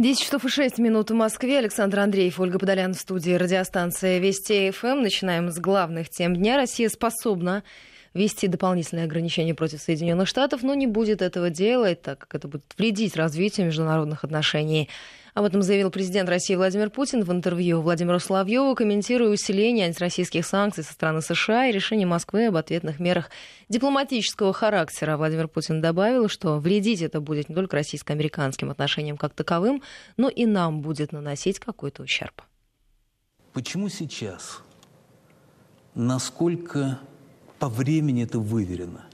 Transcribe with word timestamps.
10 0.00 0.20
часов 0.20 0.44
и 0.44 0.48
6 0.48 0.78
минут 0.78 1.10
в 1.10 1.14
Москве. 1.14 1.58
Александр 1.58 1.98
Андреев, 1.98 2.38
Ольга 2.38 2.60
Подолян 2.60 2.94
в 2.94 3.00
студии 3.00 3.32
радиостанции 3.32 4.20
Вести 4.20 4.70
ФМ. 4.70 5.02
Начинаем 5.02 5.50
с 5.50 5.58
главных 5.58 6.08
тем 6.08 6.36
дня. 6.36 6.56
Россия 6.56 6.88
способна 6.88 7.64
ввести 8.14 8.48
дополнительные 8.48 9.04
ограничения 9.04 9.54
против 9.54 9.80
Соединенных 9.80 10.28
Штатов, 10.28 10.62
но 10.62 10.74
не 10.74 10.86
будет 10.86 11.22
этого 11.22 11.50
делать, 11.50 12.02
так 12.02 12.18
как 12.18 12.34
это 12.34 12.48
будет 12.48 12.64
вредить 12.76 13.16
развитию 13.16 13.66
международных 13.66 14.24
отношений. 14.24 14.88
Об 15.38 15.44
этом 15.44 15.62
заявил 15.62 15.90
президент 15.92 16.28
России 16.28 16.56
Владимир 16.56 16.90
Путин 16.90 17.22
в 17.22 17.30
интервью 17.30 17.80
Владимиру 17.80 18.18
Соловьеву, 18.18 18.74
комментируя 18.74 19.30
усиление 19.30 19.86
антироссийских 19.86 20.44
санкций 20.44 20.82
со 20.82 20.92
стороны 20.92 21.22
США 21.22 21.66
и 21.66 21.72
решение 21.72 22.08
Москвы 22.08 22.46
об 22.46 22.56
ответных 22.56 22.98
мерах 22.98 23.30
дипломатического 23.68 24.52
характера. 24.52 25.16
Владимир 25.16 25.46
Путин 25.46 25.80
добавил, 25.80 26.28
что 26.28 26.58
вредить 26.58 27.02
это 27.02 27.20
будет 27.20 27.48
не 27.48 27.54
только 27.54 27.76
российско-американским 27.76 28.68
отношениям 28.68 29.16
как 29.16 29.32
таковым, 29.32 29.80
но 30.16 30.28
и 30.28 30.44
нам 30.44 30.80
будет 30.80 31.12
наносить 31.12 31.60
какой-то 31.60 32.02
ущерб. 32.02 32.42
Почему 33.52 33.88
сейчас? 33.88 34.62
Насколько 35.94 36.98
по 37.58 37.68
времени 37.68 38.24
это 38.24 38.38
выверено? 38.38 39.04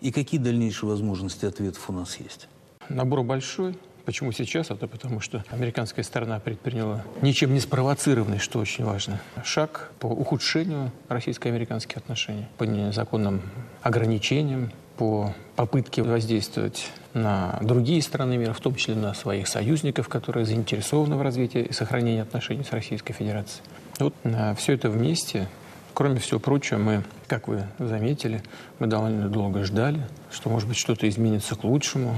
И 0.00 0.10
какие 0.10 0.40
дальнейшие 0.40 0.90
возможности 0.90 1.46
ответов 1.46 1.88
у 1.88 1.92
нас 1.92 2.18
есть? 2.18 2.48
Набор 2.88 3.22
большой, 3.22 3.76
Почему 4.04 4.32
сейчас? 4.32 4.70
Это 4.70 4.88
потому, 4.88 5.20
что 5.20 5.44
американская 5.50 6.04
сторона 6.04 6.40
предприняла 6.40 7.04
ничем 7.20 7.54
не 7.54 7.60
спровоцированный, 7.60 8.38
что 8.38 8.58
очень 8.58 8.84
важно, 8.84 9.20
шаг 9.44 9.92
по 10.00 10.06
ухудшению 10.06 10.90
российско-американских 11.08 11.98
отношений, 11.98 12.46
по 12.58 12.64
незаконным 12.64 13.42
ограничениям, 13.80 14.72
по 14.96 15.32
попытке 15.54 16.02
воздействовать 16.02 16.90
на 17.14 17.60
другие 17.62 18.02
страны 18.02 18.36
мира, 18.38 18.52
в 18.52 18.60
том 18.60 18.74
числе 18.74 18.96
на 18.96 19.14
своих 19.14 19.46
союзников, 19.46 20.08
которые 20.08 20.46
заинтересованы 20.46 21.14
в 21.14 21.22
развитии 21.22 21.60
и 21.60 21.72
сохранении 21.72 22.20
отношений 22.20 22.64
с 22.64 22.72
Российской 22.72 23.12
Федерацией. 23.12 23.62
Вот 24.00 24.14
все 24.58 24.72
это 24.72 24.90
вместе 24.90 25.48
Кроме 25.94 26.18
всего 26.20 26.40
прочего, 26.40 26.78
мы, 26.78 27.02
как 27.26 27.48
вы 27.48 27.66
заметили, 27.78 28.42
мы 28.78 28.86
довольно 28.86 29.28
долго 29.28 29.62
ждали, 29.64 30.00
что, 30.30 30.48
может 30.48 30.68
быть, 30.68 30.78
что-то 30.78 31.08
изменится 31.08 31.54
к 31.54 31.64
лучшему. 31.64 32.14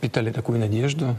Питали 0.00 0.30
такую 0.30 0.58
надежду, 0.58 1.16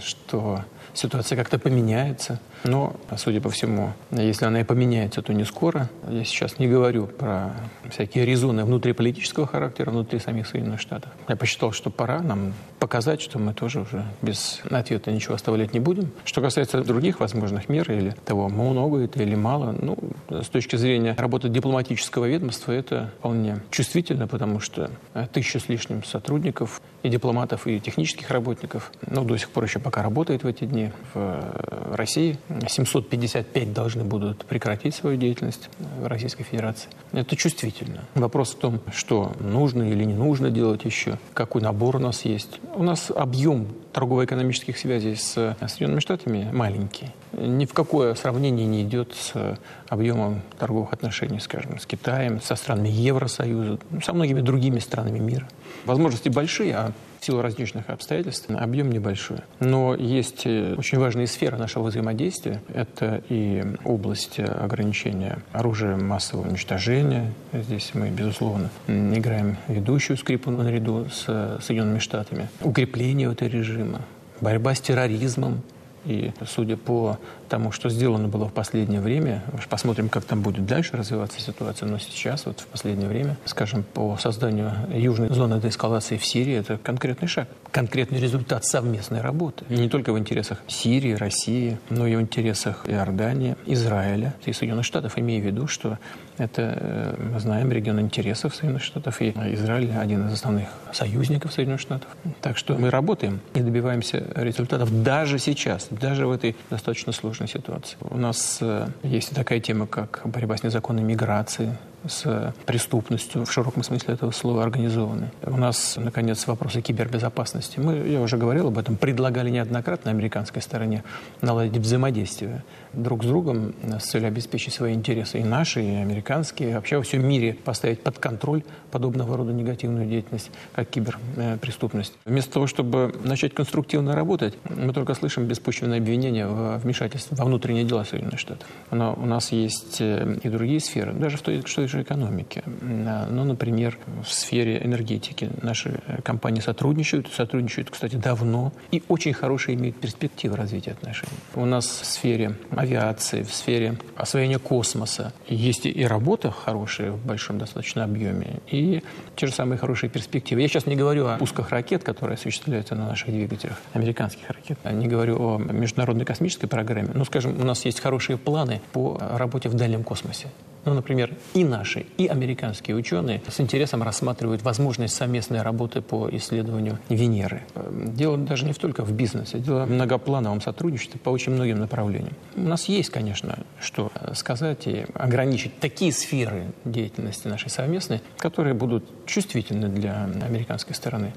что 0.00 0.64
ситуация 0.98 1.36
как-то 1.36 1.58
поменяется. 1.58 2.40
Но, 2.64 2.96
судя 3.16 3.40
по 3.40 3.50
всему, 3.50 3.92
если 4.10 4.44
она 4.44 4.60
и 4.60 4.64
поменяется, 4.64 5.22
то 5.22 5.32
не 5.32 5.44
скоро. 5.44 5.88
Я 6.08 6.24
сейчас 6.24 6.58
не 6.58 6.66
говорю 6.66 7.06
про 7.06 7.52
всякие 7.88 8.26
резоны 8.26 8.64
внутриполитического 8.64 9.46
характера 9.46 9.90
внутри 9.90 10.18
самих 10.18 10.46
Соединенных 10.46 10.80
Штатов. 10.80 11.10
Я 11.28 11.36
посчитал, 11.36 11.72
что 11.72 11.90
пора 11.90 12.20
нам 12.20 12.52
показать, 12.78 13.20
что 13.20 13.38
мы 13.38 13.54
тоже 13.54 13.80
уже 13.80 14.04
без 14.22 14.60
ответа 14.70 15.12
ничего 15.12 15.34
оставлять 15.34 15.72
не 15.72 15.80
будем. 15.80 16.10
Что 16.24 16.40
касается 16.40 16.82
других 16.82 17.20
возможных 17.20 17.68
мер 17.68 17.90
или 17.90 18.10
того, 18.24 18.48
много 18.48 18.98
это 18.98 19.22
или 19.22 19.34
мало, 19.34 19.74
ну, 19.80 19.96
с 20.28 20.48
точки 20.48 20.76
зрения 20.76 21.14
работы 21.16 21.48
дипломатического 21.48 22.24
ведомства, 22.26 22.72
это 22.72 23.10
вполне 23.18 23.60
чувствительно, 23.70 24.26
потому 24.26 24.60
что 24.60 24.90
тысяча 25.32 25.60
с 25.60 25.68
лишним 25.68 26.04
сотрудников 26.04 26.80
и 27.02 27.08
дипломатов, 27.08 27.66
и 27.66 27.80
технических 27.80 28.30
работников, 28.30 28.92
ну, 29.06 29.24
до 29.24 29.36
сих 29.36 29.50
пор 29.50 29.64
еще 29.64 29.78
пока 29.78 30.02
работает 30.02 30.42
в 30.42 30.46
эти 30.46 30.64
дни 30.64 30.90
в 31.14 31.94
России. 31.94 32.38
755 32.66 33.72
должны 33.72 34.04
будут 34.04 34.44
прекратить 34.44 34.94
свою 34.94 35.16
деятельность 35.16 35.70
в 36.00 36.06
Российской 36.06 36.42
Федерации. 36.42 36.90
Это 37.12 37.36
чувствительно. 37.36 38.04
Вопрос 38.14 38.54
в 38.54 38.58
том, 38.58 38.80
что 38.92 39.32
нужно 39.40 39.84
или 39.84 40.04
не 40.04 40.14
нужно 40.14 40.50
делать 40.50 40.84
еще, 40.84 41.18
какой 41.34 41.62
набор 41.62 41.96
у 41.96 42.00
нас 42.00 42.24
есть. 42.24 42.60
У 42.74 42.82
нас 42.82 43.10
объем 43.14 43.68
торгово-экономических 43.92 44.78
связей 44.78 45.14
с 45.16 45.56
Соединенными 45.60 46.00
Штатами 46.00 46.48
маленький. 46.52 47.08
Ни 47.32 47.66
в 47.66 47.72
какое 47.72 48.14
сравнение 48.14 48.66
не 48.66 48.82
идет 48.82 49.14
с 49.14 49.58
объемом 49.88 50.42
торговых 50.58 50.92
отношений, 50.92 51.40
скажем, 51.40 51.78
с 51.78 51.86
Китаем, 51.86 52.40
со 52.40 52.54
странами 52.54 52.88
Евросоюза, 52.88 53.78
со 54.04 54.12
многими 54.12 54.40
другими 54.40 54.78
странами 54.78 55.18
мира. 55.18 55.48
Возможности 55.84 56.28
большие, 56.28 56.74
а 56.74 56.92
в 57.20 57.24
силу 57.24 57.42
различных 57.42 57.90
обстоятельств 57.90 58.48
объем 58.50 58.90
небольшой. 58.90 59.38
Но 59.60 59.94
есть 59.94 60.42
э, 60.44 60.74
очень 60.76 60.98
важные 60.98 61.26
сферы 61.26 61.56
нашего 61.56 61.84
взаимодействия. 61.84 62.60
Это 62.72 63.22
и 63.28 63.64
область 63.84 64.38
ограничения 64.40 65.38
оружия 65.52 65.96
массового 65.96 66.48
уничтожения. 66.48 67.32
Здесь 67.52 67.90
мы, 67.94 68.10
безусловно, 68.10 68.70
играем 68.86 69.56
ведущую 69.68 70.16
скрипку 70.16 70.50
наряду 70.50 71.06
с 71.10 71.58
Соединенными 71.60 71.98
Штатами. 71.98 72.48
Укрепление 72.62 73.32
этого 73.32 73.48
режима, 73.48 74.00
борьба 74.40 74.74
с 74.74 74.80
терроризмом, 74.80 75.62
и 76.04 76.32
судя 76.46 76.76
по 76.76 77.18
тому, 77.48 77.72
что 77.72 77.88
сделано 77.88 78.28
было 78.28 78.48
в 78.48 78.52
последнее 78.52 79.00
время, 79.00 79.42
посмотрим, 79.68 80.08
как 80.08 80.24
там 80.24 80.42
будет 80.42 80.66
дальше 80.66 80.96
развиваться 80.96 81.40
ситуация, 81.40 81.88
но 81.88 81.98
сейчас, 81.98 82.46
вот 82.46 82.60
в 82.60 82.66
последнее 82.66 83.08
время, 83.08 83.36
скажем, 83.44 83.82
по 83.82 84.16
созданию 84.18 84.72
южной 84.92 85.28
зоны 85.28 85.60
деэскалации 85.60 86.16
в 86.16 86.24
Сирии, 86.24 86.54
это 86.54 86.78
конкретный 86.78 87.28
шаг, 87.28 87.48
конкретный 87.70 88.20
результат 88.20 88.64
совместной 88.64 89.20
работы. 89.20 89.64
Не 89.68 89.88
только 89.88 90.12
в 90.12 90.18
интересах 90.18 90.62
Сирии, 90.66 91.12
России, 91.12 91.78
но 91.90 92.06
и 92.06 92.16
в 92.16 92.20
интересах 92.20 92.84
Иордании, 92.86 93.56
Израиля 93.66 94.34
и 94.44 94.52
Соединенных 94.52 94.84
Штатов, 94.84 95.18
имея 95.18 95.40
в 95.40 95.44
виду, 95.44 95.66
что 95.66 95.98
это, 96.38 96.78
э, 96.80 97.30
мы 97.32 97.40
знаем, 97.40 97.70
регион 97.72 98.00
интересов 98.00 98.54
Соединенных 98.54 98.82
Штатов, 98.82 99.20
и 99.20 99.30
Израиль 99.30 99.92
один 99.96 100.28
из 100.28 100.32
основных 100.32 100.68
союзников 100.92 101.52
Соединенных 101.52 101.80
Штатов. 101.80 102.08
Так 102.40 102.56
что 102.56 102.74
мы 102.74 102.90
работаем 102.90 103.40
и 103.54 103.60
добиваемся 103.60 104.24
результатов 104.34 105.02
даже 105.02 105.38
сейчас, 105.38 105.88
даже 105.90 106.26
в 106.26 106.30
этой 106.30 106.56
достаточно 106.70 107.12
сложной 107.12 107.37
ситуации. 107.46 107.96
У 108.00 108.16
нас 108.16 108.58
э, 108.60 108.88
есть 109.02 109.34
такая 109.34 109.60
тема, 109.60 109.86
как 109.86 110.22
борьба 110.24 110.56
с 110.56 110.62
незаконной 110.62 111.02
миграцией, 111.02 111.72
с 112.06 112.54
преступностью 112.64 113.44
в 113.44 113.52
широком 113.52 113.82
смысле 113.82 114.14
этого 114.14 114.30
слова 114.30 114.62
организованной. 114.62 115.28
У 115.42 115.56
нас, 115.56 115.96
наконец, 115.96 116.46
вопросы 116.46 116.80
кибербезопасности. 116.80 117.80
Мы, 117.80 117.96
я 118.08 118.20
уже 118.20 118.36
говорил 118.36 118.68
об 118.68 118.78
этом, 118.78 118.96
предлагали 118.96 119.50
неоднократно 119.50 120.10
американской 120.10 120.62
стороне 120.62 121.02
наладить 121.40 121.76
взаимодействие 121.76 122.62
друг 122.92 123.24
с 123.24 123.26
другом 123.26 123.74
с 123.82 124.04
целью 124.04 124.28
обеспечить 124.28 124.74
свои 124.74 124.94
интересы 124.94 125.40
и 125.40 125.44
наши, 125.44 125.82
и 125.82 125.94
американские, 125.96 126.70
и 126.70 126.74
вообще 126.74 126.96
во 126.96 127.02
всем 127.02 127.26
мире 127.26 127.54
поставить 127.54 128.02
под 128.02 128.18
контроль 128.18 128.62
подобного 128.90 129.36
рода 129.36 129.52
негативную 129.52 130.06
деятельность, 130.06 130.50
как 130.74 130.88
киберпреступность. 130.88 132.14
Вместо 132.24 132.52
того, 132.52 132.66
чтобы 132.66 133.14
начать 133.24 133.54
конструктивно 133.54 134.14
работать, 134.14 134.54
мы 134.68 134.92
только 134.92 135.14
слышим 135.14 135.46
беспочвенное 135.46 135.98
обвинение 135.98 136.46
в 136.46 136.78
вмешательстве 136.78 137.36
во 137.36 137.44
внутренние 137.44 137.84
дела 137.84 138.04
Соединенных 138.04 138.38
Штатов. 138.38 138.66
Но 138.90 139.14
у 139.14 139.26
нас 139.26 139.52
есть 139.52 140.00
э, 140.00 140.38
и 140.42 140.48
другие 140.48 140.80
сферы, 140.80 141.12
даже 141.12 141.36
в 141.36 141.42
той, 141.42 141.62
что 141.66 141.86
же 141.86 142.02
экономики. 142.02 142.62
Ну, 142.66 143.44
например, 143.44 143.98
в 144.22 144.32
сфере 144.32 144.80
энергетики 144.82 145.50
наши 145.62 146.00
э, 146.06 146.22
компании 146.22 146.60
сотрудничают, 146.60 147.28
сотрудничают, 147.32 147.90
кстати, 147.90 148.16
давно 148.16 148.72
и 148.90 149.02
очень 149.08 149.32
хорошие 149.32 149.76
имеют 149.76 149.96
перспективы 149.96 150.56
развития 150.56 150.92
отношений. 150.92 151.32
У 151.54 151.64
нас 151.64 151.86
в 151.86 152.04
сфере 152.04 152.54
авиации, 152.78 153.42
в 153.42 153.52
сфере 153.52 153.96
освоения 154.16 154.58
космоса 154.58 155.32
есть 155.48 155.86
и 155.86 156.06
работа 156.06 156.50
хорошая 156.50 157.12
в 157.12 157.24
большом 157.24 157.58
достаточно 157.58 158.04
объеме, 158.04 158.60
и 158.70 159.02
те 159.36 159.46
же 159.46 159.52
самые 159.52 159.78
хорошие 159.78 160.10
перспективы. 160.10 160.62
Я 160.62 160.68
сейчас 160.68 160.86
не 160.86 160.96
говорю 160.96 161.26
о 161.26 161.38
пусках 161.38 161.70
ракет, 161.70 162.04
которые 162.04 162.34
осуществляются 162.34 162.94
на 162.94 163.06
наших 163.06 163.30
двигателях, 163.30 163.76
американских 163.92 164.48
ракет. 164.48 164.78
Не 164.90 165.06
говорю 165.06 165.36
о 165.38 165.58
международной 165.58 166.24
космической 166.24 166.66
программе. 166.66 167.10
Но, 167.14 167.24
скажем, 167.24 167.60
у 167.60 167.64
нас 167.64 167.84
есть 167.84 168.00
хорошие 168.00 168.36
планы 168.38 168.80
по 168.92 169.18
работе 169.18 169.68
в 169.68 169.74
дальнем 169.74 170.04
космосе. 170.04 170.48
Ну, 170.84 170.94
например, 170.94 171.34
и 171.54 171.64
наши, 171.64 172.06
и 172.16 172.26
американские 172.26 172.96
ученые 172.96 173.42
с 173.48 173.60
интересом 173.60 174.02
рассматривают 174.02 174.62
возможность 174.62 175.14
совместной 175.14 175.62
работы 175.62 176.00
по 176.00 176.28
исследованию 176.30 176.98
Венеры. 177.08 177.62
Дело 177.90 178.38
даже 178.38 178.64
не 178.64 178.72
только 178.72 179.04
в 179.04 179.12
бизнесе, 179.12 179.58
дело 179.58 179.84
в 179.84 179.90
многоплановом 179.90 180.60
сотрудничестве 180.60 181.20
по 181.20 181.30
очень 181.30 181.52
многим 181.52 181.78
направлениям. 181.78 182.34
У 182.56 182.62
нас 182.62 182.86
есть, 182.86 183.10
конечно, 183.10 183.58
что 183.80 184.10
сказать 184.34 184.86
и 184.86 185.06
ограничить 185.14 185.78
такие 185.80 186.12
сферы 186.12 186.72
деятельности 186.84 187.48
нашей 187.48 187.70
совместной, 187.70 188.20
которые 188.38 188.74
будут 188.74 189.04
чувствительны 189.26 189.88
для 189.88 190.24
американской 190.24 190.94
стороны. 190.94 191.34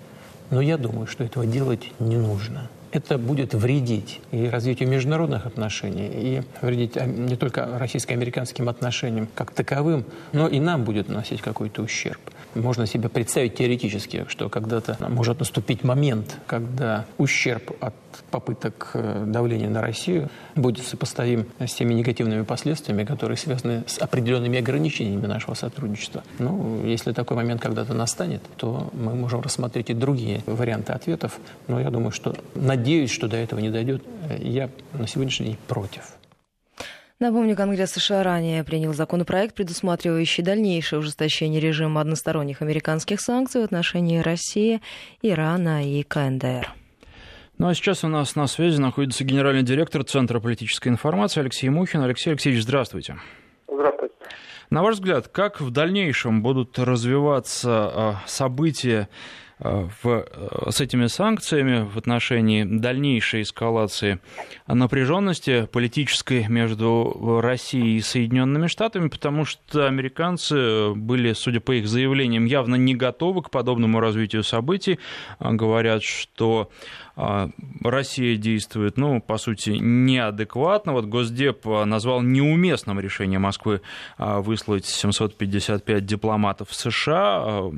Но 0.50 0.62
я 0.62 0.78
думаю, 0.78 1.08
что 1.08 1.24
этого 1.24 1.46
делать 1.46 1.92
не 2.00 2.18
нужно 2.18 2.70
это 2.92 3.18
будет 3.18 3.54
вредить 3.54 4.20
и 4.32 4.48
развитию 4.48 4.90
международных 4.90 5.46
отношений, 5.46 6.10
и 6.14 6.44
вредить 6.62 6.98
а, 6.98 7.06
не 7.06 7.36
только 7.36 7.78
российско-американским 7.78 8.70
отношениям 8.70 9.28
как 9.34 9.52
таковым, 9.52 10.06
но 10.34 10.48
и 10.48 10.60
нам 10.60 10.84
будет 10.84 11.08
наносить 11.08 11.42
какой-то 11.42 11.82
ущерб. 11.82 12.20
Можно 12.56 12.86
себе 12.86 13.08
представить 13.08 13.56
теоретически, 13.56 14.26
что 14.28 14.50
когда-то 14.50 14.98
может 15.10 15.40
наступить 15.40 15.84
момент, 15.84 16.38
когда 16.48 17.06
ущерб 17.18 17.72
от 17.80 17.94
попыток 18.30 18.92
э, 18.94 19.24
давления 19.26 19.70
на 19.70 19.82
Россию 19.82 20.30
будет 20.56 20.86
сопоставим 20.86 21.46
с 21.60 21.74
теми 21.74 21.94
негативными 21.94 22.44
последствиями, 22.44 23.06
которые 23.06 23.38
связаны 23.38 23.84
с 23.88 23.98
определенными 24.00 24.60
ограничениями 24.60 25.28
нашего 25.28 25.54
сотрудничества. 25.54 26.24
Ну, 26.40 26.86
если 26.86 27.14
такой 27.14 27.38
момент 27.38 27.62
когда-то 27.62 27.94
настанет, 27.94 28.42
то 28.58 28.90
мы 28.92 29.16
можем 29.16 29.40
рассмотреть 29.42 29.90
и 29.92 29.94
другие 29.94 30.42
варианты 30.46 30.92
ответов. 30.92 31.40
Но 31.68 31.80
я 31.80 31.90
думаю, 31.90 32.12
что 32.12 32.36
на 32.56 32.76
надеюсь, 32.82 33.12
что 33.12 33.28
до 33.28 33.38
этого 33.38 33.60
не 33.60 33.70
дойдет. 33.70 34.04
Я 34.40 34.70
на 34.94 35.08
сегодняшний 35.08 35.48
день 35.48 35.58
против. 35.68 36.21
Напомню, 37.22 37.56
Конгресс 37.56 37.92
США 37.92 38.24
ранее 38.24 38.64
принял 38.64 38.96
законопроект, 38.96 39.54
предусматривающий 39.54 40.44
дальнейшее 40.44 40.98
ужесточение 40.98 41.62
режима 41.62 42.02
односторонних 42.02 42.64
американских 42.64 43.22
санкций 43.22 43.62
в 43.62 43.64
отношении 43.64 44.18
России, 44.18 44.82
Ирана 45.22 45.88
и 45.88 46.02
КНДР. 46.02 46.74
Ну 47.60 47.68
а 47.68 47.76
сейчас 47.76 48.04
у 48.04 48.08
нас 48.08 48.36
на 48.36 48.48
связи 48.48 48.82
находится 48.82 49.24
генеральный 49.24 49.62
директор 49.62 50.04
Центра 50.04 50.40
политической 50.40 50.88
информации 50.88 51.42
Алексей 51.42 51.70
Мухин. 51.70 52.02
Алексей 52.02 52.32
Алексеевич, 52.32 52.64
здравствуйте. 52.64 53.18
Здравствуйте. 53.72 54.16
На 54.72 54.82
ваш 54.82 54.96
взгляд, 54.96 55.28
как 55.28 55.62
в 55.62 55.70
дальнейшем 55.70 56.42
будут 56.42 56.80
развиваться 56.80 57.70
а, 57.70 58.16
события 58.26 59.10
в, 59.62 60.08
э, 60.08 60.72
с 60.72 60.82
этими 60.82 61.08
санкциями 61.08 61.88
в 61.88 61.98
отношении 61.98 62.64
дальнейшей 62.64 63.44
эскалации 63.44 64.20
напряженности 64.68 65.68
политической 65.72 66.48
между 66.48 67.40
Россией 67.42 67.98
и 67.98 68.02
Соединенными 68.02 68.68
Штатами, 68.68 69.08
потому 69.08 69.46
что 69.46 69.88
американцы 69.88 70.94
были, 70.94 71.34
судя 71.34 71.60
по 71.60 71.74
их 71.74 71.88
заявлениям, 71.88 72.46
явно 72.46 72.76
не 72.76 72.96
готовы 72.96 73.44
к 73.44 73.50
подобному 73.50 74.00
развитию 74.00 74.44
событий. 74.44 75.00
Говорят, 75.40 76.04
что 76.04 76.70
Россия 77.16 78.38
действует, 78.38 78.98
ну, 78.98 79.22
по 79.22 79.38
сути, 79.38 79.72
неадекватно. 79.72 80.94
Вот 80.94 81.06
Госдеп 81.06 81.66
назвал 81.66 82.22
неуместным 82.22 83.00
решение 83.00 83.40
Москвы 83.40 83.82
выслать 84.18 84.86
755 84.86 86.06
дипломатов 86.06 86.70
в 86.70 86.76
США. 86.76 87.72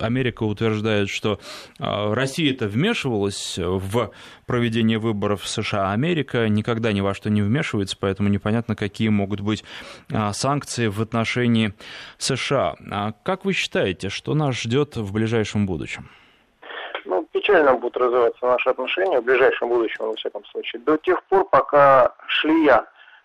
Америка 0.00 0.42
утверждает, 0.42 1.08
что 1.08 1.40
а, 1.78 2.14
Россия-то 2.14 2.68
вмешивалась 2.68 3.54
в 3.56 4.10
проведение 4.44 4.98
выборов 4.98 5.42
в 5.42 5.48
США, 5.48 5.90
а 5.90 5.92
Америка 5.92 6.48
никогда 6.48 6.92
ни 6.92 7.00
во 7.00 7.14
что 7.14 7.30
не 7.30 7.42
вмешивается, 7.42 7.96
поэтому 7.98 8.28
непонятно, 8.28 8.74
какие 8.74 9.08
могут 9.08 9.40
быть 9.40 9.64
а, 10.12 10.32
санкции 10.32 10.88
в 10.88 11.00
отношении 11.00 11.74
США. 12.18 12.74
Как 13.22 13.44
вы 13.44 13.52
считаете, 13.52 14.08
что 14.08 14.34
нас 14.34 14.60
ждет 14.60 14.96
в 14.96 15.12
ближайшем 15.12 15.66
будущем? 15.66 16.08
Печально 17.46 17.74
будут 17.74 17.96
развиваться 17.96 18.44
наши 18.44 18.68
отношения 18.70 19.20
в 19.20 19.24
ближайшем 19.24 19.68
будущем, 19.68 20.06
во 20.06 20.14
всяком 20.14 20.44
случае. 20.46 20.82
До 20.82 20.96
тех 20.96 21.22
пор, 21.24 21.48
пока 21.48 22.12
шлия, 22.26 22.84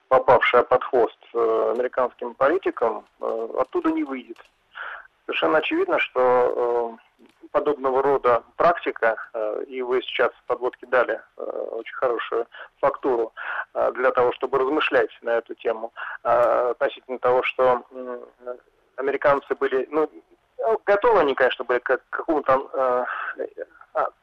попавшая 0.10 0.62
под 0.62 0.84
хвост 0.84 1.18
э, 1.34 1.74
американским 1.76 2.36
политикам, 2.36 3.04
э, 3.20 3.48
оттуда 3.58 3.90
не 3.90 4.04
выйдет. 4.04 4.38
Совершенно 5.26 5.58
очевидно, 5.58 5.98
что 5.98 7.00
э, 7.02 7.48
подобного 7.50 8.04
рода 8.04 8.44
практика, 8.58 9.18
и 9.68 9.82
вы 9.82 10.04
сейчас 10.04 10.32
в 10.32 10.44
подводке 10.46 10.86
дали 10.86 11.20
очень 11.36 11.96
хорошую 11.96 12.46
фактуру 12.80 13.34
для 13.94 14.12
того, 14.12 14.32
чтобы 14.34 14.60
размышлять 14.60 15.10
на 15.22 15.32
эту 15.32 15.54
тему, 15.56 15.92
относительно 16.22 17.20
того, 17.20 17.44
что 17.44 17.84
американцы 18.96 19.54
были, 19.56 19.86
ну, 19.92 20.10
готовы 20.86 21.20
они, 21.20 21.36
конечно, 21.36 21.66
были 21.66 21.80
к 21.80 22.00
какому-то 22.10 23.06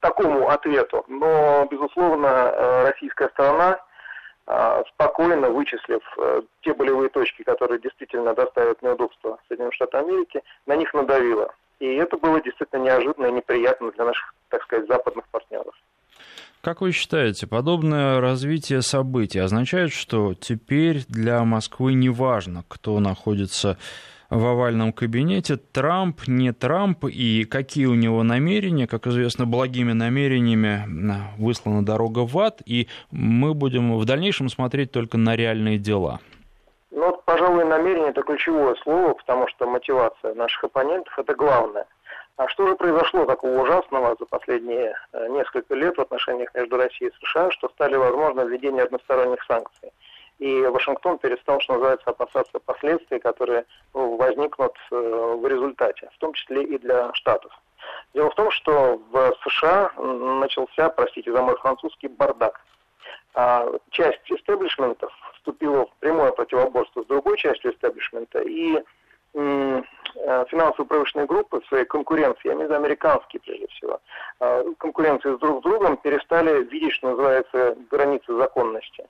такому 0.00 0.49
ответу, 0.49 1.05
но, 1.08 1.67
безусловно, 1.70 2.85
российская 2.85 3.29
сторона 3.29 3.79
а, 4.50 4.82
спокойно 4.94 5.50
вычислив 5.50 6.00
э, 6.17 6.40
те 6.62 6.73
болевые 6.73 7.11
точки, 7.11 7.43
которые 7.43 7.79
действительно 7.82 8.32
доставят 8.32 8.81
неудобства 8.81 9.38
Соединенным 9.46 9.73
Штатам 9.73 10.06
Америки, 10.06 10.40
на 10.64 10.75
них 10.75 10.94
надавила. 10.94 11.52
И 11.81 11.87
это 11.96 12.17
было 12.17 12.40
действительно 12.40 12.81
неожиданно 12.81 13.26
и 13.26 13.32
неприятно 13.32 13.90
для 13.90 14.06
наших, 14.06 14.35
так 14.49 14.62
сказать, 14.62 14.88
западных 14.88 15.29
партнеров. 15.29 15.75
Как 16.62 16.81
вы 16.81 16.93
считаете, 16.93 17.46
подобное 17.46 18.23
развитие 18.23 18.81
событий 18.81 19.38
означает, 19.38 19.93
что 19.93 20.32
теперь 20.32 21.05
для 21.08 21.44
Москвы 21.44 21.93
не 21.93 22.08
важно, 22.08 22.64
кто 22.69 22.99
находится 23.00 23.76
в 24.30 24.46
овальном 24.46 24.92
кабинете. 24.92 25.56
Трамп, 25.56 26.20
не 26.26 26.52
Трамп 26.52 27.04
и 27.04 27.44
какие 27.44 27.86
у 27.86 27.94
него 27.94 28.22
намерения. 28.22 28.86
Как 28.86 29.06
известно, 29.06 29.46
благими 29.46 29.92
намерениями 29.92 30.84
выслана 31.38 31.84
дорога 31.84 32.20
в 32.20 32.38
ад, 32.38 32.60
и 32.66 32.88
мы 33.10 33.54
будем 33.54 33.96
в 33.96 34.04
дальнейшем 34.04 34.48
смотреть 34.48 34.92
только 34.92 35.16
на 35.19 35.36
реальные 35.36 35.78
дела. 35.78 36.20
Ну, 36.90 37.06
вот, 37.06 37.25
пожалуй, 37.25 37.64
намерение– 37.64 38.08
это 38.10 38.22
ключевое 38.22 38.75
слово, 38.82 39.14
потому 39.14 39.46
что 39.48 39.66
мотивация 39.66 40.34
наших 40.34 40.64
оппонентов– 40.64 41.12
это 41.19 41.34
главное. 41.34 41.86
А 42.36 42.46
что 42.48 42.69
же 42.69 42.76
произошло 42.76 43.25
такого 43.25 43.62
ужасного 43.62 44.16
за 44.19 44.25
последние 44.25 44.94
э, 45.12 45.28
несколько 45.28 45.75
лет 45.75 45.96
в 45.96 46.00
отношениях 46.00 46.54
между 46.54 46.76
Россией 46.76 47.10
и 47.10 47.26
США, 47.26 47.50
что 47.50 47.69
стали 47.70 47.96
возможно 47.96 48.42
введение 48.42 48.84
односторонних 48.84 49.42
санкций? 49.44 49.90
И 50.38 50.62
Вашингтон 50.62 51.19
перестал, 51.19 51.61
что 51.61 51.75
называется, 51.75 52.11
опасаться 52.11 52.58
последствий, 52.61 53.19
которые 53.19 53.64
ну, 53.93 54.17
возникнут 54.17 54.76
э, 54.90 55.37
в 55.40 55.46
результате, 55.46 56.08
в 56.14 56.19
том 56.19 56.32
числе 56.32 56.62
и 56.62 56.79
для 56.79 57.12
Штатов. 57.14 57.52
Дело 58.14 58.31
в 58.31 58.35
том, 58.35 58.50
что 58.50 59.00
в 59.11 59.35
США 59.44 59.90
начался, 59.96 60.88
простите 60.90 61.32
за 61.32 61.43
мой 61.43 61.56
французский, 61.56 62.08
бардак. 62.08 62.61
А 63.35 63.69
часть 63.90 64.20
истеблишментов 64.31 65.12
вступила 65.35 65.87
в 65.87 65.93
прямое 66.00 66.32
противоборство 66.32 67.02
с 67.02 67.06
другой 67.06 67.37
частью 67.37 67.73
истеблишмента, 67.73 68.40
и 68.40 68.82
э, 69.35 69.82
финансово-промышленные 70.49 71.26
группы 71.26 71.61
в 71.61 71.67
своей 71.67 71.85
конкуренции, 71.85 72.49
я 72.49 72.52
имею 72.52 72.69
в 72.69 72.70
виду 72.70 72.81
американские 72.81 73.40
прежде 73.40 73.67
всего, 73.69 74.00
э, 74.40 74.64
конкуренции 74.79 75.35
с 75.35 75.38
друг 75.38 75.61
с 75.61 75.62
другом 75.62 75.96
перестали 75.96 76.62
видеть, 76.64 76.93
что 76.93 77.11
называется, 77.11 77.76
границы 77.90 78.35
законности. 78.35 79.06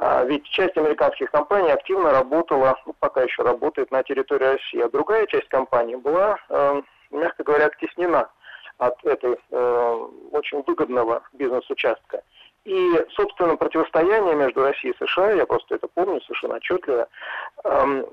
А, 0.00 0.24
ведь 0.24 0.44
часть 0.44 0.76
американских 0.76 1.30
компаний 1.32 1.72
активно 1.72 2.12
работала, 2.12 2.78
ну, 2.86 2.94
пока 3.00 3.22
еще 3.22 3.42
работает 3.42 3.90
на 3.90 4.04
территории 4.04 4.52
России, 4.52 4.80
а 4.80 4.88
другая 4.88 5.26
часть 5.26 5.48
компаний 5.48 5.96
была, 5.96 6.38
э, 6.48 6.82
мягко 7.10 7.42
говоря, 7.42 7.66
оттеснена 7.66 8.30
от 8.78 9.04
этой 9.04 9.36
э, 9.50 10.06
очень 10.30 10.62
выгодного 10.64 11.24
бизнес-участка. 11.32 12.22
И, 12.64 13.06
собственно, 13.16 13.56
противостояние 13.56 14.36
между 14.36 14.62
Россией 14.62 14.94
и 14.94 15.04
США, 15.04 15.32
я 15.32 15.46
просто 15.46 15.74
это 15.74 15.88
помню 15.88 16.20
совершенно 16.20 16.56
отчетливо, 16.56 17.08
эм, 17.64 18.06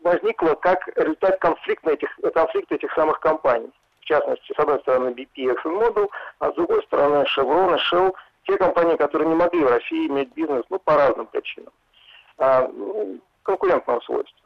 возникло 0.00 0.54
как 0.56 0.86
результат 0.96 1.38
конфликта 1.38 1.92
этих, 1.92 2.14
конфликта 2.34 2.74
этих 2.74 2.92
самых 2.92 3.20
компаний. 3.20 3.70
В 4.00 4.04
частности, 4.04 4.52
с 4.52 4.58
одной 4.58 4.80
стороны 4.80 5.10
BP 5.10 5.28
и 5.36 5.48
ExxonMobil, 5.48 6.10
а 6.40 6.50
с 6.50 6.54
другой 6.54 6.82
стороны 6.82 7.24
Chevron 7.34 7.76
и 7.76 7.78
Shell 7.78 8.14
те 8.44 8.56
компании, 8.56 8.96
которые 8.96 9.28
не 9.28 9.34
могли 9.34 9.64
в 9.64 9.68
России 9.68 10.06
иметь 10.06 10.32
бизнес, 10.34 10.64
ну, 10.70 10.78
по 10.78 10.94
разным 10.94 11.26
причинам, 11.26 11.72
а, 12.38 12.70
конкурентного 13.42 14.00
свойства. 14.00 14.38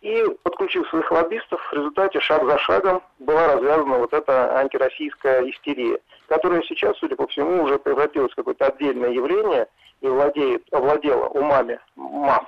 И, 0.00 0.24
подключив 0.42 0.88
своих 0.88 1.10
лоббистов, 1.10 1.60
в 1.60 1.74
результате 1.74 2.20
шаг 2.20 2.44
за 2.46 2.58
шагом 2.58 3.02
была 3.18 3.54
развязана 3.54 3.98
вот 3.98 4.14
эта 4.14 4.58
антироссийская 4.58 5.42
истерия, 5.50 6.00
которая 6.26 6.62
сейчас, 6.62 6.96
судя 6.96 7.16
по 7.16 7.26
всему, 7.26 7.64
уже 7.64 7.78
превратилась 7.78 8.32
в 8.32 8.36
какое-то 8.36 8.66
отдельное 8.66 9.10
явление 9.10 9.66
и 10.00 10.08
владеет, 10.08 10.64
овладела 10.72 11.26
умами 11.28 11.78
масс 11.96 12.46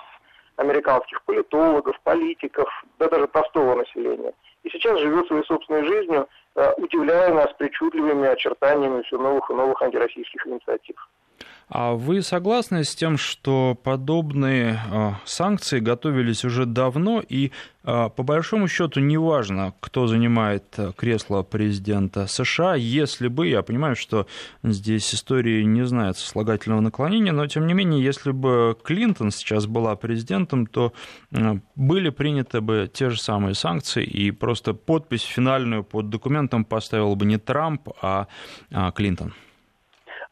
американских 0.57 1.23
политологов, 1.25 2.01
политиков, 2.01 2.69
да 2.99 3.09
даже 3.09 3.27
простого 3.27 3.75
населения. 3.75 4.33
И 4.65 4.71
сейчас 4.71 5.01
живет 5.01 5.27
своей 5.27 5.45
собственной 5.45 5.85
жизнью, 5.85 6.29
Э, 6.55 6.73
удивляя 6.77 7.33
нас 7.33 7.51
причудливыми 7.55 8.29
очертаниями 8.29 9.03
все 9.03 9.17
новых 9.17 9.51
и 9.51 9.55
новых 9.55 9.81
антироссийских 9.81 10.47
инициатив. 10.47 10.97
А 11.75 11.95
вы 11.95 12.21
согласны 12.21 12.85
с 12.85 12.95
тем, 12.95 13.17
что 13.17 13.79
подобные 13.83 14.79
э, 14.91 15.13
санкции 15.25 15.81
готовились 15.81 16.45
уже 16.45 16.67
давно, 16.67 17.23
и 17.27 17.51
э, 17.83 18.11
по 18.15 18.23
большому 18.23 18.69
счету 18.69 19.01
неважно, 19.01 19.73
кто 19.81 20.07
занимает 20.07 20.65
кресло 20.99 21.43
президента 21.43 22.27
США, 22.27 22.75
если 22.75 23.29
бы, 23.29 23.49
я 23.49 23.63
понимаю, 23.63 23.97
что 23.97 24.27
здесь 24.63 25.15
истории 25.15 25.63
не 25.63 25.87
знают 25.87 26.19
сослагательного 26.19 26.83
наклонения, 26.83 27.33
но 27.33 27.47
тем 27.47 27.67
не 27.67 27.73
менее, 27.73 28.05
если 28.05 28.33
бы 28.33 28.77
Клинтон 28.85 29.31
сейчас 29.31 29.65
была 29.65 29.97
президентом, 29.97 30.67
то 30.67 30.93
были 31.75 32.11
приняты 32.11 32.61
бы 32.61 32.91
те 32.93 33.09
же 33.09 33.19
самые 33.19 33.55
санкции, 33.55 34.05
и 34.05 34.31
просто 34.31 34.75
подпись 34.75 35.23
финальную 35.23 35.85
под 35.85 36.11
документом 36.11 36.67
поставил 36.67 37.17
бы 37.17 37.25
не 37.25 37.39
Трамп, 37.39 37.89
а, 38.03 38.27
а 38.71 38.93
Клинтон. 38.93 39.33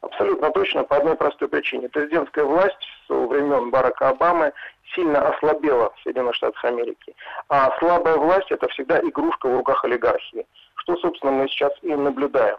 Абсолютно 0.02 0.50
точно, 0.50 0.84
по 0.84 0.96
одной 0.96 1.14
простой 1.14 1.48
причине. 1.48 1.88
Президентская 1.88 2.44
власть 2.44 2.88
со 3.06 3.14
времен 3.14 3.70
Барака 3.70 4.08
Обамы 4.08 4.52
сильно 4.94 5.28
ослабела 5.28 5.92
в 5.96 6.02
Соединенных 6.02 6.34
Штатах 6.34 6.64
Америки. 6.64 7.14
А 7.48 7.76
слабая 7.78 8.16
власть– 8.16 8.46
это 8.50 8.66
всегда 8.68 8.98
игрушка 9.00 9.48
в 9.48 9.56
руках 9.56 9.84
олигархии, 9.84 10.46
что, 10.76 10.96
собственно, 10.96 11.32
мы 11.32 11.48
сейчас 11.48 11.72
и 11.82 11.94
наблюдаем. 11.94 12.56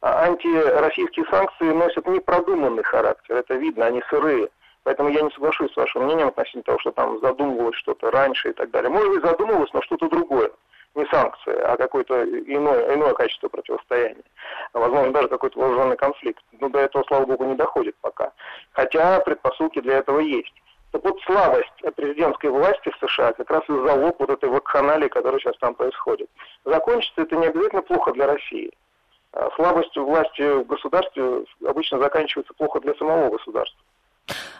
А 0.00 0.24
антироссийские 0.26 1.26
санкции 1.30 1.72
носят 1.72 2.06
непродуманный 2.06 2.84
характер, 2.84 3.36
это 3.36 3.54
видно, 3.54 3.86
они 3.86 4.02
сырые. 4.08 4.48
Поэтому 4.84 5.08
я 5.08 5.22
не 5.22 5.30
соглашусь 5.30 5.72
с 5.72 5.76
вашим 5.76 6.04
мнением 6.04 6.28
относительно 6.28 6.62
того, 6.62 6.78
что 6.78 6.92
там 6.92 7.18
задумывалось 7.18 7.74
что-то 7.74 8.12
раньше 8.12 8.50
и 8.50 8.52
так 8.52 8.70
далее. 8.70 8.88
Может 8.88 9.10
быть, 9.10 9.24
задумывалось, 9.24 9.72
но 9.72 9.82
что-то 9.82 10.08
другое. 10.08 10.52
Не 10.96 11.06
санкции, 11.06 11.54
а 11.60 11.76
какое-то 11.76 12.24
иное, 12.24 12.94
иное 12.94 13.12
качество 13.12 13.48
противостояния. 13.48 14.24
Возможно, 14.72 15.12
даже 15.12 15.28
какой-то 15.28 15.58
вооруженный 15.58 15.96
конфликт. 15.96 16.42
Но 16.60 16.68
до 16.68 16.80
этого, 16.80 17.04
слава 17.06 17.26
богу, 17.26 17.44
не 17.44 17.54
доходит 17.54 17.94
пока. 18.00 18.32
Хотя 18.72 19.20
предпосылки 19.20 19.80
для 19.80 19.98
этого 19.98 20.20
есть. 20.20 20.54
Так 20.92 21.04
вот, 21.04 21.20
слабость 21.22 21.94
президентской 21.94 22.50
власти 22.50 22.90
в 22.90 23.06
США 23.06 23.32
как 23.32 23.50
раз 23.50 23.62
и 23.68 23.72
залог 23.72 24.18
вот 24.18 24.30
этой 24.30 24.48
вакханалии, 24.48 25.08
которая 25.08 25.38
сейчас 25.40 25.56
там 25.58 25.74
происходит. 25.74 26.30
Закончится 26.64 27.22
это 27.22 27.36
не 27.36 27.46
обязательно 27.46 27.82
плохо 27.82 28.12
для 28.12 28.26
России. 28.26 28.72
А 29.32 29.50
слабость 29.56 29.94
власти 29.96 30.62
в 30.62 30.66
государстве 30.66 31.44
обычно 31.66 31.98
заканчивается 31.98 32.54
плохо 32.54 32.80
для 32.80 32.94
самого 32.94 33.30
государства. 33.30 33.78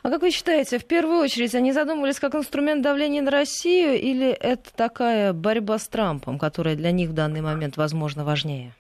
А 0.03 0.11
как 0.11 0.23
вы 0.23 0.31
считаете, 0.31 0.79
в 0.79 0.87
первую 0.87 1.19
очередь 1.21 1.55
они 1.55 1.73
задумывались 1.73 2.21
как 2.21 2.35
инструмент 2.35 2.83
давления 2.83 3.23
на 3.23 3.31
Россию 3.31 4.01
или 4.01 4.29
это 4.29 4.73
такая 4.75 5.33
борьба 5.33 5.79
с 5.79 5.89
Трампом, 5.89 6.39
которая 6.39 6.77
для 6.77 6.93
них 6.93 7.11
в 7.11 7.13
данный 7.15 7.41
момент, 7.41 7.77
возможно, 7.77 8.25
важнее? 8.25 8.73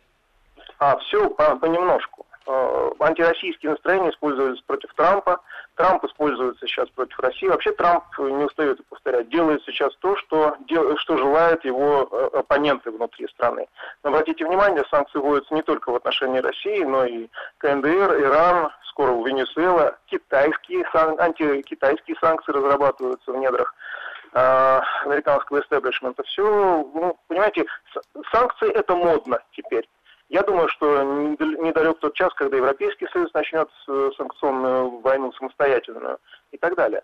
А, 0.79 0.97
все 0.99 1.29
понемножку. 1.31 2.26
Э, 2.49 2.91
антироссийские 3.01 3.73
настроения 3.73 4.11
использовались 4.11 4.61
против 4.63 4.93
Трампа, 4.95 5.41
Трамп 5.75 6.05
используется 6.05 6.67
сейчас 6.67 6.89
против 6.91 7.19
России. 7.19 7.49
Вообще 7.49 7.73
Трамп, 7.73 8.05
не 8.19 8.45
устает 8.45 8.79
повторять, 8.89 9.29
делает 9.31 9.63
сейчас 9.65 9.95
то, 9.97 10.17
что, 10.17 10.57
что 10.99 11.17
желают 11.17 11.65
его 11.65 12.09
э, 12.11 12.39
оппоненты 12.39 12.93
внутри 12.93 13.27
страны. 13.29 13.67
Но 14.05 14.11
обратите 14.11 14.47
внимание, 14.47 14.85
санкции 14.91 15.19
вводятся 15.19 15.55
не 15.55 15.63
только 15.63 15.91
в 15.91 15.97
отношении 15.97 16.39
России, 16.39 16.85
но 16.85 17.05
и 17.05 17.29
КНДР, 17.59 18.21
Иран, 18.21 18.71
скоро 18.91 19.11
Венесуэла, 19.11 19.99
китайские, 20.07 20.87
антикитайские 20.95 22.17
санкции 22.21 22.53
разрабатываются 22.53 23.33
в 23.33 23.37
недрах 23.39 23.75
э, 24.35 24.81
американского 25.05 25.61
истеблишмента. 25.61 26.23
Все, 26.23 26.45
ну, 26.45 27.19
понимаете, 27.27 27.65
санкции 28.31 28.71
это 28.71 28.95
модно 28.95 29.41
теперь. 29.51 29.89
Я 30.29 30.43
думаю, 30.43 30.69
что 30.69 31.03
недалек 31.03 31.99
тот 32.01 32.15
час, 32.15 32.33
когда 32.35 32.57
Европейский 32.57 33.07
Союз 33.13 33.33
начнет 33.33 33.69
санкционную 34.17 34.99
войну 35.01 35.33
самостоятельную 35.33 36.19
и 36.51 36.59
так 36.59 36.75
далее. 36.75 37.03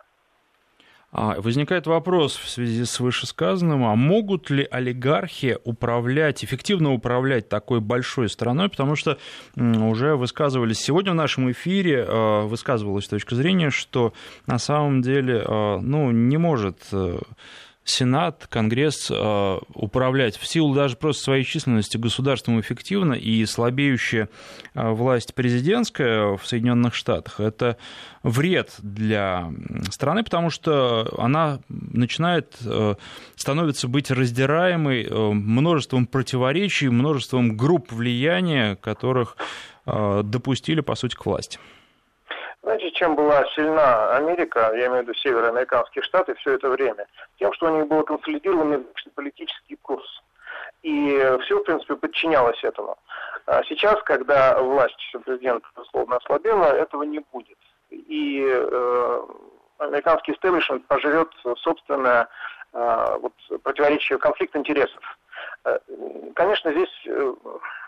А, 1.14 1.38
возникает 1.38 1.86
вопрос 1.86 2.36
в 2.36 2.48
связи 2.48 2.86
с 2.86 2.98
вышесказанным, 2.98 3.84
а 3.84 3.94
могут 3.94 4.48
ли 4.48 4.66
олигархи 4.70 5.58
управлять, 5.62 6.42
эффективно 6.42 6.94
управлять 6.94 7.50
такой 7.50 7.80
большой 7.80 8.30
страной, 8.30 8.70
потому 8.70 8.96
что 8.96 9.18
уже 9.54 10.16
высказывались 10.16 10.78
сегодня 10.78 11.12
в 11.12 11.16
нашем 11.16 11.52
эфире, 11.52 12.06
а, 12.08 12.46
высказывалась 12.46 13.08
точка 13.08 13.34
зрения, 13.34 13.68
что 13.68 14.14
на 14.46 14.58
самом 14.58 15.02
деле 15.02 15.44
а, 15.46 15.80
ну, 15.80 16.10
не 16.10 16.38
может 16.38 16.78
э, 16.92 17.18
Сенат, 17.84 18.46
Конгресс 18.48 19.10
э, 19.10 19.58
управлять 19.74 20.36
в 20.36 20.46
силу 20.46 20.72
даже 20.72 20.96
просто 20.96 21.24
своей 21.24 21.44
численности 21.44 21.96
государством 21.96 22.60
эффективно 22.60 23.14
и 23.14 23.44
слабеющая 23.44 24.28
э, 24.74 24.90
власть 24.90 25.34
президентская 25.34 26.36
в 26.36 26.46
Соединенных 26.46 26.94
Штатах– 26.94 27.34
это 27.40 27.76
вред 28.22 28.76
для 28.78 29.52
страны, 29.90 30.22
потому 30.22 30.50
что 30.50 31.12
она 31.18 31.58
начинает, 31.68 32.56
э, 32.64 32.94
становится 33.34 33.88
быть 33.88 34.12
раздираемой 34.12 35.08
множеством 35.34 36.06
противоречий, 36.06 36.88
множеством 36.88 37.56
групп 37.56 37.90
влияния, 37.90 38.76
которых 38.76 39.36
допустили, 39.84 40.80
по 40.80 40.94
сути, 40.94 41.16
к 41.16 41.26
власти. 41.26 41.58
Чем 43.02 43.16
была 43.16 43.44
сильна 43.56 44.14
Америка, 44.14 44.70
я 44.76 44.86
имею 44.86 45.02
в 45.02 45.08
виду 45.08 45.14
североамериканские 45.14 46.04
штаты, 46.04 46.36
все 46.36 46.52
это 46.52 46.68
время? 46.68 47.04
Тем, 47.36 47.52
что 47.52 47.66
у 47.66 47.76
них 47.76 47.88
был 47.88 48.04
консолидированный 48.04 48.86
политический 49.16 49.74
курс. 49.82 50.06
И 50.84 51.36
все, 51.42 51.58
в 51.58 51.64
принципе, 51.64 51.96
подчинялось 51.96 52.62
этому. 52.62 52.96
А 53.46 53.64
сейчас, 53.64 54.00
когда 54.04 54.56
власть 54.60 55.16
президента, 55.24 55.66
условно, 55.74 56.18
ослабела, 56.18 56.66
этого 56.66 57.02
не 57.02 57.18
будет. 57.32 57.58
И 57.90 58.46
э, 58.48 59.22
американский 59.78 60.34
истеблишмент 60.34 60.86
поживет 60.86 61.28
собственное 61.58 62.28
э, 62.72 63.16
вот, 63.20 63.32
противоречие, 63.64 64.20
конфликт 64.20 64.54
интересов. 64.54 65.02
Э, 65.64 65.76
конечно, 66.36 66.70
здесь 66.70 67.06
э, 67.06 67.34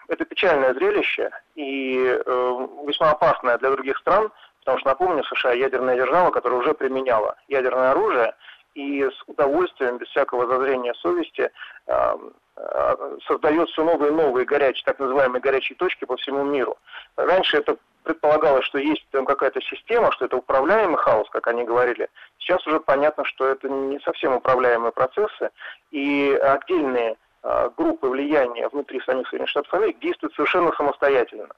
это 0.09 0.25
печальное 0.25 0.75
зрелище 0.75 1.31
и 1.55 1.99
э, 2.05 2.67
весьма 2.87 3.13
опасное 3.13 3.59
для 3.59 3.71
других 3.71 3.97
стран, 3.99 4.33
Потому 4.65 4.79
что, 4.79 4.89
напомню, 4.89 5.23
США 5.25 5.53
ядерная 5.53 5.97
держава, 5.97 6.31
которая 6.31 6.59
уже 6.59 6.73
применяла 6.73 7.37
ядерное 7.49 7.91
оружие 7.91 8.35
и 8.75 9.05
с 9.05 9.23
удовольствием, 9.27 9.99
без 9.99 10.09
всякого 10.09 10.47
зазрения 10.47 10.95
совести, 10.95 11.51
э, 11.87 12.17
э, 12.57 13.17
создает 13.27 13.69
все 13.69 13.85
новые 13.85 14.11
и 14.11 14.15
новые 14.15 14.47
горячие, 14.47 14.85
так 14.85 14.99
называемые 14.99 15.41
горячие 15.41 15.77
точки 15.77 16.07
по 16.07 16.17
всему 16.17 16.45
миру. 16.45 16.79
Раньше 17.17 17.59
это 17.59 17.77
предполагалось, 18.05 18.65
что 18.65 18.79
есть 18.79 19.07
там 19.11 19.27
какая-то 19.27 19.61
система, 19.61 20.11
что 20.13 20.25
это 20.25 20.37
управляемый 20.37 20.99
хаос, 20.99 21.29
как 21.31 21.47
они 21.47 21.65
говорили. 21.65 22.09
Сейчас 22.39 22.67
уже 22.67 22.81
понятно, 22.81 23.25
что 23.25 23.47
это 23.47 23.69
не 23.69 24.01
совсем 24.01 24.35
управляемые 24.35 24.93
процессы, 24.93 25.51
и 25.91 26.33
отдельные 26.43 27.17
э, 27.43 27.71
группы 27.77 28.09
влияния 28.09 28.69
внутри 28.69 29.01
самих 29.03 29.29
Соединенных 29.29 29.51
Штатов 29.51 29.75
Америки 29.75 29.99
действуют 30.01 30.35
совершенно 30.35 30.73
самостоятельно. 30.73 31.49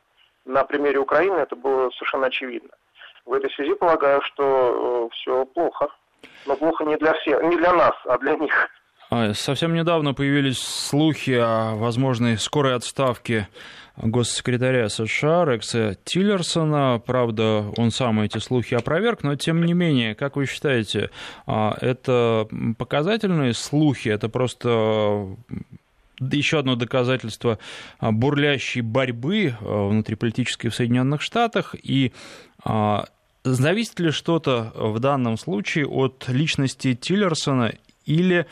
На 0.45 0.65
примере 0.65 0.99
Украины 0.99 1.39
это 1.39 1.57
было 1.57 1.91
совершенно 1.91 2.27
очевидно. 2.27 2.71
В 3.27 3.33
этой 3.33 3.51
связи 3.51 3.75
полагаю, 3.75 4.23
что 4.23 5.09
э, 5.11 5.15
все 5.17 5.45
плохо. 5.47 5.89
Но 6.47 6.57
плохо 6.57 6.85
не 6.85 6.97
для 6.97 7.13
всех, 7.15 7.43
не 7.43 7.57
для 7.57 7.73
нас, 7.73 7.95
а 8.05 8.17
для 8.19 8.37
них. 8.37 8.69
А, 9.11 9.35
совсем 9.35 9.75
недавно 9.75 10.15
появились 10.15 10.59
слухи 10.59 11.33
о 11.33 11.75
возможной 11.75 12.39
скорой 12.39 12.75
отставке 12.77 13.49
госсекретаря 13.97 14.89
США 14.89 15.45
Рекса 15.45 15.97
Тиллерсона. 16.05 17.03
Правда, 17.05 17.65
он 17.77 17.91
сам 17.91 18.21
эти 18.21 18.39
слухи 18.39 18.75
опроверг, 18.75 19.25
но 19.25 19.35
тем 19.35 19.65
не 19.65 19.75
менее, 19.75 20.15
как 20.15 20.37
вы 20.37 20.47
считаете, 20.47 21.11
а, 21.47 21.77
это 21.81 22.49
показательные 22.79 23.55
слухи, 23.55 24.09
это 24.09 24.29
просто 24.29 25.37
еще 26.19 26.61
одно 26.61 26.77
доказательство 26.77 27.59
бурлящей 28.01 28.81
борьбы 28.81 29.55
внутриполитической 29.61 30.69
в 30.69 30.75
Соединенных 30.75 31.21
Штатах 31.21 31.75
и 31.75 32.13
Зависит 33.49 34.01
ли 34.01 34.11
что-то 34.11 34.73
в 34.75 34.99
данном 34.99 35.37
случае 35.37 35.87
от 35.87 36.25
личности 36.27 36.95
Тиллерсона 36.95 37.75
или 38.05 38.47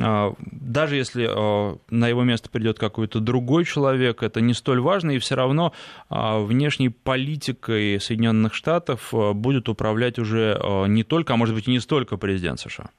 а, 0.00 0.34
даже 0.38 0.94
если 0.94 1.26
а, 1.28 1.76
на 1.90 2.06
его 2.06 2.22
место 2.22 2.48
придет 2.48 2.78
какой-то 2.78 3.18
другой 3.18 3.64
человек, 3.64 4.22
это 4.22 4.40
не 4.40 4.54
столь 4.54 4.80
важно, 4.80 5.10
и 5.10 5.18
все 5.18 5.34
равно 5.34 5.72
внешней 6.10 6.90
политикой 6.90 8.00
Соединенных 8.00 8.54
Штатов 8.54 9.12
будет 9.12 9.68
управлять 9.68 10.20
уже 10.20 10.60
не 10.86 11.02
только, 11.02 11.34
а 11.34 11.36
может 11.36 11.56
быть 11.56 11.66
и 11.66 11.72
не 11.72 11.80
столько 11.80 12.16
президент 12.16 12.60
США? 12.60 12.90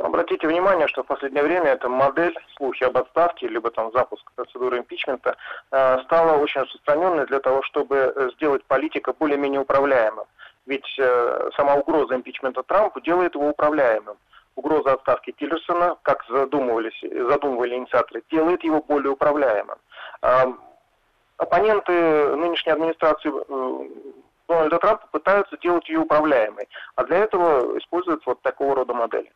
Обратите 0.00 0.48
внимание, 0.48 0.88
что 0.88 1.04
в 1.04 1.06
последнее 1.06 1.44
время 1.44 1.66
эта 1.66 1.88
модель, 1.88 2.36
слухи 2.56 2.82
об 2.82 2.96
отставке, 2.96 3.46
либо 3.46 3.70
там 3.70 3.92
запуск 3.92 4.28
процедуры 4.34 4.78
импичмента, 4.78 5.36
стала 5.70 6.36
очень 6.36 6.62
распространенной 6.62 7.26
для 7.26 7.38
того, 7.40 7.62
чтобы 7.62 7.96
э, 7.96 8.30
сделать 8.36 8.64
политика 8.64 9.12
более-менее 9.12 9.60
управляемым. 9.60 10.24
Ведь 10.68 10.98
э, 10.98 11.50
сама 11.56 11.76
угроза 11.76 12.14
импичмента 12.14 12.62
Трампу 12.62 13.00
делает 13.00 13.34
его 13.34 13.48
управляемым. 13.48 14.18
Угроза 14.54 14.92
отставки 14.92 15.32
Тиллерсона, 15.32 15.96
как 16.02 16.22
задумывались, 16.28 17.00
задумывали 17.00 17.74
инициаторы, 17.74 18.22
делает 18.30 18.62
его 18.62 18.82
более 18.82 19.12
управляемым. 19.12 19.78
Э, 20.20 20.44
оппоненты 21.38 22.36
нынешней 22.36 22.72
администрации 22.72 23.32
э, 23.32 23.88
Дональда 24.46 24.78
Трампа 24.78 25.06
пытаются 25.10 25.56
делать 25.56 25.88
ее 25.88 26.00
управляемой, 26.00 26.68
а 26.96 27.04
для 27.04 27.16
этого 27.16 27.78
используют 27.78 28.26
вот 28.26 28.42
такого 28.42 28.76
рода 28.76 28.92
модели. 28.92 29.32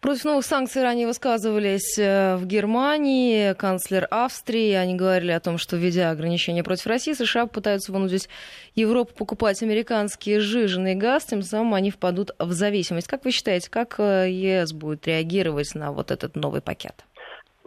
Против 0.00 0.24
новых 0.24 0.46
санкций 0.46 0.82
ранее 0.82 1.06
высказывались 1.06 1.98
э, 1.98 2.36
в 2.36 2.46
Германии, 2.46 3.52
канцлер 3.52 4.08
Австрии. 4.10 4.72
Они 4.72 4.94
говорили 4.94 5.30
о 5.30 5.40
том, 5.40 5.58
что, 5.58 5.76
введя 5.76 6.10
ограничения 6.10 6.64
против 6.64 6.86
России, 6.86 7.12
США 7.12 7.44
пытаются 7.44 7.92
вынудить 7.92 8.30
Европу 8.74 9.12
покупать 9.12 9.62
американский 9.62 10.38
сжиженный 10.38 10.94
газ, 10.94 11.26
тем 11.26 11.42
самым 11.42 11.74
они 11.74 11.90
впадут 11.90 12.30
в 12.38 12.50
зависимость. 12.52 13.08
Как 13.08 13.26
вы 13.26 13.30
считаете, 13.30 13.68
как 13.68 13.96
э, 13.98 14.30
ЕС 14.30 14.72
будет 14.72 15.06
реагировать 15.06 15.74
на 15.74 15.92
вот 15.92 16.10
этот 16.10 16.34
новый 16.34 16.62
пакет? 16.62 17.04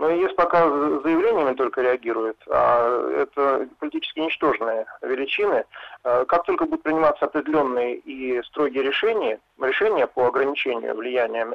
Но 0.03 0.09
ЕС 0.09 0.33
пока 0.33 0.67
заявлениями 0.67 1.53
только 1.53 1.81
реагирует, 1.81 2.35
а 2.49 3.09
это 3.21 3.69
политически 3.79 4.19
ничтожные 4.19 4.85
величины. 5.01 5.63
А 6.03 6.25
как 6.25 6.43
только 6.43 6.65
будут 6.65 6.83
приниматься 6.83 7.23
определенные 7.23 7.95
и 7.99 8.43
строгие 8.43 8.83
решения, 8.83 9.39
решения 9.61 10.05
по 10.05 10.27
ограничению 10.27 10.93
влияния 10.95 11.45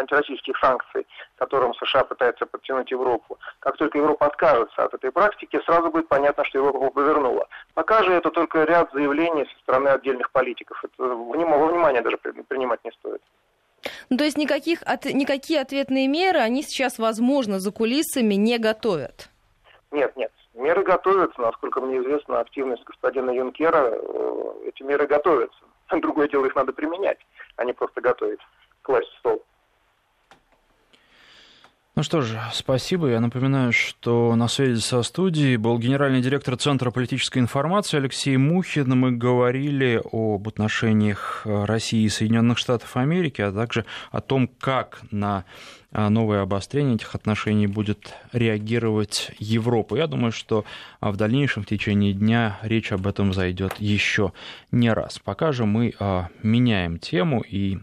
антироссийских 0.00 0.58
санкций, 0.58 1.06
которым 1.36 1.72
США 1.74 2.02
пытается 2.02 2.44
подтянуть 2.44 2.90
Европу, 2.90 3.38
как 3.60 3.76
только 3.76 3.98
Европа 3.98 4.26
откажется 4.26 4.82
от 4.82 4.94
этой 4.94 5.12
практики, 5.12 5.60
сразу 5.64 5.92
будет 5.92 6.08
понятно, 6.08 6.44
что 6.46 6.58
Европа 6.58 6.90
повернула. 6.90 7.46
Пока 7.74 8.02
же 8.02 8.12
это 8.12 8.32
только 8.32 8.64
ряд 8.64 8.90
заявлений 8.92 9.44
со 9.44 9.58
стороны 9.60 9.90
отдельных 9.90 10.32
политиков. 10.32 10.84
Это 10.84 11.04
во 11.04 11.66
внимание 11.68 12.02
даже 12.02 12.16
принимать 12.16 12.84
не 12.84 12.90
стоит. 12.90 13.22
Ну, 14.08 14.16
то 14.16 14.24
есть 14.24 14.36
никаких, 14.36 14.82
от, 14.82 15.04
никакие 15.06 15.60
ответные 15.60 16.08
меры 16.08 16.38
они 16.38 16.62
сейчас, 16.62 16.98
возможно, 16.98 17.60
за 17.60 17.72
кулисами 17.72 18.34
не 18.34 18.58
готовят? 18.58 19.28
Нет, 19.90 20.16
нет. 20.16 20.32
Меры 20.54 20.82
готовятся. 20.82 21.40
Насколько 21.40 21.80
мне 21.80 21.98
известно, 21.98 22.40
активность 22.40 22.84
господина 22.84 23.30
Юнкера, 23.30 23.92
э, 23.92 24.52
эти 24.66 24.82
меры 24.82 25.06
готовятся. 25.06 25.58
Другое 25.90 26.28
дело, 26.28 26.46
их 26.46 26.54
надо 26.54 26.72
применять, 26.72 27.18
а 27.56 27.64
не 27.64 27.72
просто 27.72 28.00
готовить, 28.00 28.40
класть 28.82 29.08
в 29.08 29.18
стол. 29.18 29.42
Ну 31.96 32.04
что 32.04 32.20
же, 32.20 32.40
спасибо. 32.52 33.08
Я 33.08 33.18
напоминаю, 33.20 33.72
что 33.72 34.36
на 34.36 34.46
связи 34.46 34.80
со 34.80 35.02
студией 35.02 35.56
был 35.56 35.76
генеральный 35.76 36.22
директор 36.22 36.56
Центра 36.56 36.92
политической 36.92 37.40
информации 37.40 37.96
Алексей 37.96 38.36
Мухин. 38.36 38.88
Мы 38.96 39.10
говорили 39.10 40.00
об 40.12 40.46
отношениях 40.46 41.42
России 41.44 42.04
и 42.04 42.08
Соединенных 42.08 42.58
Штатов 42.58 42.96
Америки, 42.96 43.42
а 43.42 43.52
также 43.52 43.84
о 44.12 44.20
том, 44.20 44.46
как 44.46 45.00
на 45.10 45.44
новое 45.90 46.42
обострение 46.42 46.94
этих 46.94 47.16
отношений 47.16 47.66
будет 47.66 48.14
реагировать 48.32 49.32
Европа. 49.40 49.96
Я 49.96 50.06
думаю, 50.06 50.30
что 50.30 50.64
в 51.00 51.16
дальнейшем 51.16 51.64
в 51.64 51.66
течение 51.66 52.12
дня 52.12 52.60
речь 52.62 52.92
об 52.92 53.08
этом 53.08 53.32
зайдет 53.32 53.80
еще 53.80 54.32
не 54.70 54.92
раз. 54.92 55.18
Пока 55.18 55.50
же 55.50 55.66
мы 55.66 55.94
а, 55.98 56.28
меняем 56.44 57.00
тему 57.00 57.42
и 57.46 57.78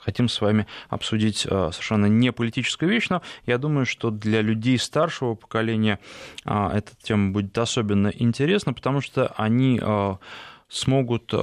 хотим 0.00 0.28
с 0.28 0.40
вами 0.40 0.66
обсудить 0.88 1.46
э, 1.46 1.70
совершенно 1.72 2.06
не 2.06 2.32
политическую 2.32 2.90
вещь, 2.90 3.08
но 3.10 3.22
я 3.46 3.58
думаю, 3.58 3.86
что 3.86 4.10
для 4.10 4.40
людей 4.40 4.78
старшего 4.78 5.34
поколения 5.34 5.98
э, 6.44 6.70
эта 6.74 6.92
тема 7.02 7.32
будет 7.32 7.56
особенно 7.58 8.08
интересна, 8.08 8.72
потому 8.72 9.00
что 9.00 9.28
они 9.36 9.80
э, 9.80 10.14
смогут 10.68 11.34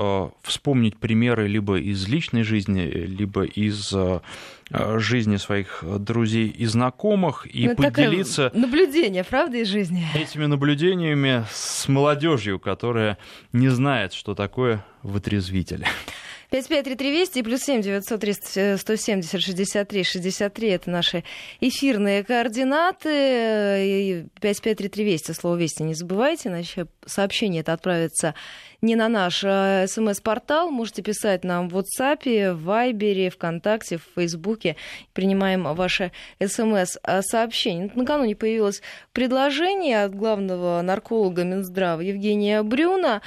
вспомнить 0.41 0.95
примеры 0.95 1.49
либо 1.49 1.77
из 1.77 2.07
личной 2.07 2.43
жизни, 2.43 2.83
либо 2.83 3.43
из 3.43 3.93
жизни 4.71 5.35
своих 5.35 5.83
друзей 5.83 6.47
и 6.47 6.65
знакомых 6.65 7.45
и 7.53 7.67
ну, 7.67 7.75
поделиться 7.75 8.51
наблюдение, 8.53 9.25
правда, 9.25 9.57
из 9.57 9.67
жизни 9.67 10.07
этими 10.15 10.45
наблюдениями 10.45 11.45
с 11.51 11.89
молодежью, 11.89 12.57
которая 12.57 13.17
не 13.51 13.67
знает, 13.67 14.13
что 14.13 14.33
такое 14.33 14.85
вытрезвитель. 15.03 15.85
553320 16.49 17.37
и 17.37 17.43
плюс 17.43 17.61
7 17.61 17.81
900 17.81 18.79
170 18.79 19.41
63 19.41 20.03
63 20.03 20.69
это 20.69 20.89
наши 20.89 21.23
эфирные 21.59 22.23
координаты. 22.23 24.29
553320 24.39 25.35
слово 25.35 25.57
«Вести» 25.57 25.83
не 25.83 25.93
забывайте, 25.93 26.49
иначе 26.49 26.87
сообщение 27.05 27.61
это 27.61 27.73
отправится 27.73 28.33
не 28.81 28.95
на 28.95 29.09
наш 29.09 29.43
а 29.43 29.85
смс-портал. 29.87 30.71
Можете 30.71 31.01
писать 31.01 31.43
нам 31.43 31.67
в 31.67 31.77
WhatsApp, 31.77 32.53
в 32.53 32.69
Viber, 32.69 33.29
ВКонтакте, 33.29 33.97
в 33.97 34.03
Фейсбуке. 34.15 34.77
Принимаем 35.13 35.63
ваши 35.75 36.11
смс-сообщения. 36.39 37.91
Накануне 37.93 38.35
появилось 38.35 38.81
предложение 39.11 40.03
от 40.03 40.15
главного 40.15 40.81
нарколога 40.81 41.43
Минздрава 41.43 42.01
Евгения 42.01 42.63
Брюна 42.63 43.21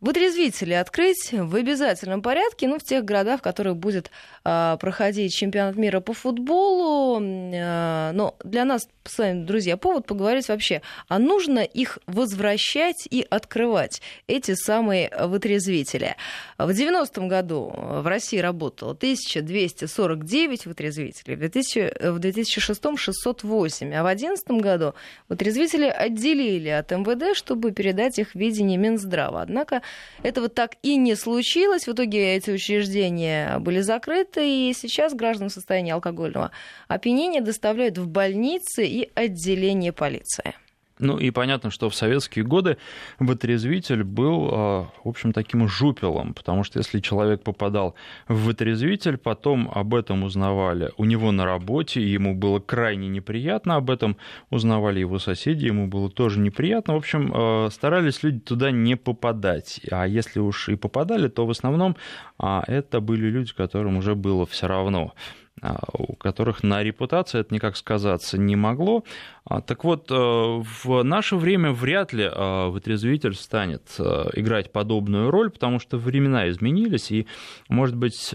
Вытрезвители 0.00 0.72
открыть 0.72 1.30
в 1.32 1.54
обязательном 1.54 2.22
порядке, 2.22 2.68
ну, 2.68 2.78
в 2.78 2.82
тех 2.82 3.04
городах, 3.04 3.40
в 3.40 3.42
которых 3.42 3.76
будет 3.76 4.10
проходить 4.42 5.34
чемпионат 5.34 5.76
мира 5.76 6.00
по 6.00 6.12
футболу. 6.12 7.20
Э, 7.20 8.12
но 8.12 8.36
для 8.42 8.64
нас 8.64 8.88
с 9.04 9.18
вами, 9.18 9.44
друзья, 9.44 9.76
повод 9.76 10.06
поговорить 10.06 10.48
вообще, 10.48 10.82
а 11.08 11.18
нужно 11.18 11.60
их 11.60 11.98
возвращать 12.06 13.06
и 13.10 13.26
открывать, 13.28 14.00
эти 14.28 14.54
самые 14.54 15.10
вытрезвители. 15.26 16.16
В 16.58 16.70
90-м 16.70 17.28
году 17.28 17.72
в 17.74 18.06
России 18.06 18.38
работало 18.38 18.92
1249 18.92 20.66
вытрезвителей, 20.66 21.36
в, 21.36 21.38
2000, 21.38 22.10
в 22.10 22.18
2006 22.18 22.80
608, 22.96 23.94
а 23.94 24.02
в 24.02 24.06
2011 24.06 24.50
году 24.62 24.94
вытрезвители 25.28 25.86
отделили 25.86 26.68
от 26.68 26.90
МВД, 26.90 27.36
чтобы 27.36 27.72
передать 27.72 28.18
их 28.18 28.32
в 28.32 28.34
видение 28.36 28.78
Минздрава. 28.78 29.42
Однако 29.42 29.82
этого 30.22 30.48
так 30.48 30.76
и 30.82 30.96
не 30.96 31.14
случилось. 31.14 31.86
В 31.86 31.92
итоге 31.92 32.36
эти 32.36 32.50
учреждения 32.50 33.58
были 33.58 33.80
закрыты, 33.80 34.29
и 34.36 34.72
сейчас 34.74 35.14
граждан 35.14 35.48
в 35.48 35.52
состоянии 35.52 35.92
алкогольного 35.92 36.50
опьянения 36.88 37.40
доставляют 37.40 37.98
в 37.98 38.06
больницы 38.06 38.86
и 38.86 39.10
отделение 39.14 39.92
полиции. 39.92 40.54
Ну 41.00 41.16
и 41.16 41.30
понятно, 41.30 41.70
что 41.70 41.88
в 41.88 41.94
советские 41.94 42.44
годы 42.44 42.76
вытрезвитель 43.18 44.04
был, 44.04 44.48
а, 44.52 44.88
в 45.02 45.08
общем, 45.08 45.32
таким 45.32 45.66
жупелом, 45.66 46.34
потому 46.34 46.62
что 46.62 46.78
если 46.78 47.00
человек 47.00 47.42
попадал 47.42 47.94
в 48.28 48.44
вытрезвитель, 48.44 49.16
потом 49.16 49.70
об 49.74 49.94
этом 49.94 50.22
узнавали 50.24 50.92
у 50.98 51.06
него 51.06 51.32
на 51.32 51.46
работе, 51.46 52.02
ему 52.02 52.34
было 52.34 52.60
крайне 52.60 53.08
неприятно, 53.08 53.76
об 53.76 53.90
этом 53.90 54.18
узнавали 54.50 55.00
его 55.00 55.18
соседи, 55.18 55.66
ему 55.66 55.86
было 55.86 56.10
тоже 56.10 56.38
неприятно. 56.38 56.94
В 56.94 56.98
общем, 56.98 57.32
а, 57.34 57.68
старались 57.70 58.22
люди 58.22 58.40
туда 58.40 58.70
не 58.70 58.96
попадать. 58.96 59.80
А 59.90 60.06
если 60.06 60.38
уж 60.40 60.68
и 60.68 60.76
попадали, 60.76 61.28
то 61.28 61.46
в 61.46 61.50
основном 61.50 61.96
а, 62.38 62.62
это 62.66 63.00
были 63.00 63.26
люди, 63.30 63.54
которым 63.54 63.96
уже 63.96 64.14
было 64.14 64.44
все 64.44 64.66
равно. 64.66 65.14
А, 65.62 65.78
у 65.92 66.14
которых 66.16 66.62
на 66.62 66.82
репутации 66.82 67.40
это 67.40 67.52
никак 67.52 67.76
сказаться 67.76 68.38
не 68.38 68.56
могло. 68.56 69.04
А, 69.44 69.60
так 69.60 69.84
вот, 69.84 70.10
э, 70.10 70.14
в 70.14 71.02
наше 71.02 71.36
время 71.36 71.72
вряд 71.72 72.14
ли 72.14 72.24
э, 72.24 72.68
вытрезвитель 72.68 73.34
станет 73.34 73.94
э, 73.98 74.30
играть 74.34 74.72
подобную 74.72 75.30
роль, 75.30 75.50
потому 75.50 75.78
что 75.78 75.98
времена 75.98 76.48
изменились, 76.48 77.10
и, 77.10 77.26
может 77.68 77.96
быть, 77.96 78.34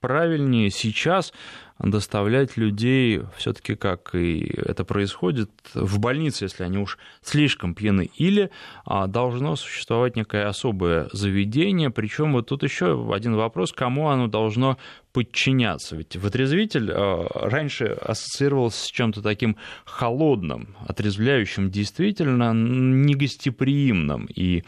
правильнее 0.00 0.70
сейчас 0.70 1.32
доставлять 1.78 2.56
людей 2.56 3.22
все-таки, 3.36 3.74
как 3.74 4.14
и 4.14 4.50
это 4.56 4.84
происходит, 4.84 5.50
в 5.74 5.98
больнице, 5.98 6.44
если 6.44 6.64
они 6.64 6.78
уж 6.78 6.98
слишком 7.22 7.74
пьяны, 7.74 8.10
или 8.16 8.50
а, 8.84 9.06
должно 9.06 9.56
существовать 9.56 10.16
некое 10.16 10.48
особое 10.48 11.08
заведение, 11.12 11.90
причем 11.90 12.32
вот 12.32 12.48
тут 12.48 12.62
еще 12.62 13.12
один 13.12 13.34
вопрос, 13.34 13.72
кому 13.72 14.08
оно 14.08 14.26
должно 14.26 14.78
подчиняться. 15.12 15.96
Ведь 15.96 16.16
вытрезвитель 16.16 16.90
а, 16.92 17.26
раньше 17.34 17.84
ассоциировался 17.84 18.84
с 18.86 18.90
чем-то 18.90 19.22
таким 19.22 19.56
холодным, 19.84 20.76
отрезвляющим, 20.86 21.70
действительно 21.70 22.52
негостеприимным, 22.54 24.26
и 24.34 24.64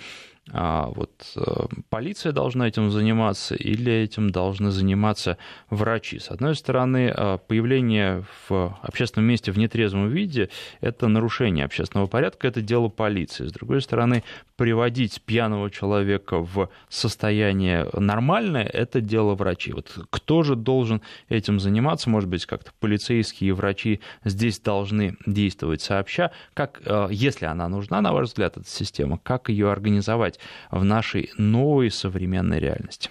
а 0.52 0.90
вот 0.94 1.10
э, 1.36 1.66
полиция 1.90 2.32
должна 2.32 2.68
этим 2.68 2.90
заниматься 2.90 3.54
или 3.54 3.92
этим 3.92 4.30
должны 4.30 4.70
заниматься 4.70 5.36
врачи. 5.68 6.18
С 6.18 6.30
одной 6.30 6.54
стороны, 6.54 7.12
э, 7.14 7.38
появление 7.46 8.24
в 8.48 8.76
общественном 8.82 9.28
месте 9.28 9.52
в 9.52 9.58
нетрезвом 9.58 10.08
виде– 10.08 10.48
это 10.80 11.08
нарушение 11.08 11.64
общественного 11.64 12.06
порядка, 12.06 12.48
это 12.48 12.62
дело 12.62 12.88
полиции. 12.88 13.46
С 13.46 13.52
другой 13.52 13.82
стороны, 13.82 14.24
приводить 14.56 15.20
пьяного 15.22 15.70
человека 15.70 16.38
в 16.38 16.70
состояние 16.88 17.88
нормальное– 17.92 18.64
это 18.72 19.00
дело 19.00 19.34
врачей. 19.34 19.74
Вот 19.74 19.98
кто 20.10 20.42
же 20.42 20.56
должен 20.56 21.02
этим 21.28 21.60
заниматься? 21.60 22.08
Может 22.08 22.28
быть, 22.28 22.46
как-то 22.46 22.70
полицейские 22.80 23.50
и 23.50 23.52
врачи 23.52 24.00
здесь 24.24 24.60
должны 24.60 25.16
действовать 25.26 25.82
сообща. 25.82 26.30
Как, 26.54 26.80
э, 26.84 27.08
если 27.10 27.44
она 27.44 27.68
нужна, 27.68 28.00
на 28.00 28.12
ваш 28.12 28.28
взгляд, 28.28 28.56
эта 28.56 28.68
система, 28.68 29.18
как 29.18 29.50
ее 29.50 29.70
организовать? 29.70 30.37
В 30.70 30.84
нашей 30.84 31.30
новой 31.36 31.90
современной 31.90 32.58
реальности. 32.58 33.10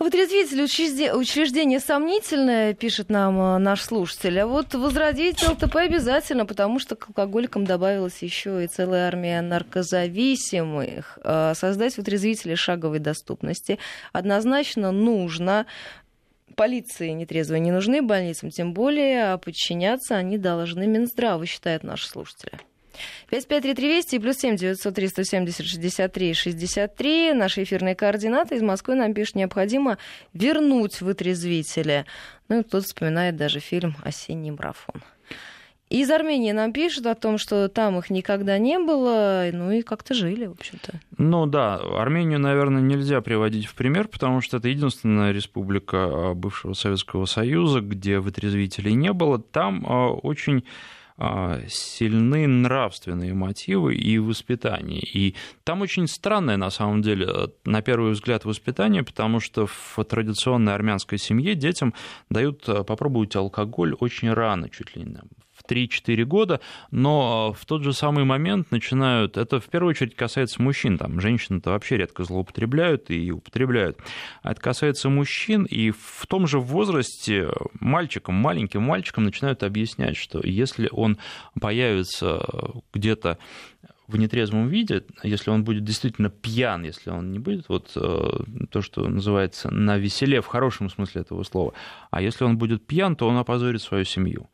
Вытрезвитель 0.00 0.62
учреждение 0.62 1.78
сомнительное, 1.78 2.72
пишет 2.72 3.10
нам 3.10 3.38
э, 3.38 3.58
наш 3.58 3.82
слушатель. 3.82 4.40
А 4.40 4.46
вот 4.46 4.72
возродить 4.72 5.46
ЛТП 5.46 5.76
обязательно, 5.76 6.46
потому 6.46 6.78
что 6.78 6.96
к 6.96 7.08
алкоголикам 7.08 7.66
добавилась 7.66 8.22
еще 8.22 8.64
и 8.64 8.66
целая 8.66 9.08
армия 9.08 9.42
наркозависимых. 9.42 11.18
Э, 11.22 11.52
создать 11.54 11.98
вытрезвители 11.98 12.54
шаговой 12.54 12.98
доступности 12.98 13.78
однозначно 14.14 14.90
нужно. 14.90 15.66
Полиции 16.56 17.10
нетрезвые 17.10 17.60
не 17.60 17.70
нужны, 17.70 18.00
больницам 18.00 18.48
тем 18.48 18.72
более, 18.72 19.32
а 19.32 19.36
подчиняться 19.36 20.16
они 20.16 20.38
должны 20.38 20.86
Минздраву, 20.86 21.44
считают 21.44 21.84
наши 21.84 22.08
слушатели. 22.08 22.58
553320 23.30 24.12
и 24.14 24.18
плюс 24.18 24.36
7 24.36 24.56
903 24.56 25.08
170 25.08 25.66
63 25.66 26.34
63. 26.34 27.32
Наши 27.32 27.62
эфирные 27.62 27.94
координаты. 27.94 28.56
Из 28.56 28.62
Москвы 28.62 28.94
нам 28.94 29.14
пишут, 29.14 29.36
необходимо 29.36 29.98
вернуть 30.32 31.00
вытрезвителя. 31.00 32.06
Ну 32.48 32.60
и 32.60 32.62
кто-то 32.62 32.84
вспоминает 32.84 33.36
даже 33.36 33.60
фильм 33.60 33.96
«Осенний 34.02 34.50
марафон». 34.50 35.02
Из 35.90 36.08
Армении 36.08 36.52
нам 36.52 36.72
пишут 36.72 37.06
о 37.06 37.16
том, 37.16 37.36
что 37.36 37.68
там 37.68 37.98
их 37.98 38.10
никогда 38.10 38.58
не 38.58 38.78
было, 38.78 39.46
ну 39.52 39.72
и 39.72 39.82
как-то 39.82 40.14
жили, 40.14 40.46
в 40.46 40.52
общем-то. 40.52 41.00
Ну 41.18 41.46
да, 41.46 41.80
Армению, 41.98 42.38
наверное, 42.38 42.80
нельзя 42.80 43.20
приводить 43.20 43.66
в 43.66 43.74
пример, 43.74 44.06
потому 44.06 44.40
что 44.40 44.58
это 44.58 44.68
единственная 44.68 45.32
республика 45.32 45.96
а, 46.04 46.34
бывшего 46.34 46.74
Советского 46.74 47.24
Союза, 47.24 47.80
где 47.80 48.20
вытрезвителей 48.20 48.92
не 48.92 49.12
было. 49.12 49.40
Там 49.40 49.84
а, 49.84 50.10
очень 50.10 50.64
сильны 51.68 52.46
нравственные 52.46 53.34
мотивы 53.34 53.94
и 53.94 54.18
воспитание. 54.18 55.00
И 55.00 55.34
там 55.64 55.82
очень 55.82 56.06
странное, 56.06 56.56
на 56.56 56.70
самом 56.70 57.02
деле, 57.02 57.50
на 57.64 57.82
первый 57.82 58.12
взгляд, 58.12 58.44
воспитание, 58.44 59.02
потому 59.02 59.40
что 59.40 59.66
в 59.66 60.02
традиционной 60.04 60.74
армянской 60.74 61.18
семье 61.18 61.54
детям 61.54 61.94
дают 62.30 62.64
попробовать 62.64 63.36
алкоголь 63.36 63.94
очень 64.00 64.32
рано, 64.32 64.68
чуть 64.70 64.96
ли 64.96 65.02
не 65.02 65.10
3-4 65.70 66.24
года, 66.24 66.60
но 66.90 67.54
в 67.58 67.64
тот 67.64 67.82
же 67.82 67.92
самый 67.92 68.24
момент 68.24 68.70
начинают, 68.70 69.36
это 69.36 69.60
в 69.60 69.66
первую 69.66 69.90
очередь 69.90 70.16
касается 70.16 70.60
мужчин, 70.60 70.98
там 70.98 71.20
женщины-то 71.20 71.70
вообще 71.70 71.96
редко 71.96 72.24
злоупотребляют 72.24 73.10
и 73.10 73.30
употребляют, 73.30 73.98
а 74.42 74.52
это 74.52 74.60
касается 74.60 75.08
мужчин, 75.08 75.64
и 75.64 75.90
в 75.90 76.26
том 76.26 76.46
же 76.46 76.58
возрасте 76.58 77.48
мальчикам, 77.78 78.34
маленьким 78.34 78.82
мальчикам 78.82 79.24
начинают 79.24 79.62
объяснять, 79.62 80.16
что 80.16 80.40
если 80.44 80.88
он 80.90 81.18
появится 81.60 82.46
где-то 82.92 83.38
в 84.10 84.16
нетрезвом 84.16 84.68
виде, 84.68 85.04
если 85.22 85.50
он 85.50 85.64
будет 85.64 85.84
действительно 85.84 86.30
пьян, 86.30 86.82
если 86.82 87.10
он 87.10 87.30
не 87.30 87.38
будет 87.38 87.68
вот 87.68 87.92
э, 87.94 88.30
то, 88.70 88.82
что 88.82 89.08
называется 89.08 89.70
на 89.70 89.98
веселе 89.98 90.40
в 90.40 90.46
хорошем 90.46 90.90
смысле 90.90 91.22
этого 91.22 91.44
слова, 91.44 91.74
а 92.10 92.20
если 92.20 92.44
он 92.44 92.58
будет 92.58 92.84
пьян, 92.86 93.14
то 93.14 93.28
он 93.28 93.36
опозорит 93.36 93.82
свою 93.82 94.04
семью 94.04 94.50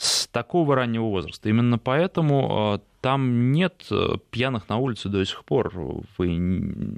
с 0.00 0.26
такого 0.28 0.74
раннего 0.76 1.04
возраста. 1.04 1.48
Именно 1.48 1.78
поэтому 1.78 2.76
э, 2.76 2.89
там 3.00 3.52
нет 3.52 3.86
э, 3.90 4.16
пьяных 4.30 4.68
на 4.68 4.76
улице 4.76 5.08
до 5.08 5.24
сих 5.24 5.44
пор. 5.44 5.72
Вы, 6.18 6.26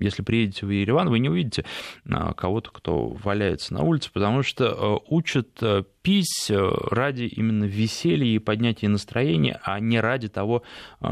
если 0.01 0.23
приедете 0.23 0.67
в 0.67 0.71
Ереван, 0.71 1.09
вы 1.09 1.21
не 1.21 1.29
увидите 1.29 1.65
э, 2.05 2.33
кого-то, 2.37 2.71
кто 2.71 3.09
валяется 3.09 3.75
на 3.75 3.83
улице, 3.83 4.11
потому 4.13 4.43
что 4.43 4.65
э, 4.65 4.99
учат 5.09 5.49
пить 6.03 6.51
ради 6.51 7.23
именно 7.23 7.63
веселья 7.63 8.27
и 8.27 8.41
поднятия 8.41 8.89
настроения, 8.89 9.61
а 9.63 9.79
не 9.79 10.01
ради 10.01 10.29
того, 10.29 10.65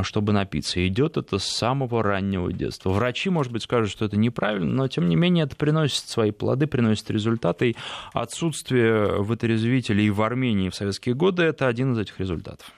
чтобы 0.03 0.33
напиться. 0.33 0.85
идет 0.85 1.17
это 1.17 1.39
с 1.39 1.45
самого 1.45 2.03
раннего 2.03 2.53
детства. 2.53 2.91
Врачи, 2.91 3.31
может 3.31 3.53
быть, 3.53 3.63
скажут, 3.63 3.93
что 3.93 4.07
это 4.07 4.17
неправильно, 4.17 4.73
но 4.73 4.89
тем 4.89 5.09
не 5.09 5.15
менее 5.15 5.45
это 5.45 5.55
приносит 5.55 6.09
свои 6.09 6.33
плоды, 6.33 6.67
приносит 6.67 7.09
результаты. 7.09 7.71
И 7.71 7.77
отсутствие 8.13 9.23
вытрезвителей 9.23 10.11
в 10.11 10.21
Армении 10.23 10.71
в 10.71 10.75
советские 10.75 11.15
годы– 11.15 11.43
это 11.45 11.69
один 11.69 11.93
из 11.93 11.99
этих 11.99 12.19
результатов. 12.19 12.73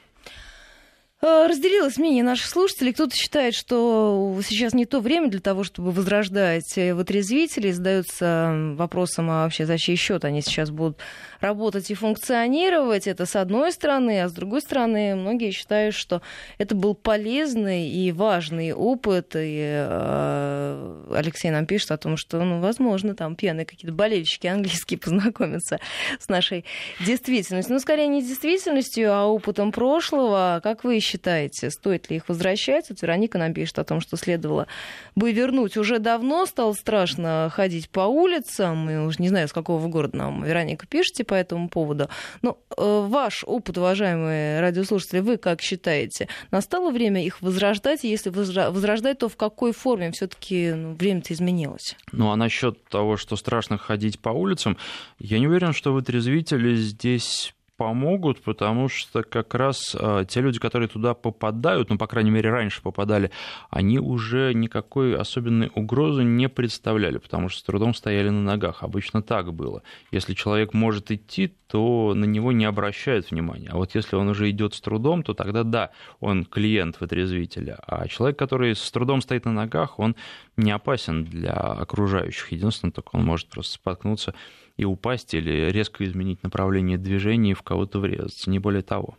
Э, 1.24 1.46
разделилось 1.46 1.98
мнение 1.98 2.24
наших 2.24 2.48
слушателей. 2.48 2.92
Кто-то 2.92 3.14
считает, 3.14 3.54
что 3.54 4.40
сейчас 4.44 4.74
не 4.74 4.86
то 4.86 4.98
время 4.98 5.28
для 5.28 5.38
того, 5.38 5.62
чтобы 5.62 5.92
возрождать 5.92 6.76
э, 6.76 6.94
вытрезвителей. 6.94 7.70
Задаются 7.70 8.74
вопросом, 8.76 9.30
а 9.30 9.44
вообще 9.44 9.64
за 9.64 9.78
чей 9.78 9.94
счет 9.94 10.24
они 10.24 10.42
сейчас 10.42 10.70
будут 10.70 10.98
работать 11.38 11.92
и 11.92 11.94
функционировать. 11.94 13.06
Это 13.06 13.24
с 13.24 13.36
одной 13.36 13.70
стороны, 13.70 14.20
а 14.20 14.28
с 14.28 14.32
другой 14.32 14.62
стороны, 14.62 15.14
многие 15.14 15.52
считают, 15.52 15.94
что 15.94 16.22
это 16.58 16.74
был 16.74 16.96
полезный 16.96 17.88
и 17.88 18.10
важный 18.10 18.72
опыт. 18.72 19.36
И 19.36 19.62
э, 19.64 21.14
Алексей 21.14 21.52
нам 21.52 21.66
пишет 21.66 21.92
о 21.92 21.98
том, 21.98 22.16
что, 22.16 22.42
ну, 22.42 22.60
возможно, 22.60 23.14
там 23.14 23.36
пьяные 23.36 23.64
какие-то 23.64 23.94
болельщики 23.94 24.48
английские 24.48 24.98
познакомятся 24.98 25.78
с 26.18 26.28
нашей 26.28 26.64
действительностью. 27.06 27.74
Ну, 27.74 27.78
скорее 27.78 28.08
не 28.08 28.22
действительностью, 28.22 29.14
а 29.14 29.26
опытом 29.26 29.70
прошлого. 29.70 30.60
Как 30.64 30.82
вы 30.82 30.98
считаете? 30.98 31.11
Считаете, 31.12 31.70
стоит 31.70 32.10
ли 32.10 32.16
их 32.16 32.28
возвращать? 32.28 32.88
Вот 32.88 33.02
Вероника 33.02 33.38
нам 33.38 33.52
пишет 33.52 33.78
о 33.78 33.84
том, 33.84 34.00
что 34.00 34.16
следовало 34.16 34.66
бы 35.14 35.32
вернуть. 35.32 35.76
Уже 35.76 35.98
давно 35.98 36.46
стало 36.46 36.72
страшно 36.72 37.50
ходить 37.52 37.90
по 37.90 38.00
улицам. 38.00 38.88
И 38.88 38.96
уже 38.96 39.20
не 39.20 39.28
знаю, 39.28 39.48
с 39.48 39.52
какого 39.52 39.86
города 39.88 40.16
нам, 40.16 40.42
Вероника, 40.42 40.86
пишете 40.86 41.24
по 41.24 41.34
этому 41.34 41.68
поводу. 41.68 42.08
Но 42.40 42.58
э, 42.76 43.06
ваш 43.08 43.44
опыт, 43.46 43.76
уважаемые 43.78 44.60
радиослушатели, 44.60 45.20
вы 45.20 45.36
как 45.36 45.60
считаете? 45.60 46.28
Настало 46.50 46.90
время 46.90 47.24
их 47.24 47.42
возрождать? 47.42 48.04
Если 48.04 48.30
возрождать, 48.30 49.18
то 49.18 49.28
в 49.28 49.36
какой 49.36 49.72
форме? 49.72 50.12
Все-таки 50.12 50.72
ну, 50.72 50.94
время-то 50.94 51.34
изменилось. 51.34 51.96
Ну, 52.12 52.30
а 52.30 52.36
насчет 52.36 52.82
того, 52.84 53.16
что 53.16 53.36
страшно 53.36 53.76
ходить 53.76 54.18
по 54.18 54.30
улицам, 54.30 54.78
я 55.18 55.38
не 55.38 55.46
уверен, 55.46 55.72
что 55.72 55.92
вытрезвители 55.92 56.74
здесь 56.74 57.54
помогут, 57.82 58.40
потому 58.42 58.88
что 58.88 59.24
как 59.24 59.54
раз 59.54 59.96
э, 59.98 60.24
те 60.28 60.40
люди, 60.40 60.60
которые 60.60 60.88
туда 60.88 61.14
попадают, 61.14 61.90
ну, 61.90 61.98
по 61.98 62.06
крайней 62.06 62.30
мере, 62.30 62.48
раньше 62.48 62.80
попадали, 62.80 63.32
они 63.70 63.98
уже 63.98 64.54
никакой 64.54 65.16
особенной 65.16 65.68
угрозы 65.74 66.22
не 66.22 66.48
представляли, 66.48 67.18
потому 67.18 67.48
что 67.48 67.58
с 67.58 67.62
трудом 67.64 67.92
стояли 67.92 68.28
на 68.28 68.40
ногах. 68.40 68.84
Обычно 68.84 69.20
так 69.20 69.52
было. 69.52 69.82
Если 70.12 70.34
человек 70.34 70.74
может 70.74 71.10
идти, 71.10 71.52
то 71.66 72.12
на 72.14 72.24
него 72.24 72.52
не 72.52 72.64
обращают 72.64 73.32
внимания. 73.32 73.70
А 73.72 73.76
вот 73.76 73.96
если 73.96 74.14
он 74.14 74.28
уже 74.28 74.48
идет 74.50 74.74
с 74.74 74.80
трудом, 74.80 75.24
то 75.24 75.34
тогда 75.34 75.64
да, 75.64 75.90
он 76.20 76.44
клиент 76.44 77.00
вытрезвителя. 77.00 77.80
А 77.84 78.06
человек, 78.06 78.38
который 78.38 78.76
с 78.76 78.90
трудом 78.92 79.20
стоит 79.22 79.44
на 79.44 79.52
ногах, 79.52 79.98
он 79.98 80.14
не 80.56 80.70
опасен 80.70 81.24
для 81.24 81.54
окружающих. 81.54 82.52
Единственное, 82.52 82.92
только 82.92 83.16
он 83.16 83.24
может 83.24 83.48
просто 83.48 83.74
споткнуться 83.74 84.34
и 84.76 84.84
упасть 84.84 85.34
или 85.34 85.70
резко 85.70 86.04
изменить 86.04 86.42
направление 86.42 86.98
движения 86.98 87.52
и 87.52 87.54
в 87.54 87.62
кого-то 87.62 87.98
врезаться, 87.98 88.50
не 88.50 88.58
более 88.58 88.82
того. 88.82 89.16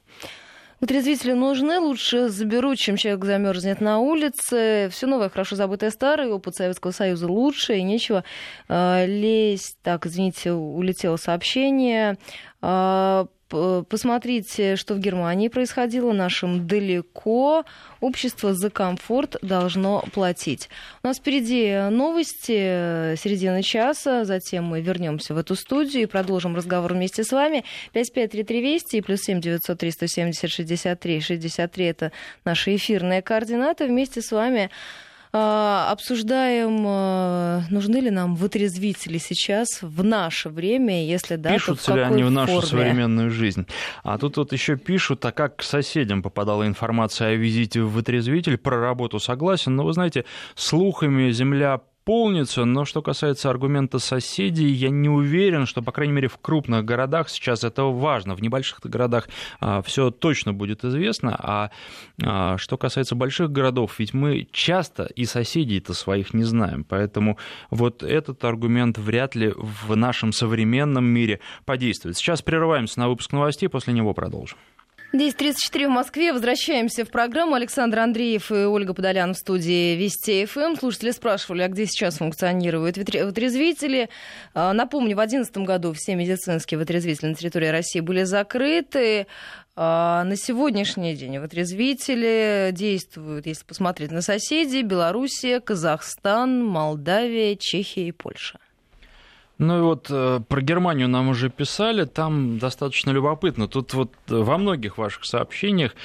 Вытрезвители 0.83 1.31
нужны, 1.31 1.79
лучше 1.79 2.27
заберут, 2.27 2.77
чем 2.77 2.97
человек 2.97 3.23
замерзнет 3.23 3.79
на 3.79 3.99
улице. 3.99 4.89
Все 4.91 5.07
новое, 5.07 5.29
хорошо 5.29 5.55
забытое 5.55 5.91
старое, 5.91 6.29
опыт 6.29 6.55
Советского 6.55 6.91
Союза 6.91 7.27
лучше, 7.27 7.77
и 7.77 7.83
нечего 7.83 8.25
э, 8.67 9.05
лезть. 9.07 9.77
Так, 9.81 10.05
извините, 10.05 10.51
улетело 10.51 11.15
сообщение. 11.15 12.17
Э, 12.61 13.27
посмотрите, 13.89 14.75
что 14.75 14.95
в 14.95 14.99
Германии 14.99 15.47
происходило, 15.47 16.11
нашим 16.11 16.67
далеко. 16.67 17.65
Общество 17.99 18.53
за 18.53 18.69
комфорт 18.69 19.37
должно 19.41 20.03
платить. 20.13 20.69
У 21.03 21.07
нас 21.07 21.17
впереди 21.17 21.89
новости 21.89 23.15
середины 23.15 23.63
часа, 23.63 24.25
затем 24.25 24.65
мы 24.65 24.81
вернемся 24.81 25.33
в 25.33 25.37
эту 25.37 25.55
студию 25.55 26.03
и 26.03 26.07
продолжим 26.07 26.55
разговор 26.55 26.93
вместе 26.93 27.23
с 27.23 27.31
вами. 27.31 27.63
5533 27.93 28.61
Вести 28.61 28.97
и 28.97 29.01
плюс 29.01 29.21
7 29.21 29.39
900 29.39 29.77
370 29.77 30.49
63 30.49 31.19
63 31.21 31.85
это 31.85 32.11
наши 32.45 32.75
эфирные 32.75 33.21
координаты. 33.21 33.85
Вместе 33.87 34.21
с 34.21 34.31
вами 34.31 34.69
обсуждаем, 35.33 36.83
а, 36.85 37.63
нужны 37.71 37.97
ли 37.97 38.11
нам 38.11 38.35
вытрезвители 38.35 39.17
сейчас 39.17 39.81
в 39.81 40.03
наше 40.03 40.49
время, 40.49 41.07
если 41.07 41.37
да, 41.37 41.53
пишут 41.53 41.81
то 41.81 41.93
в 41.93 41.95
ли 41.95 42.01
они 42.03 42.23
в 42.23 42.29
нашу 42.29 42.61
форме? 42.61 42.67
современную 42.67 43.31
жизнь. 43.31 43.65
А 44.03 44.19
тут 44.19 44.37
вот 44.37 44.53
еще 44.53 44.77
пишут, 44.77 45.25
а 45.25 45.31
как 45.31 45.57
к 45.57 45.63
соседям 45.63 46.21
попадала 46.21 46.67
информация 46.67 47.29
о 47.29 47.35
визите 47.35 47.81
в 47.81 47.89
вытрезвитель, 47.89 48.57
про 48.57 48.79
работу 48.79 49.19
согласен, 49.19 49.75
но 49.75 49.83
вы 49.83 49.93
знаете, 49.93 50.25
слухами 50.55 51.31
земля 51.31 51.81
полнится, 52.03 52.65
но 52.65 52.85
что 52.85 53.01
касается 53.01 53.49
аргумента 53.49 53.99
соседей, 53.99 54.67
я 54.67 54.89
не 54.89 55.09
уверен, 55.09 55.65
что, 55.65 55.81
по 55.81 55.91
крайней 55.91 56.13
мере, 56.13 56.27
в 56.27 56.37
крупных 56.37 56.85
городах 56.85 57.29
сейчас 57.29 57.63
это 57.63 57.83
важно. 57.83 58.35
В 58.35 58.41
небольших 58.41 58.79
городах 58.81 59.29
а, 59.59 59.81
все 59.81 60.11
точно 60.11 60.53
будет 60.53 60.83
известно, 60.83 61.35
а, 61.39 61.71
а 62.21 62.57
что 62.57 62.77
касается 62.77 63.15
больших 63.15 63.51
городов, 63.51 63.99
ведь 63.99 64.13
мы 64.13 64.47
часто 64.51 65.05
и 65.05 65.25
соседей-то 65.25 65.93
своих 65.93 66.33
не 66.33 66.43
знаем, 66.43 66.83
поэтому 66.83 67.37
вот 67.69 68.03
этот 68.03 68.43
аргумент 68.43 68.97
вряд 68.97 69.35
ли 69.35 69.53
в 69.55 69.95
нашем 69.95 70.31
современном 70.31 71.05
мире 71.05 71.39
подействует. 71.65 72.17
Сейчас 72.17 72.41
прерываемся 72.41 72.99
на 72.99 73.09
выпуск 73.09 73.31
новостей, 73.31 73.69
после 73.69 73.93
него 73.93 74.13
продолжим. 74.13 74.57
10.34 75.13 75.85
в 75.85 75.89
Москве. 75.91 76.33
Возвращаемся 76.33 77.05
в 77.05 77.09
программу. 77.09 77.53
Александр 77.53 77.99
Андреев 77.99 78.51
и 78.51 78.65
Ольга 78.65 78.95
Подолян 78.95 79.35
в 79.35 79.37
студии 79.37 79.95
Вести 79.95 80.45
ФМ. 80.45 80.75
Слушатели 80.75 81.11
спрашивали, 81.11 81.61
а 81.61 81.67
где 81.67 81.85
сейчас 81.85 82.17
функционируют 82.17 82.97
вытрезвители. 82.97 84.09
А, 84.55 84.73
напомню, 84.73 85.13
в 85.13 85.17
2011 85.17 85.57
году 85.57 85.93
все 85.93 86.15
медицинские 86.15 86.79
вытрезвители 86.79 87.27
на 87.27 87.35
территории 87.35 87.67
России 87.67 87.99
были 87.99 88.23
закрыты. 88.23 89.27
А, 89.75 90.23
на 90.23 90.35
сегодняшний 90.35 91.15
день 91.15 91.37
вытрезвители 91.37 92.71
действуют, 92.71 93.45
если 93.45 93.65
посмотреть 93.65 94.09
на 94.09 94.23
соседей, 94.23 94.81
Белоруссия, 94.81 95.59
Казахстан, 95.59 96.65
Молдавия, 96.65 97.55
Чехия 97.55 98.07
и 98.07 98.11
Польша. 98.11 98.57
Ну 99.59 99.79
и 99.79 99.81
вот 99.81 100.07
э, 100.09 100.39
про 100.47 100.61
Германию 100.61 101.07
нам 101.07 101.29
уже 101.29 101.49
писали, 101.49 102.05
там 102.05 102.57
достаточно 102.57 103.11
любопытно. 103.11 103.67
Тут 103.67 103.93
вот 103.93 104.11
во 104.27 104.57
многих 104.57 104.97
ваших 104.97 105.25
сообщениях 105.25 105.95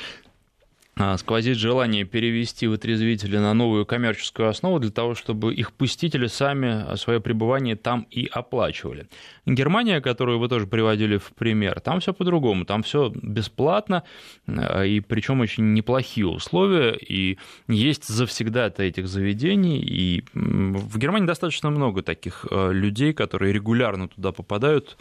сквозит 1.19 1.57
желание 1.57 2.05
перевести 2.05 2.67
вытрезвители 2.67 3.37
на 3.39 3.55
новую 3.55 3.87
коммерческую 3.87 4.49
основу 4.49 4.79
для 4.81 4.91
того, 4.91 5.15
чтобы 5.15 5.55
их 5.55 5.73
пустители 5.73 6.27
сами 6.27 6.97
свое 6.97 7.21
пребывание 7.21 7.77
там 7.77 8.07
и 8.11 8.29
оплачивали. 8.31 9.07
Германия, 9.47 10.01
которую 10.01 10.39
вы 10.39 10.49
тоже 10.49 10.67
приводили 10.67 11.17
в 11.17 11.33
пример, 11.33 11.81
там 11.81 12.01
все 12.01 12.13
по-другому, 12.13 12.65
там 12.65 12.83
все 12.83 13.13
бесплатно, 13.15 14.03
а, 14.47 14.83
и 14.83 15.01
причем 15.01 15.41
очень 15.41 15.73
неплохие 15.73 16.27
условия, 16.27 16.93
и 16.95 17.39
есть 17.69 18.07
завсегда-то 18.09 18.83
этих 18.83 19.09
заведений, 19.09 19.79
и 19.79 20.25
в 20.35 20.99
Германии 20.99 21.27
достаточно 21.27 21.71
много 21.71 22.03
таких 22.03 22.47
а, 22.51 22.71
людей, 22.71 23.13
которые 23.13 23.53
регулярно 23.53 24.09
туда 24.09 24.33
попадают, 24.33 24.97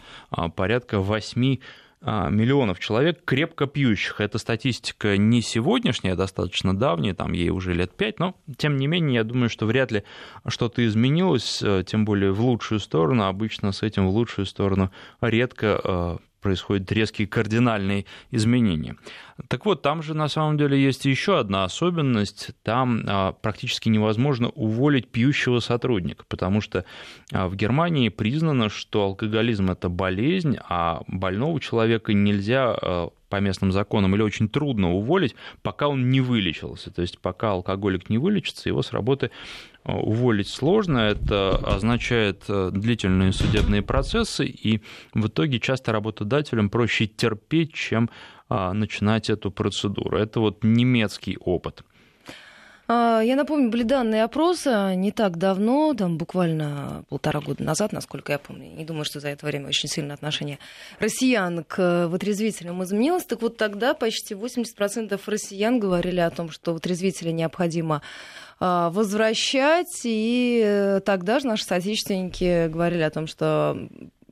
порядка 0.54 1.00
8 1.00 1.56
а, 1.56 1.58
миллионов 2.00 2.78
человек 2.78 3.24
крепко 3.24 3.66
пьющих. 3.66 4.20
Эта 4.20 4.38
статистика 4.38 5.16
не 5.16 5.42
сегодняшняя, 5.42 6.12
а 6.12 6.16
достаточно 6.16 6.76
давняя, 6.76 7.14
там 7.14 7.32
ей 7.32 7.50
уже 7.50 7.74
лет 7.74 7.92
пять, 7.96 8.18
но 8.18 8.34
тем 8.56 8.76
не 8.76 8.86
менее 8.86 9.16
я 9.16 9.24
думаю, 9.24 9.48
что 9.48 9.66
вряд 9.66 9.90
ли 9.90 10.04
что-то 10.46 10.86
изменилось, 10.86 11.60
э, 11.62 11.82
тем 11.86 12.04
более 12.04 12.32
в 12.32 12.40
лучшую 12.40 12.80
сторону. 12.80 13.24
Обычно 13.24 13.72
с 13.72 13.82
этим 13.82 14.06
в 14.06 14.10
лучшую 14.10 14.46
сторону 14.46 14.90
редко 15.20 15.80
э, 15.82 16.16
происходят 16.48 16.90
резкие 16.92 17.28
кардинальные 17.28 18.06
изменения. 18.30 18.96
Так 19.48 19.66
вот, 19.66 19.82
там 19.82 20.02
же 20.02 20.14
на 20.14 20.28
самом 20.28 20.56
деле 20.56 20.82
есть 20.82 21.04
еще 21.04 21.38
одна 21.38 21.64
особенность. 21.64 22.52
Там 22.62 23.02
а, 23.06 23.32
практически 23.32 23.90
невозможно 23.90 24.48
уволить 24.48 25.08
пьющего 25.08 25.60
сотрудника, 25.60 26.24
потому 26.26 26.62
что 26.62 26.86
а, 27.30 27.48
в 27.48 27.54
Германии 27.54 28.08
признано, 28.08 28.70
что 28.70 29.02
алкоголизм– 29.02 29.70
это 29.72 29.90
болезнь, 29.90 30.56
а 30.70 31.02
больного 31.06 31.60
человека 31.60 32.14
нельзя 32.14 32.74
а, 32.74 33.10
по 33.28 33.36
местным 33.36 33.70
законам 33.70 34.14
или 34.14 34.22
очень 34.22 34.48
трудно 34.48 34.94
уволить, 34.94 35.34
пока 35.62 35.88
он 35.88 36.08
не 36.08 36.22
вылечился. 36.22 36.90
То 36.90 37.02
есть 37.02 37.18
пока 37.18 37.50
алкоголик 37.50 38.08
не 38.08 38.16
вылечится, 38.16 38.70
его 38.70 38.80
с 38.80 38.92
работы 38.92 39.30
уволить 39.84 40.48
сложно. 40.48 40.98
Это 40.98 41.56
означает 41.56 42.44
э, 42.48 42.70
длительные 42.72 43.32
судебные 43.32 43.82
процессы, 43.82 44.46
и 44.46 44.82
в 45.14 45.26
итоге 45.28 45.60
часто 45.60 45.92
работодателям 45.92 46.70
проще 46.70 47.06
терпеть, 47.06 47.72
чем 47.72 48.10
а, 48.48 48.72
начинать 48.72 49.30
эту 49.30 49.50
процедуру. 49.50 50.18
Это 50.18 50.40
вот 50.40 50.64
немецкий 50.64 51.36
опыт. 51.38 51.82
А, 52.90 53.20
я 53.20 53.36
напомню, 53.36 53.68
были 53.68 53.82
данные 53.82 54.24
опроса 54.24 54.94
не 54.94 55.12
так 55.12 55.36
давно, 55.36 55.92
там 55.92 56.16
буквально 56.16 57.04
полтора 57.10 57.40
года 57.40 57.62
назад, 57.62 57.92
насколько 57.92 58.32
я 58.32 58.38
помню. 58.38 58.70
Не 58.74 58.86
думаю, 58.86 59.04
что 59.04 59.20
за 59.20 59.28
это 59.28 59.44
время 59.44 59.68
очень 59.68 59.90
сильно 59.90 60.14
отношение 60.14 60.58
россиян 60.98 61.64
к 61.64 62.08
вытрезвителям 62.08 62.82
изменилось. 62.82 63.26
Так 63.26 63.42
вот 63.42 63.58
тогда 63.58 63.92
почти 63.92 64.32
80% 64.32 65.20
россиян 65.26 65.78
говорили 65.78 66.20
о 66.20 66.30
том, 66.30 66.50
что 66.50 66.72
вытрезвители 66.72 67.30
необходимо 67.30 68.00
а, 68.58 68.88
возвращать. 68.88 70.00
И 70.04 70.62
э, 70.64 71.00
тогда 71.04 71.40
же 71.40 71.46
наши 71.46 71.64
соотечественники 71.64 72.68
говорили 72.68 73.02
о 73.02 73.10
том, 73.10 73.26
что 73.26 73.76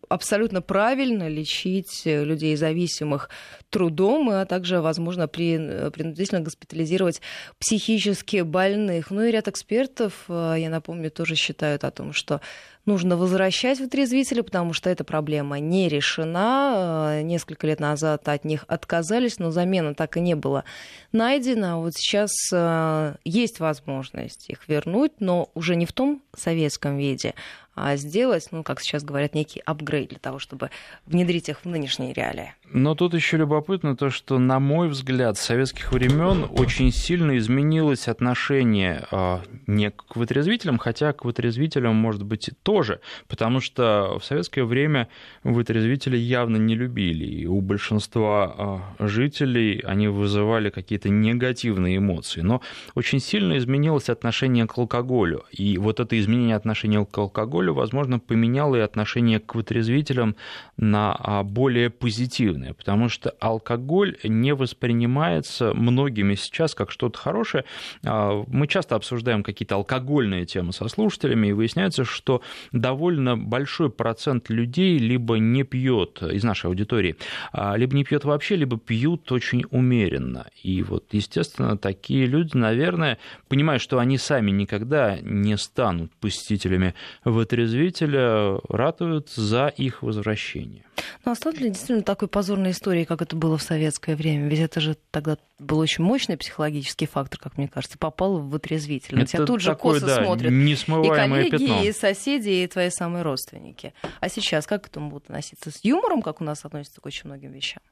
абсолютно 0.08 0.62
правильно 0.62 1.28
лечить 1.28 2.02
людей 2.04 2.56
зависимых 2.56 3.28
трудом, 3.76 4.30
а 4.30 4.46
также, 4.46 4.80
возможно, 4.80 5.28
при, 5.28 5.90
принудительно 5.90 6.40
госпитализировать 6.40 7.20
психически 7.58 8.40
больных. 8.40 9.10
Ну 9.10 9.20
и 9.20 9.30
ряд 9.30 9.48
экспертов, 9.48 10.24
э, 10.28 10.54
я 10.56 10.70
напомню, 10.70 11.10
тоже 11.10 11.34
считают 11.34 11.84
о 11.84 11.90
том, 11.90 12.14
что 12.14 12.40
нужно 12.86 13.18
возвращать 13.18 13.78
вытрезвители, 13.78 14.40
потому 14.40 14.72
что 14.72 14.88
эта 14.88 15.04
проблема 15.04 15.58
не 15.58 15.90
решена. 15.90 17.18
Э, 17.18 17.22
несколько 17.22 17.66
лет 17.66 17.80
назад 17.80 18.26
от 18.28 18.46
них 18.46 18.64
отказались, 18.66 19.38
но 19.38 19.50
замена 19.50 19.94
так 19.94 20.16
и 20.16 20.20
не 20.20 20.34
была 20.34 20.64
найдена. 21.12 21.78
Вот 21.78 21.92
сейчас 21.96 22.30
э, 22.54 23.16
есть 23.24 23.60
возможность 23.60 24.48
их 24.48 24.66
вернуть, 24.68 25.12
но 25.20 25.50
уже 25.52 25.76
не 25.76 25.84
в 25.84 25.92
том 25.92 26.22
советском 26.34 26.96
виде, 26.96 27.34
а 27.76 27.96
сделать, 27.96 28.48
ну, 28.52 28.62
как 28.62 28.80
сейчас 28.80 29.04
говорят, 29.04 29.34
некий 29.34 29.60
апгрейд 29.60 30.08
для 30.08 30.18
того, 30.18 30.38
чтобы 30.38 30.70
внедрить 31.04 31.50
их 31.50 31.60
в 31.62 31.68
нынешние 31.68 32.14
реалии. 32.14 32.54
Но 32.64 32.94
тут 32.94 33.12
еще 33.12 33.36
любопытно 33.36 33.65
то, 33.96 34.10
что, 34.10 34.38
на 34.38 34.60
мой 34.60 34.88
взгляд, 34.88 35.36
с 35.36 35.40
советских 35.40 35.92
времен 35.92 36.46
очень 36.50 36.92
сильно 36.92 37.36
изменилось 37.36 38.06
отношение 38.08 39.06
э, 39.10 39.38
не 39.66 39.90
к 39.90 40.14
вытрезвителям, 40.14 40.78
хотя 40.78 41.12
к 41.12 41.24
вытрезвителям, 41.24 41.96
может 41.96 42.22
быть, 42.22 42.50
тоже, 42.62 43.00
потому 43.26 43.60
что 43.60 44.18
в 44.20 44.24
советское 44.24 44.64
время 44.64 45.08
вытрезвители 45.42 46.16
явно 46.16 46.56
не 46.56 46.76
любили, 46.76 47.24
и 47.24 47.46
у 47.46 47.60
большинства 47.60 48.82
э, 48.98 49.06
жителей 49.08 49.80
они 49.80 50.08
вызывали 50.08 50.70
какие-то 50.70 51.08
негативные 51.08 51.96
эмоции. 51.96 52.42
Но 52.42 52.62
очень 52.94 53.20
сильно 53.20 53.58
изменилось 53.58 54.08
отношение 54.08 54.66
к 54.66 54.78
алкоголю, 54.78 55.44
и 55.50 55.76
вот 55.78 55.98
это 55.98 56.18
изменение 56.18 56.54
отношения 56.54 57.04
к 57.04 57.18
алкоголю, 57.18 57.74
возможно, 57.74 58.20
поменяло 58.20 58.76
и 58.76 58.80
отношение 58.80 59.40
к 59.40 59.56
вытрезвителям 59.56 60.36
на 60.76 61.42
более 61.42 61.90
позитивное 61.90 62.76
потому 62.76 63.08
что 63.08 63.30
алкоголь 63.46 64.16
не 64.24 64.54
воспринимается 64.54 65.72
многими 65.74 66.34
сейчас 66.34 66.74
как 66.74 66.90
что-то 66.90 67.18
хорошее. 67.18 67.64
А, 68.04 68.44
мы 68.48 68.66
часто 68.66 68.96
обсуждаем 68.96 69.42
какие-то 69.42 69.76
алкогольные 69.76 70.46
темы 70.46 70.72
со 70.72 70.88
слушателями, 70.88 71.48
и 71.48 71.52
выясняется, 71.52 72.04
что 72.04 72.42
довольно 72.72 73.36
большой 73.36 73.90
процент 73.90 74.50
людей 74.50 74.98
либо 74.98 75.36
не 75.36 75.62
пьет 75.62 76.22
из 76.22 76.44
нашей 76.44 76.66
аудитории, 76.66 77.16
а, 77.52 77.76
либо 77.76 77.94
не 77.94 78.04
пьет 78.04 78.24
вообще, 78.24 78.56
либо 78.56 78.78
пьют 78.78 79.30
очень 79.32 79.64
умеренно. 79.70 80.46
И 80.62 80.82
вот, 80.82 81.06
естественно, 81.12 81.76
такие 81.76 82.26
люди, 82.26 82.56
наверное, 82.56 83.18
понимая, 83.48 83.78
что 83.78 83.98
они 83.98 84.18
сами 84.18 84.50
никогда 84.50 85.18
не 85.20 85.56
станут 85.56 86.12
посетителями 86.16 86.94
вытрезвителя, 87.24 88.58
ратуют 88.68 89.30
за 89.30 89.68
их 89.68 90.02
возвращение. 90.02 90.84
Ну, 91.24 91.32
а 91.32 91.34
стал 91.34 91.52
ли 91.52 91.68
действительно 91.68 92.02
такой 92.02 92.28
позорной 92.28 92.70
историей, 92.70 93.04
как 93.04 93.22
это 93.22 93.35
было 93.36 93.56
в 93.58 93.62
советское 93.62 94.16
время? 94.16 94.48
Ведь 94.48 94.60
это 94.60 94.80
же 94.80 94.96
тогда 95.10 95.38
был 95.58 95.78
очень 95.78 96.04
мощный 96.04 96.36
психологический 96.36 97.06
фактор, 97.06 97.38
как 97.38 97.56
мне 97.56 97.68
кажется, 97.68 97.98
попал 97.98 98.38
в 98.38 98.48
вытрезвитель. 98.48 99.24
Тебя 99.26 99.44
тут 99.44 99.60
же 99.60 99.70
такое, 99.70 100.00
косо 100.00 100.06
да, 100.06 100.24
смотрят 100.24 100.52
и 100.52 101.08
коллеги, 101.08 101.50
пятно. 101.50 101.82
и 101.82 101.92
соседи, 101.92 102.48
и 102.48 102.66
твои 102.66 102.90
самые 102.90 103.22
родственники. 103.22 103.94
А 104.20 104.28
сейчас 104.28 104.66
как 104.66 104.84
к 104.84 104.86
этому 104.88 105.10
будут 105.10 105.24
относиться? 105.24 105.70
С 105.70 105.84
юмором, 105.84 106.22
как 106.22 106.40
у 106.40 106.44
нас 106.44 106.64
относятся 106.64 107.00
к 107.00 107.06
очень 107.06 107.26
многим 107.26 107.52
вещам? 107.52 107.82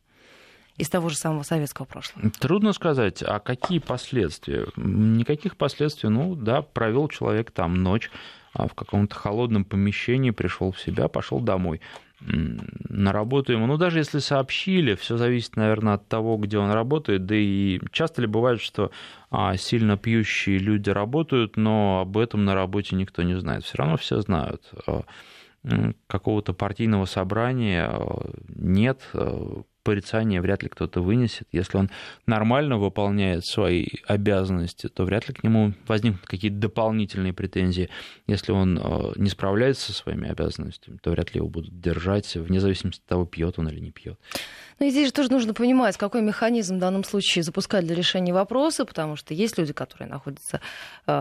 из 0.77 0.89
того 0.89 1.09
же 1.09 1.17
самого 1.17 1.45
советского 1.45 1.87
прошлого? 1.87 2.31
Трудно 2.31 2.73
сказать, 2.73 3.23
а 3.23 3.39
какие 3.39 3.79
последствия? 3.79 4.67
Никаких 4.75 5.57
последствий. 5.57 6.09
Ну 6.09 6.35
да, 6.35 6.63
провел 6.63 7.07
человек 7.07 7.53
там 7.53 7.81
ночь 7.81 8.11
а 8.55 8.69
в 8.69 8.75
каком-то 8.75 9.15
холодном 9.15 9.65
помещении, 9.65 10.31
пришел 10.31 10.71
в 10.73 10.81
себя, 10.81 11.09
пошел 11.09 11.41
домой 11.41 11.81
на 12.27 13.13
работу 13.13 13.53
ему. 13.53 13.67
Ну, 13.67 13.77
даже 13.77 13.99
если 13.99 14.19
сообщили, 14.19 14.95
все 14.95 15.17
зависит, 15.17 15.57
наверное, 15.57 15.95
от 15.95 16.09
того, 16.09 16.37
где 16.37 16.59
он 16.59 16.71
работает. 16.71 17.27
Да 17.27 17.35
и 17.35 17.81
часто 17.93 18.23
ли 18.23 18.27
бывает, 18.27 18.61
что 18.61 18.91
а, 19.31 19.57
сильно 19.57 19.97
пьющие 19.97 20.59
люди 20.59 20.91
работают, 20.91 21.57
но 21.57 22.01
об 22.01 22.17
этом 22.17 22.45
на 22.45 22.55
работе 22.55 22.97
никто 22.97 23.23
не 23.23 23.39
знает. 23.39 23.65
Все 23.65 23.79
равно 23.79 23.97
все 23.97 24.21
знают. 24.21 24.71
А, 24.87 25.03
какого-то 26.07 26.53
партийного 26.53 27.05
собрания 27.05 27.89
а, 27.91 28.31
нет, 28.49 29.01
порицания 29.85 30.41
вряд 30.41 30.63
ли 30.63 30.69
кто-то 30.69 31.01
вынесет. 31.01 31.47
Если 31.53 31.77
он 31.77 31.91
нормально 32.27 32.79
выполняет 32.79 33.45
свои 33.45 33.87
обязанности, 34.07 34.89
то 34.89 35.05
вряд 35.05 35.29
ли 35.29 35.35
к 35.35 35.45
нему 35.45 35.75
возникнут 35.87 36.27
какие-то 36.27 36.57
дополнительные 36.57 37.33
претензии. 37.33 37.91
Если 38.27 38.51
он 38.51 38.79
э, 38.79 39.13
не 39.17 39.29
справляется 39.29 39.93
со 39.93 39.93
своими 39.93 40.29
обязанностями, 40.29 40.99
то 41.03 41.11
вряд 41.11 41.35
ли 41.35 41.39
его 41.39 41.49
будут 41.49 41.81
держать, 41.81 42.35
вне 42.35 42.61
зависимости 42.61 43.01
от 43.01 43.07
того, 43.07 43.27
пьет 43.27 43.59
он 43.59 43.69
или 43.69 43.79
не 43.79 43.93
пьет. 43.93 44.19
Ну 44.81 44.87
и 44.87 44.91
здесь 44.91 45.07
же 45.07 45.13
тоже 45.13 45.31
нужно 45.31 45.55
понимать, 45.55 45.97
какой 45.97 46.21
механизм 46.21 46.77
в 46.77 46.79
данном 46.81 47.05
случае 47.05 47.45
запускать 47.45 47.87
для 47.87 47.95
решения 47.95 48.33
вопроса, 48.33 48.85
потому 48.85 49.15
что 49.15 49.33
есть 49.33 49.57
люди, 49.57 49.73
которые 49.73 50.09
находятся 50.09 50.61
э, 51.07 51.13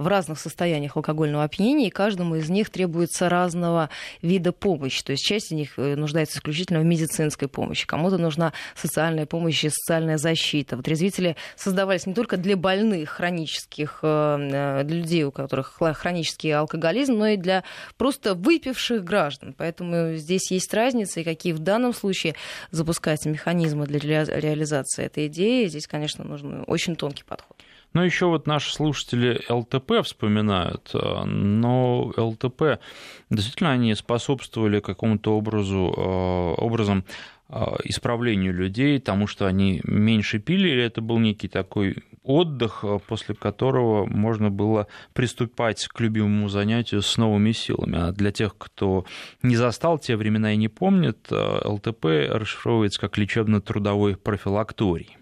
в 0.00 0.06
разных 0.06 0.38
состояниях 0.38 0.96
алкогольного 0.96 1.44
опьянения, 1.44 1.88
и 1.88 1.90
каждому 1.90 2.36
из 2.36 2.48
них 2.48 2.70
требуется 2.70 3.28
разного 3.28 3.90
вида 4.22 4.52
помощи. 4.52 5.02
То 5.02 5.12
есть 5.12 5.24
часть 5.24 5.52
из 5.52 5.56
них 5.56 5.78
э, 5.78 5.94
нуждается 5.94 6.38
исключительно 6.38 6.80
в 6.80 6.84
медицинской 6.84 7.48
помощи, 7.48 7.86
кому-то 7.86 8.16
нужна 8.16 8.54
социальная 8.74 9.26
помощь 9.26 9.62
и 9.64 9.68
социальная 9.68 10.16
защита. 10.16 10.76
Вот 10.76 10.88
резвители 10.88 11.36
создавались 11.56 12.06
не 12.06 12.14
только 12.14 12.38
для 12.38 12.56
больных 12.56 13.10
хронических, 13.10 13.98
э, 14.02 14.82
для 14.84 14.96
людей, 14.96 15.24
у 15.24 15.32
которых 15.32 15.78
хронический 15.94 16.50
алкоголизм, 16.50 17.14
но 17.18 17.26
и 17.28 17.36
для 17.36 17.62
просто 17.98 18.34
выпивших 18.34 19.04
граждан. 19.04 19.54
Поэтому 19.56 20.14
здесь 20.16 20.50
есть 20.50 20.72
разница, 20.72 21.20
и 21.20 21.24
какие 21.24 21.52
в 21.52 21.58
данном 21.58 21.92
случае 21.92 22.34
запускать 22.70 23.01
запускать 23.02 23.26
механизмы 23.26 23.86
для 23.86 23.98
реализации 23.98 25.04
этой 25.04 25.26
идеи, 25.26 25.66
здесь, 25.66 25.86
конечно, 25.86 26.24
нужен 26.24 26.64
очень 26.66 26.96
тонкий 26.96 27.24
подход. 27.24 27.56
Ну, 27.94 28.02
еще 28.02 28.26
вот 28.26 28.46
наши 28.46 28.72
слушатели 28.72 29.40
ЛТП 29.50 30.02
вспоминают, 30.02 30.90
э, 30.94 31.24
но 31.24 32.12
ЛТП 32.16 32.80
действительно 33.28 33.72
они 33.72 33.94
способствовали 33.94 34.80
какому-то 34.80 35.36
образу, 35.36 35.92
э, 35.94 36.62
образом 36.62 37.04
э, 37.50 37.54
исправлению 37.84 38.54
людей, 38.54 38.98
тому, 38.98 39.26
что 39.26 39.46
они 39.46 39.82
меньше 39.84 40.38
пили, 40.38 40.70
или 40.70 40.82
это 40.82 41.02
был 41.02 41.18
некий 41.18 41.48
такой 41.48 41.96
отдых, 42.22 42.84
после 43.08 43.34
которого 43.34 44.06
можно 44.06 44.50
было 44.50 44.86
приступать 45.12 45.86
к 45.88 46.00
любимому 46.00 46.48
занятию 46.48 47.02
с 47.02 47.16
новыми 47.16 47.52
силами. 47.52 48.08
А 48.08 48.12
для 48.12 48.30
тех, 48.30 48.56
кто 48.56 49.04
не 49.42 49.56
застал 49.56 49.98
те 49.98 50.16
времена 50.16 50.52
и 50.52 50.56
не 50.56 50.68
помнит, 50.68 51.28
ЛТП 51.30 52.04
расшифровывается 52.28 53.00
как 53.00 53.18
лечебно-трудовой 53.18 54.16
профилакторий. 54.16 55.16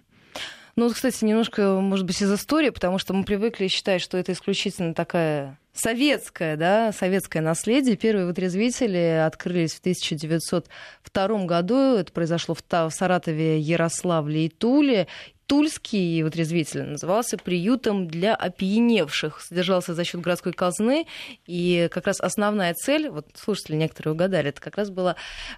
Ну, 0.76 0.88
кстати, 0.90 1.24
немножко, 1.24 1.80
может 1.80 2.06
быть, 2.06 2.22
из 2.22 2.32
истории, 2.32 2.70
потому 2.70 2.98
что 2.98 3.12
мы 3.12 3.24
привыкли 3.24 3.66
считать, 3.68 4.00
что 4.00 4.16
это 4.16 4.32
исключительно 4.32 4.94
такая 4.94 5.58
советское, 5.72 6.56
да, 6.56 6.92
советское 6.92 7.40
наследие. 7.40 7.96
Первые 7.96 8.26
вытрезвители 8.26 9.22
открылись 9.26 9.74
в 9.74 9.80
1902 9.80 11.44
году. 11.44 11.96
Это 11.96 12.12
произошло 12.12 12.54
в 12.54 12.90
Саратове, 12.90 13.58
Ярославле 13.58 14.46
и 14.46 14.48
Туле. 14.48 15.06
Тульский 15.50 16.22
вытрезвитель 16.22 16.84
назывался 16.84 17.36
приютом 17.36 18.06
для 18.06 18.36
опьяневших. 18.36 19.40
Содержался 19.40 19.94
за 19.94 20.04
счет 20.04 20.20
городской 20.20 20.52
казны. 20.52 21.08
И 21.44 21.88
как 21.90 22.06
раз 22.06 22.20
основная 22.20 22.72
цель, 22.74 23.08
вот 23.08 23.26
слушатели 23.34 23.74
некоторые 23.74 24.12
угадали, 24.12 24.50
это 24.50 24.60
как 24.60 24.76
раз 24.76 24.90
было 24.90 25.16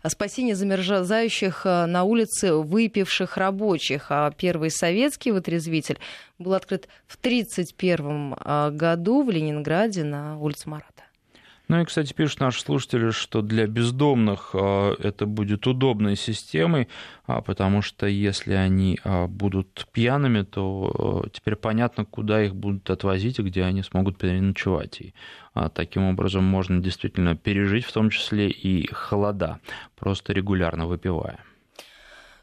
спасение 0.09 0.55
замерзающих 0.55 1.67
э, 1.67 1.85
на 1.85 2.05
улице 2.05 2.55
выпивших 2.55 3.37
рабочих. 3.37 4.07
А 4.09 4.31
первый 4.31 4.71
советский 4.71 5.31
вытрезвитель 5.31 5.99
был 6.39 6.55
открыт 6.55 6.89
в 7.07 7.17
1931 7.17 8.35
э, 8.43 8.71
году 8.71 9.23
в 9.23 9.29
Ленинграде 9.29 10.05
на 10.05 10.39
улице 10.39 10.71
Марата. 10.71 11.03
Ну 11.73 11.81
и, 11.81 11.87
кстати, 11.87 12.13
пишут 12.13 12.41
наши 12.41 12.61
слушатели, 12.61 13.13
что 13.13 13.41
для 13.41 13.67
бездомных 13.67 14.51
а, 14.53 14.95
это 14.99 15.25
будет 15.25 15.67
удобной 15.67 16.17
системой, 16.17 16.87
а, 17.25 17.41
потому 17.41 17.81
что 17.81 18.05
если 18.07 18.53
они 18.53 18.99
а, 19.05 19.27
будут 19.27 19.89
пьяными, 19.91 20.43
то 20.43 21.25
теперь 21.33 21.57
понятно, 21.57 22.05
куда 22.05 22.45
их 22.45 22.55
будут 22.55 22.91
отвозить 22.91 23.39
и 23.39 23.43
где 23.43 23.63
они 23.63 23.83
смогут 23.83 24.19
переночевать. 24.19 25.01
И 25.01 25.15
таким 25.73 26.03
образом 26.03 26.45
можно 26.45 26.79
действительно 26.79 27.37
пережить 27.37 27.87
в 27.87 27.93
том 27.93 28.11
числе 28.11 28.51
и 28.51 28.87
холода, 28.93 29.59
просто 29.97 30.35
регулярно 30.35 30.87
выпивая. 30.87 31.39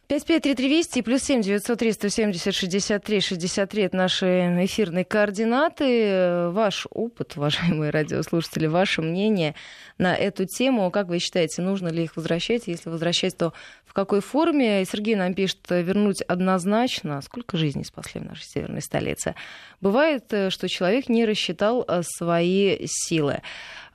553320 0.10 0.98
и 0.98 1.02
плюс 1.04 1.22
7 1.22 1.42
903 1.42 1.94
170 1.94 2.56
63 2.56 3.22
63 3.22 3.84
это 3.84 3.96
наши 3.96 4.26
эфирные 4.66 5.06
координаты. 5.06 6.50
Ваш 6.50 6.88
опыт, 6.90 7.34
уважаемые 7.38 7.92
радиослушатели, 7.92 8.66
ваше 8.66 9.04
мнение 9.04 9.54
на 10.00 10.16
эту 10.16 10.46
тему. 10.46 10.90
Как 10.90 11.08
вы 11.08 11.20
считаете, 11.20 11.62
нужно 11.62 11.90
ли 11.90 12.06
их 12.06 12.16
возвращать? 12.16 12.68
Если 12.68 12.90
возвращать, 12.90 13.38
то 13.38 13.54
в 13.86 13.94
какой 13.94 14.22
форме? 14.22 14.84
Сергей 14.86 15.16
нам 15.16 15.34
пишет, 15.36 15.60
вернуть 15.70 16.22
однозначно. 16.22 17.22
Сколько 17.22 17.58
жизней 17.58 17.84
спасли 17.84 18.22
в 18.22 18.26
нашей 18.26 18.46
северной 18.46 18.82
столице? 18.82 19.36
Бывает, 19.82 20.26
э, 20.32 20.50
что 20.50 20.68
человек 20.68 21.10
не 21.10 21.26
рассчитал 21.26 21.86
э, 21.88 22.02
свои 22.04 22.80
силы. 22.86 23.42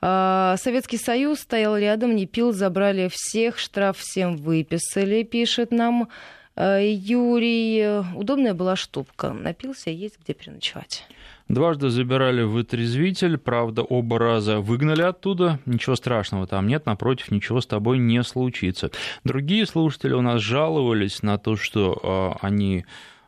А, 0.01 0.55
Советский 0.57 0.97
Союз 0.97 1.39
стоял 1.39 1.75
рядом, 1.75 2.15
не 2.15 2.27
пил, 2.27 2.53
забрали 2.53 3.09
всех, 3.11 3.57
штраф 3.57 3.97
всем 3.97 4.37
выписали, 4.37 5.23
пишет 5.23 5.71
нам 5.71 6.09
Юрий. 6.57 8.01
Удобная 8.15 8.53
была 8.53 8.75
штука. 8.75 9.33
Напился, 9.33 9.89
есть 9.89 10.19
где 10.21 10.33
переночевать. 10.33 11.05
Дважды 11.47 11.89
забирали 11.89 12.41
вытрезвитель, 12.41 13.37
правда, 13.37 13.83
оба 13.83 14.17
раза 14.17 14.61
выгнали 14.61 15.03
оттуда. 15.03 15.59
Ничего 15.67 15.95
страшного 15.95 16.47
там 16.47 16.67
нет, 16.67 16.87
напротив, 16.87 17.29
ничего 17.29 17.61
с 17.61 17.67
тобой 17.67 17.99
не 17.99 18.23
случится. 18.23 18.89
Другие 19.23 19.67
слушатели 19.67 20.13
у 20.13 20.21
нас 20.21 20.41
жаловались 20.41 21.21
на 21.21 21.37
то, 21.37 21.55
что 21.55 22.39
э, 22.41 22.45
они 22.45 22.85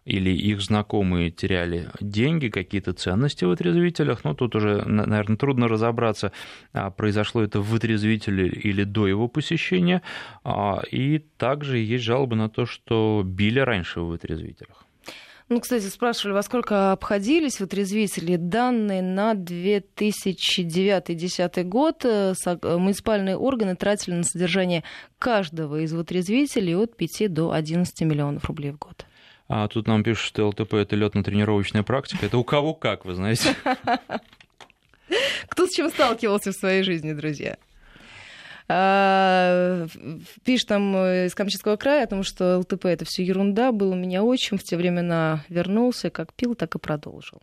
или 0.08 0.30
их 0.30 0.62
знакомые 0.62 1.32
теряли 1.32 1.89
деньги, 2.00 2.48
какие-то 2.48 2.93
ценности 2.93 3.46
в 3.46 3.52
отрезвителях. 3.52 4.24
Но 4.24 4.34
тут 4.34 4.56
уже, 4.56 4.84
наверное, 4.86 5.38
трудно 5.38 5.67
разобраться, 5.67 6.32
а, 6.74 6.89
произошло 6.89 7.43
это 7.43 7.62
в 7.62 7.76
отрезвителе 7.76 8.48
или 8.48 8.84
до 8.84 9.08
его 9.08 9.28
посещения. 9.28 10.02
А, 10.43 10.82
и 10.91 11.20
также 11.38 11.78
есть 11.80 12.06
жалобы 12.06 12.36
на 12.36 12.50
то, 12.50 12.65
что 12.65 13.22
били 13.26 13.60
раньше 13.60 14.00
в 14.00 14.13
отрезвителях. 14.13 14.86
Ну, 15.50 15.62
кстати, 15.62 15.86
спрашивали, 15.86 16.34
во 16.34 16.43
сколько 16.43 16.91
обходились 16.91 17.62
вытрезвители. 17.62 18.36
Данные 18.36 19.02
на 19.02 19.34
2009-2010 19.34 21.63
год 21.63 22.04
э, 22.04 22.34
муниципальные 22.63 23.38
органы 23.38 23.78
тратили 23.78 24.15
на 24.15 24.24
содержание 24.24 24.84
каждого 25.20 25.80
из 25.80 25.93
вытрезвителей 25.93 26.76
от 26.76 26.98
5 26.98 27.34
до 27.34 27.54
11 27.54 28.02
миллионов 28.02 28.43
рублей 28.46 28.72
в 28.72 28.78
год. 28.78 29.06
А 29.49 29.67
тут 29.67 29.88
нам 29.88 30.03
пишут, 30.03 30.25
что 30.25 30.49
ЛТП 30.49 30.73
это 30.73 30.95
летно-тренировочная 30.95 31.83
практика. 31.83 32.25
Это 32.25 32.38
у 32.38 32.43
кого 32.43 32.73
как, 32.73 33.05
вы 33.05 33.13
знаете. 33.13 33.55
Кто 35.47 35.67
с 35.67 35.71
чем 35.71 35.89
сталкивался 35.89 36.51
в 36.51 36.55
своей 36.55 36.83
жизни, 36.83 37.13
друзья? 37.13 37.57
А, 38.69 39.88
пишет 40.43 40.67
там 40.67 40.93
из 40.97 41.33
Камчатского 41.33 41.77
края 41.77 42.03
о 42.03 42.07
том, 42.07 42.23
что 42.23 42.60
ЛТП 42.60 42.86
это 42.86 43.05
все 43.05 43.23
ерунда. 43.23 43.71
Был 43.71 43.91
у 43.91 43.95
меня 43.95 44.23
отчим, 44.23 44.57
в 44.57 44.63
те 44.63 44.75
времена 44.75 45.45
вернулся, 45.47 46.10
как 46.10 46.33
пил, 46.33 46.55
так 46.55 46.75
и 46.75 46.79
продолжил. 46.79 47.41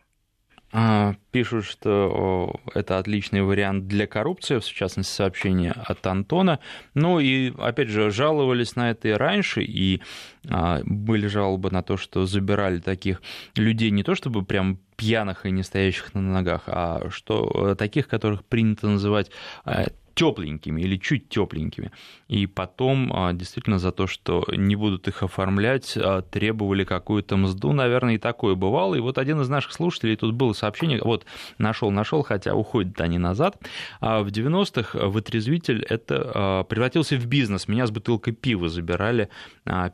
А, 0.76 1.14
пишут, 1.30 1.66
что 1.66 2.52
это 2.74 2.98
отличный 2.98 3.42
вариант 3.42 3.86
для 3.86 4.08
коррупции, 4.08 4.58
в 4.58 4.64
частности, 4.64 5.12
сообщение 5.12 5.70
от 5.70 6.04
Антона. 6.04 6.58
Ну 6.94 7.20
и, 7.20 7.52
опять 7.58 7.90
же, 7.90 8.10
жаловались 8.10 8.74
на 8.74 8.90
это 8.90 9.06
и 9.06 9.12
раньше, 9.12 9.62
и 9.62 10.02
а, 10.48 10.80
были 10.84 11.28
жалобы 11.28 11.70
на 11.70 11.84
то, 11.84 11.96
что 11.96 12.26
забирали 12.26 12.80
таких 12.80 13.22
людей 13.54 13.92
не 13.92 14.02
то 14.02 14.16
чтобы 14.16 14.44
прям 14.44 14.80
пьяных 14.96 15.46
и 15.46 15.52
не 15.52 15.62
стоящих 15.62 16.12
на 16.12 16.20
ногах, 16.20 16.62
а 16.66 17.08
что 17.10 17.70
э, 17.70 17.74
таких, 17.76 18.08
которых 18.08 18.44
принято 18.44 18.88
называть 18.88 19.30
э, 19.64 19.86
тепленькими 20.14 20.82
или 20.82 20.96
чуть 20.96 21.28
тепленькими. 21.28 21.90
И 22.28 22.46
потом 22.46 23.12
а, 23.12 23.32
действительно 23.32 23.78
за 23.78 23.92
то, 23.92 24.06
что 24.06 24.46
не 24.48 24.76
будут 24.76 25.08
их 25.08 25.22
оформлять, 25.22 25.96
а, 25.96 26.22
требовали 26.22 26.84
какую-то 26.84 27.36
мзду, 27.36 27.72
наверное, 27.72 28.14
и 28.14 28.18
такое 28.18 28.54
бывало. 28.54 28.94
И 28.94 29.00
вот 29.00 29.18
один 29.18 29.40
из 29.40 29.48
наших 29.48 29.72
слушателей, 29.72 30.16
тут 30.16 30.34
было 30.34 30.52
сообщение, 30.52 31.00
вот 31.02 31.26
нашел, 31.58 31.90
нашел, 31.90 32.22
хотя 32.22 32.54
уходят 32.54 33.00
они 33.00 33.18
назад. 33.18 33.58
А 34.00 34.22
в 34.22 34.28
90-х 34.28 35.06
вытрезвитель 35.08 35.82
это 35.82 36.64
превратился 36.68 37.16
в 37.16 37.26
бизнес. 37.26 37.68
Меня 37.68 37.86
с 37.86 37.90
бутылкой 37.90 38.32
пива 38.32 38.68
забирали, 38.68 39.28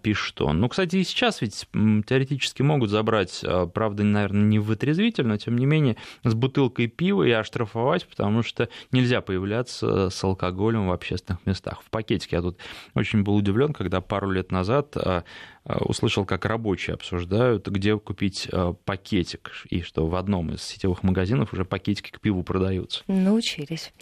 пишет 0.02 0.40
он. 0.40 0.60
Ну, 0.60 0.68
кстати, 0.68 0.96
и 0.96 1.04
сейчас 1.04 1.40
ведь 1.40 1.66
теоретически 1.72 2.62
могут 2.62 2.90
забрать, 2.90 3.44
правда, 3.74 4.02
наверное, 4.02 4.42
не 4.42 4.58
вытрезвитель, 4.58 5.26
но 5.26 5.36
тем 5.36 5.56
не 5.56 5.66
менее 5.66 5.96
с 6.24 6.34
бутылкой 6.34 6.88
пива 6.88 7.22
и 7.24 7.30
оштрафовать, 7.30 8.06
потому 8.06 8.42
что 8.42 8.68
нельзя 8.92 9.20
появляться 9.20 10.09
с 10.10 10.22
алкоголем 10.24 10.88
в 10.88 10.92
общественных 10.92 11.44
местах. 11.46 11.82
В 11.82 11.90
пакетике 11.90 12.36
я 12.36 12.42
тут 12.42 12.58
очень 12.94 13.22
был 13.22 13.36
удивлен, 13.36 13.72
когда 13.72 14.00
пару 14.00 14.30
лет 14.30 14.52
назад 14.52 14.96
а, 14.96 15.24
услышал, 15.64 16.24
как 16.24 16.44
рабочие 16.46 16.94
обсуждают, 16.94 17.68
где 17.68 17.98
купить 17.98 18.48
э, 18.50 18.74
пакетик, 18.84 19.52
и 19.68 19.82
что 19.82 20.06
в 20.06 20.14
одном 20.14 20.50
из 20.52 20.62
сетевых 20.62 21.02
магазинов 21.02 21.52
уже 21.52 21.64
пакетики 21.64 22.10
к 22.10 22.20
пиву 22.20 22.42
продаются. 22.42 23.02
Научились. 23.06 23.92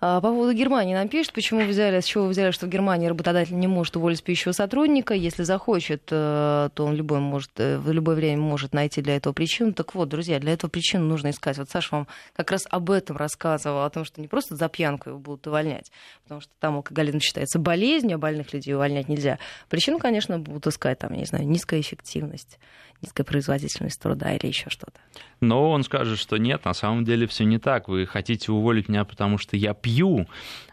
А, 0.00 0.20
по 0.20 0.28
поводу 0.28 0.52
Германии 0.52 0.94
нам 0.94 1.08
пишут, 1.08 1.32
почему 1.32 1.62
взяли, 1.66 2.00
с 2.00 2.04
чего 2.04 2.24
вы 2.24 2.30
взяли, 2.30 2.52
что 2.52 2.66
в 2.66 2.68
Германии 2.68 3.08
работодатель 3.08 3.58
не 3.58 3.66
может 3.66 3.96
уволить 3.96 4.22
пищевого 4.22 4.54
сотрудника, 4.54 5.14
если 5.14 5.42
захочет, 5.42 6.02
э, 6.10 6.70
то 6.72 6.84
он 6.84 6.94
любой 6.94 7.18
может, 7.18 7.50
в 7.56 7.90
любое 7.90 8.14
время 8.14 8.40
может 8.40 8.72
найти 8.72 9.02
для 9.02 9.16
этого 9.16 9.32
причину. 9.32 9.72
Так 9.72 9.94
вот, 9.94 10.08
друзья, 10.08 10.38
для 10.38 10.52
этого 10.52 10.70
причину 10.70 11.06
нужно 11.06 11.30
искать. 11.30 11.58
Вот 11.58 11.68
Саша 11.68 11.88
вам 11.96 12.06
как 12.34 12.50
раз 12.50 12.66
об 12.70 12.90
этом 12.90 13.16
рассказывал, 13.16 13.84
о 13.84 13.90
том, 13.90 14.04
что 14.04 14.20
не 14.20 14.28
просто 14.28 14.56
за 14.56 14.68
пьянку 14.68 15.10
его 15.10 15.18
будут 15.18 15.46
увольнять, 15.46 15.90
потому 16.22 16.40
что 16.40 16.52
там 16.60 16.76
алкоголизм 16.76 17.20
считается 17.20 17.58
болезнью, 17.58 18.14
а 18.14 18.18
больных 18.18 18.52
людей 18.52 18.74
увольнять 18.74 19.08
нельзя. 19.08 19.38
Причину, 19.68 19.98
конечно, 19.98 20.38
будут 20.38 20.66
искать 20.68 20.98
там, 20.98 21.09
не 21.16 21.24
знаю, 21.24 21.46
низкая 21.46 21.80
эффективность, 21.80 22.58
низкая 23.02 23.24
производительность 23.24 24.00
труда 24.00 24.32
или 24.32 24.46
еще 24.46 24.70
что-то. 24.70 25.00
Но 25.40 25.70
он 25.70 25.82
скажет, 25.82 26.18
что 26.18 26.36
нет, 26.36 26.64
на 26.64 26.74
самом 26.74 27.04
деле 27.04 27.26
все 27.26 27.44
не 27.44 27.58
так. 27.58 27.88
Вы 27.88 28.06
хотите 28.06 28.52
уволить 28.52 28.88
меня, 28.88 29.04
потому 29.04 29.38
что 29.38 29.56
я 29.56 29.74
пью, 29.74 30.26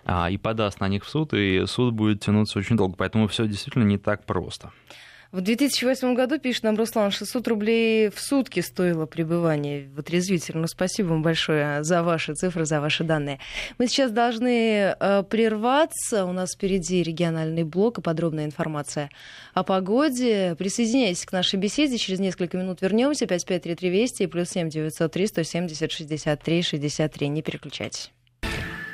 а, 0.05 0.29
и 0.29 0.37
подаст 0.37 0.79
на 0.79 0.87
них 0.87 1.05
в 1.05 1.09
суд, 1.09 1.33
и 1.33 1.65
суд 1.65 1.93
будет 1.93 2.21
тянуться 2.21 2.59
очень 2.59 2.77
долго. 2.77 2.95
Поэтому 2.97 3.27
все 3.27 3.47
действительно 3.47 3.83
не 3.83 3.97
так 3.97 4.25
просто. 4.25 4.71
В 5.31 5.41
2008 5.41 6.13
году, 6.13 6.39
пишет 6.39 6.63
нам 6.63 6.77
Руслан, 6.77 7.11
600 7.11 7.47
рублей 7.49 8.09
в 8.09 8.19
сутки 8.19 8.61
стоило 8.61 9.05
пребывание 9.05 9.89
в 9.93 9.99
отрезвителе. 9.99 10.59
Ну, 10.59 10.67
спасибо 10.67 11.09
вам 11.09 11.21
большое 11.21 11.83
за 11.83 12.01
ваши 12.01 12.33
цифры, 12.33 12.65
за 12.65 12.79
ваши 12.79 13.03
данные. 13.03 13.39
Мы 13.77 13.87
сейчас 13.87 14.11
должны 14.11 14.95
э, 14.97 15.23
прерваться. 15.29 16.25
У 16.25 16.31
нас 16.31 16.53
впереди 16.53 17.03
региональный 17.03 17.63
блок 17.63 17.97
и 17.97 18.01
подробная 18.01 18.45
информация 18.45 19.09
о 19.53 19.63
погоде. 19.63 20.55
Присоединяйтесь 20.57 21.25
к 21.25 21.33
нашей 21.33 21.59
беседе. 21.59 21.97
Через 21.97 22.19
несколько 22.19 22.57
минут 22.57 22.81
вернемся. 22.81 23.25
5533 23.27 23.89
Вести 23.89 24.23
и 24.23 24.27
плюс 24.27 24.49
7 24.49 24.69
903 24.69 25.27
170 25.27 25.91
63 25.91 26.61
63. 26.61 27.27
Не 27.27 27.41
переключайтесь. 27.41 28.11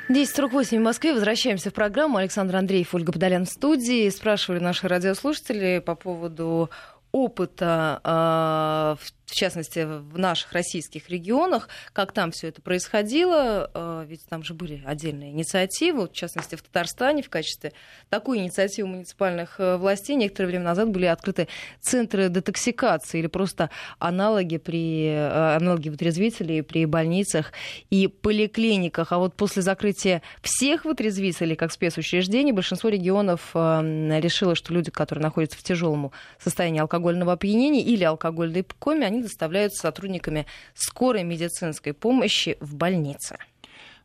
10.48 0.08 0.78
в 0.78 0.82
Москве. 0.82 1.14
Возвращаемся 1.14 1.70
в 1.70 1.72
программу. 1.72 2.18
Александр 2.18 2.56
Андреев, 2.56 2.94
Ольга 2.94 3.12
Подолян 3.12 3.46
в 3.46 3.48
студии. 3.48 4.08
Спрашивали 4.10 4.60
наши 4.60 4.86
радиослушатели 4.86 5.82
по 5.84 5.94
поводу 5.94 6.70
опыта 7.10 8.00
э, 8.04 9.02
в 9.02 9.23
в 9.26 9.34
частности, 9.34 9.84
в 9.84 10.18
наших 10.18 10.52
российских 10.52 11.08
регионах, 11.08 11.68
как 11.92 12.12
там 12.12 12.30
все 12.30 12.48
это 12.48 12.60
происходило, 12.60 13.70
э, 13.72 14.04
ведь 14.06 14.26
там 14.26 14.42
же 14.42 14.54
были 14.54 14.82
отдельные 14.84 15.30
инициативы, 15.30 16.08
в 16.08 16.12
частности, 16.12 16.56
в 16.56 16.62
Татарстане 16.62 17.22
в 17.22 17.30
качестве 17.30 17.72
такой 18.10 18.38
инициативы 18.38 18.88
муниципальных 18.88 19.58
э, 19.58 19.76
властей 19.76 20.16
некоторое 20.16 20.48
время 20.48 20.64
назад 20.64 20.90
были 20.90 21.06
открыты 21.06 21.48
центры 21.80 22.28
детоксикации 22.28 23.20
или 23.20 23.26
просто 23.26 23.70
аналоги 23.98 24.58
при 24.58 25.06
э, 25.06 25.56
аналоги 25.56 25.88
вытрезвителей 25.88 26.62
при 26.62 26.84
больницах 26.84 27.52
и 27.90 28.08
поликлиниках. 28.08 29.12
А 29.12 29.18
вот 29.18 29.34
после 29.34 29.62
закрытия 29.62 30.22
всех 30.42 30.84
вытрезвителей 30.84 31.56
как 31.56 31.72
спецучреждений 31.72 32.52
большинство 32.52 32.90
регионов 32.90 33.54
решило, 33.54 34.54
что 34.54 34.72
люди, 34.72 34.90
которые 34.90 35.22
находятся 35.22 35.58
в 35.58 35.62
тяжелом 35.62 36.12
состоянии 36.38 36.80
алкогольного 36.80 37.32
опьянения 37.32 37.82
или 37.82 38.04
алкогольной 38.04 38.64
коме, 38.78 39.06
они 39.14 39.22
доставляются 39.22 39.82
сотрудниками 39.82 40.46
скорой 40.74 41.22
медицинской 41.22 41.92
помощи 41.92 42.56
в 42.60 42.74
больнице. 42.74 43.38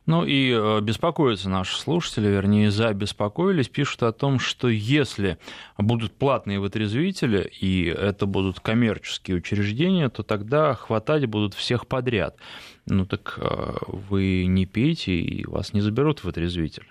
Ну 0.06 0.24
и 0.24 0.50
э, 0.50 0.80
беспокоятся 0.80 1.50
наши 1.50 1.78
слушатели, 1.78 2.26
вернее, 2.26 2.70
забеспокоились, 2.70 3.68
пишут 3.68 4.02
о 4.02 4.12
том, 4.12 4.38
что 4.38 4.68
если 4.68 5.38
будут 5.76 6.12
платные 6.12 6.58
вытрезвители, 6.58 7.48
и 7.60 7.84
это 7.84 8.26
будут 8.26 8.60
коммерческие 8.60 9.36
учреждения, 9.36 10.08
то 10.08 10.22
тогда 10.22 10.74
хватать 10.74 11.26
будут 11.26 11.54
всех 11.54 11.86
подряд. 11.86 12.36
Ну 12.86 13.04
так 13.04 13.38
э, 13.40 13.74
вы 13.86 14.46
не 14.46 14.64
пейте, 14.66 15.12
и 15.12 15.44
вас 15.44 15.74
не 15.74 15.80
заберут 15.80 16.24
вытрезвитель. 16.24 16.86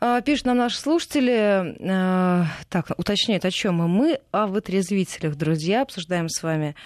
А, 0.00 0.20
пишут 0.20 0.46
нам 0.46 0.58
наши 0.58 0.78
слушатели, 0.78 1.74
э, 1.80 2.44
так, 2.68 2.92
уточняют, 2.96 3.44
о 3.44 3.50
чем 3.50 3.74
мы. 3.76 3.88
Мы 3.88 4.20
о 4.30 4.46
вытрезвителях, 4.46 5.34
друзья, 5.34 5.82
обсуждаем 5.82 6.28
с 6.28 6.40
вами 6.40 6.76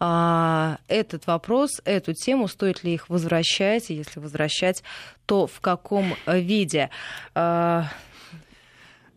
а, 0.00 0.78
этот 0.88 1.26
вопрос, 1.26 1.82
эту 1.84 2.14
тему, 2.14 2.48
стоит 2.48 2.82
ли 2.82 2.94
их 2.94 3.10
возвращать, 3.10 3.90
и 3.90 3.94
если 3.94 4.20
возвращать, 4.20 4.82
то 5.26 5.46
в 5.46 5.60
каком 5.60 6.14
виде. 6.26 6.88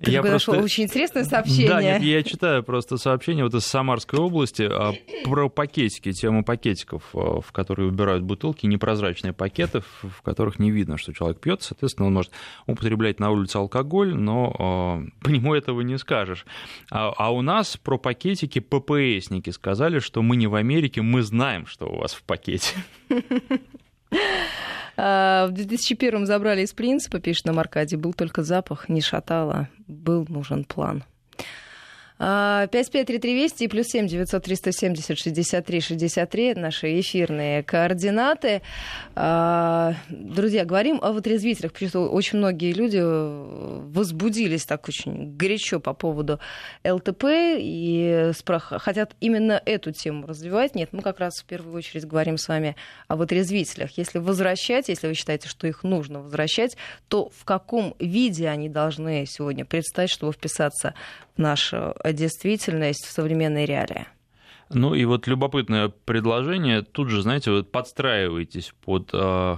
А, 0.03 0.09
я 0.09 0.21
просто... 0.21 0.51
очень 0.51 0.83
интересное 0.83 1.23
сообщение. 1.23 1.69
Да, 1.69 1.81
нет, 1.81 2.01
я 2.01 2.23
читаю 2.23 2.63
просто 2.63 2.97
сообщение 2.97 3.45
вот 3.45 3.53
из 3.53 3.65
Самарской 3.65 4.19
области 4.19 4.63
а, 4.69 4.93
про 5.23 5.49
пакетики, 5.49 6.11
тему 6.11 6.43
пакетиков, 6.43 7.03
а, 7.13 7.39
в 7.39 7.51
которые 7.51 7.87
убирают 7.87 8.23
бутылки, 8.23 8.65
непрозрачные 8.65 9.31
пакеты, 9.31 9.81
в 10.01 10.21
которых 10.21 10.59
не 10.59 10.71
видно, 10.71 10.97
что 10.97 11.13
человек 11.13 11.39
пьет, 11.39 11.61
соответственно, 11.61 12.07
он 12.07 12.13
может 12.13 12.31
употреблять 12.67 13.19
на 13.19 13.31
улице 13.31 13.57
алкоголь, 13.57 14.13
но 14.13 14.55
а, 14.59 15.03
по 15.21 15.29
нему 15.29 15.55
этого 15.55 15.81
не 15.81 15.97
скажешь. 15.97 16.45
А, 16.91 17.13
а 17.15 17.33
у 17.33 17.41
нас 17.41 17.77
про 17.77 17.97
пакетики 17.97 18.59
ППСники 18.59 19.49
сказали, 19.51 19.99
что 19.99 20.21
мы 20.21 20.35
не 20.35 20.47
в 20.47 20.55
Америке, 20.55 21.01
мы 21.01 21.23
знаем, 21.23 21.65
что 21.65 21.87
у 21.87 21.97
вас 21.99 22.13
в 22.13 22.23
пакете. 22.23 22.73
А, 24.97 25.47
в 25.47 25.51
2001 25.51 26.25
забрали 26.25 26.61
из 26.61 26.73
принципа, 26.73 27.19
пишет 27.19 27.45
нам 27.45 27.59
Аркадий, 27.59 27.97
был 27.97 28.13
только 28.13 28.43
запах, 28.43 28.89
не 28.89 29.01
шатало, 29.01 29.69
был 29.87 30.25
нужен 30.29 30.63
план. 30.63 31.03
553320 32.18 33.61
и 33.61 33.68
плюс 33.68 33.88
7 33.88 34.07
900 34.07 34.43
370 34.43 35.18
63 35.18 35.82
63 35.82 36.53
наши 36.55 36.99
эфирные 36.99 37.61
координаты. 37.61 38.61
А, 39.16 39.95
друзья, 40.09 40.63
говорим 40.63 40.99
о 41.01 41.11
вытрезвителях, 41.11 41.74
потому 41.74 41.89
что 41.89 42.09
очень 42.09 42.38
многие 42.38 42.72
люди 42.72 42.99
возбудились 43.01 44.66
так 44.66 44.88
очень 44.88 45.36
горячо 45.36 45.80
по 45.80 45.93
поводу 45.93 46.39
ЛТП 46.86 47.26
и 47.57 48.32
хотят 48.78 49.16
именно 49.20 49.61
эту 49.66 49.91
тему 49.91 50.26
развивать. 50.26 50.76
Нет, 50.76 50.89
мы 50.93 51.01
как 51.01 51.20
раз 51.20 51.41
в 51.41 51.45
первую 51.45 51.76
очередь 51.76 52.05
говорим 52.05 52.38
с 52.38 52.47
вами 52.47 52.78
о 53.09 53.18
вытрезвителях. 53.18 53.91
Если 53.97 54.20
возвращать, 54.20 54.88
если 54.88 55.07
вы 55.07 55.16
считаете, 55.16 55.49
что 55.49 55.68
их 55.68 55.84
нужно 55.84 56.22
возвращать, 56.22 56.78
то 57.09 57.30
в 57.30 57.43
каком 57.43 57.95
виде 57.99 58.47
они 58.47 58.70
должны 58.70 59.26
сегодня 59.28 59.66
предстать, 59.66 60.09
чтобы 60.09 60.32
вписаться 60.32 60.93
в 61.36 61.41
нашу 61.41 61.93
действительность 62.13 63.05
в 63.05 63.11
современной 63.11 63.65
реалии. 63.65 64.07
Ну 64.69 64.95
и 64.95 65.05
вот 65.05 65.27
любопытное 65.27 65.89
предложение. 66.05 66.81
Тут 66.81 67.09
же, 67.09 67.21
знаете, 67.21 67.51
вот 67.51 67.71
подстраиваетесь 67.71 68.73
под 68.83 69.11
э, 69.13 69.57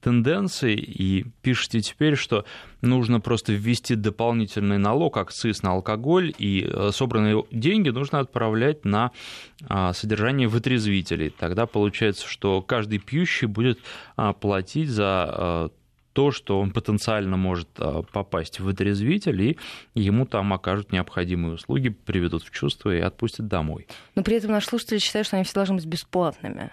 тенденции 0.00 0.74
и 0.74 1.24
пишете 1.42 1.80
теперь, 1.80 2.16
что 2.16 2.44
нужно 2.80 3.20
просто 3.20 3.52
ввести 3.52 3.94
дополнительный 3.94 4.78
налог, 4.78 5.16
акциз 5.16 5.62
на 5.62 5.72
алкоголь, 5.72 6.34
и 6.38 6.68
э, 6.68 6.90
собранные 6.92 7.44
деньги 7.52 7.90
нужно 7.90 8.18
отправлять 8.18 8.84
на 8.84 9.12
содержание 9.92 10.48
вытрезвителей. 10.48 11.30
Тогда 11.30 11.66
получается, 11.66 12.26
что 12.26 12.62
каждый 12.62 12.98
пьющий 12.98 13.46
будет 13.46 13.78
платить 14.40 14.90
за 14.90 15.70
то, 16.16 16.30
что 16.30 16.60
он 16.60 16.70
потенциально 16.70 17.36
может 17.36 17.68
а, 17.76 18.00
попасть 18.00 18.58
в 18.58 18.66
отрезвитель, 18.66 19.42
и 19.42 19.58
ему 19.94 20.24
там 20.24 20.54
окажут 20.54 20.90
необходимые 20.90 21.56
услуги, 21.56 21.90
приведут 21.90 22.42
в 22.42 22.50
чувство 22.50 22.96
и 22.96 23.00
отпустят 23.00 23.48
домой. 23.48 23.86
Но 24.14 24.22
при 24.22 24.36
этом 24.36 24.50
наши 24.50 24.66
слушатели 24.66 24.96
считают, 24.96 25.26
что 25.26 25.36
они 25.36 25.44
все 25.44 25.52
должны 25.52 25.76
быть 25.76 25.84
бесплатными. 25.84 26.70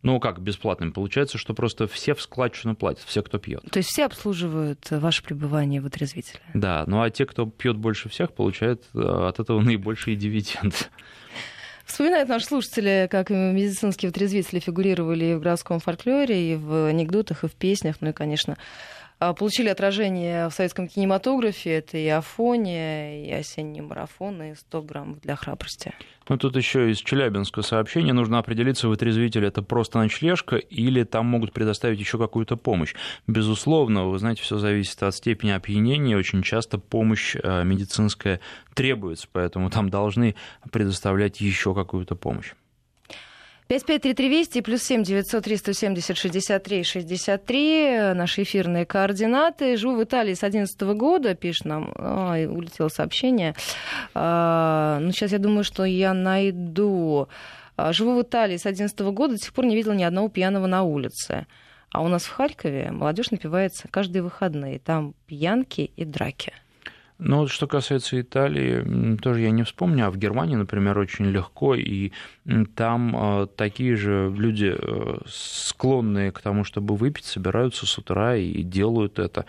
Ну, 0.00 0.18
как 0.20 0.40
бесплатными? 0.40 0.90
Получается, 0.90 1.36
что 1.36 1.52
просто 1.52 1.86
все 1.86 2.14
в 2.14 2.22
складчину 2.22 2.74
платят, 2.74 3.04
все, 3.04 3.22
кто 3.22 3.36
пьет. 3.36 3.62
То 3.70 3.78
есть 3.78 3.90
все 3.90 4.06
обслуживают 4.06 4.90
ваше 4.90 5.22
пребывание 5.22 5.82
в 5.82 5.86
отрезвителе? 5.86 6.40
Да, 6.54 6.84
ну 6.86 7.02
а 7.02 7.10
те, 7.10 7.26
кто 7.26 7.44
пьет 7.44 7.76
больше 7.76 8.08
всех, 8.08 8.32
получают 8.32 8.84
а, 8.94 9.28
от 9.28 9.38
этого 9.38 9.60
наибольший 9.60 10.16
дивиденд. 10.16 10.90
Вспоминают 11.86 12.28
наши 12.28 12.46
слушатели, 12.46 13.06
как 13.08 13.30
медицинские 13.30 14.10
вытрезвители 14.10 14.58
фигурировали 14.58 15.34
в 15.34 15.40
городском 15.40 15.78
фольклоре, 15.78 16.52
и 16.52 16.56
в 16.56 16.88
анекдотах, 16.88 17.44
и 17.44 17.48
в 17.48 17.52
песнях, 17.52 17.96
ну 18.00 18.10
и, 18.10 18.12
конечно, 18.12 18.56
получили 19.18 19.68
отражение 19.68 20.48
в 20.48 20.52
советском 20.52 20.88
кинематографе. 20.88 21.78
Это 21.78 21.98
и 21.98 22.06
Афония, 22.08 23.24
и 23.24 23.32
осенний 23.32 23.80
марафон, 23.80 24.42
и 24.42 24.54
100 24.54 24.82
граммов 24.82 25.20
для 25.20 25.36
храбрости. 25.36 25.94
Ну, 26.28 26.36
тут 26.38 26.56
еще 26.56 26.90
из 26.90 26.98
Челябинска 26.98 27.62
сообщение. 27.62 28.12
Нужно 28.12 28.38
определиться, 28.38 28.88
вытрезвитель 28.88 29.44
это 29.44 29.62
просто 29.62 29.98
ночлежка 29.98 30.56
или 30.56 31.04
там 31.04 31.26
могут 31.26 31.52
предоставить 31.52 32.00
еще 32.00 32.18
какую-то 32.18 32.56
помощь. 32.56 32.94
Безусловно, 33.26 34.06
вы 34.06 34.18
знаете, 34.18 34.42
все 34.42 34.58
зависит 34.58 35.02
от 35.02 35.14
степени 35.14 35.50
опьянения. 35.50 36.16
Очень 36.16 36.42
часто 36.42 36.78
помощь 36.78 37.36
э, 37.36 37.64
медицинская 37.64 38.40
требуется, 38.74 39.28
поэтому 39.30 39.70
там 39.70 39.88
должны 39.88 40.34
предоставлять 40.72 41.40
еще 41.40 41.74
какую-то 41.74 42.16
помощь. 42.16 42.52
553320 43.68 44.64
плюс 44.64 44.82
7 44.82 45.02
903 45.02 45.56
170 45.56 46.16
63 46.16 46.84
63 46.84 48.14
наши 48.14 48.42
эфирные 48.42 48.86
координаты. 48.86 49.76
Живу 49.76 49.96
в 49.96 50.04
Италии 50.04 50.34
с 50.34 50.40
2011 50.40 50.80
года, 50.96 51.34
пишет 51.34 51.64
нам. 51.64 51.92
Ой, 51.98 52.46
улетело 52.46 52.88
сообщение. 52.88 53.54
А, 54.14 54.98
ну, 55.00 55.10
сейчас 55.10 55.32
я 55.32 55.38
думаю, 55.38 55.64
что 55.64 55.84
я 55.84 56.14
найду. 56.14 57.28
А, 57.76 57.92
живу 57.92 58.14
в 58.14 58.22
Италии 58.22 58.56
с 58.56 58.62
2011 58.62 59.00
года, 59.12 59.34
до 59.34 59.38
сих 59.40 59.52
пор 59.52 59.66
не 59.66 59.74
видела 59.74 59.94
ни 59.94 60.04
одного 60.04 60.28
пьяного 60.28 60.66
на 60.66 60.84
улице. 60.84 61.46
А 61.90 62.02
у 62.02 62.08
нас 62.08 62.24
в 62.24 62.30
Харькове 62.30 62.92
молодежь 62.92 63.32
напивается 63.32 63.88
каждые 63.88 64.22
выходные. 64.22 64.78
Там 64.78 65.14
пьянки 65.26 65.90
и 65.96 66.04
драки. 66.04 66.52
Ну, 67.18 67.38
вот 67.38 67.50
что 67.50 67.66
касается 67.66 68.20
Италии, 68.20 69.16
тоже 69.16 69.40
я 69.40 69.50
не 69.50 69.62
вспомню, 69.62 70.06
а 70.06 70.10
в 70.10 70.18
Германии, 70.18 70.54
например, 70.54 70.98
очень 70.98 71.24
легко, 71.26 71.74
и 71.74 72.12
там 72.74 73.16
э, 73.16 73.46
такие 73.56 73.96
же 73.96 74.30
люди, 74.36 74.74
э, 74.76 75.18
склонные 75.26 76.30
к 76.30 76.40
тому, 76.40 76.64
чтобы 76.64 76.94
выпить, 76.94 77.24
собираются 77.24 77.86
с 77.86 77.96
утра 77.96 78.36
и 78.36 78.62
делают 78.62 79.18
это, 79.18 79.46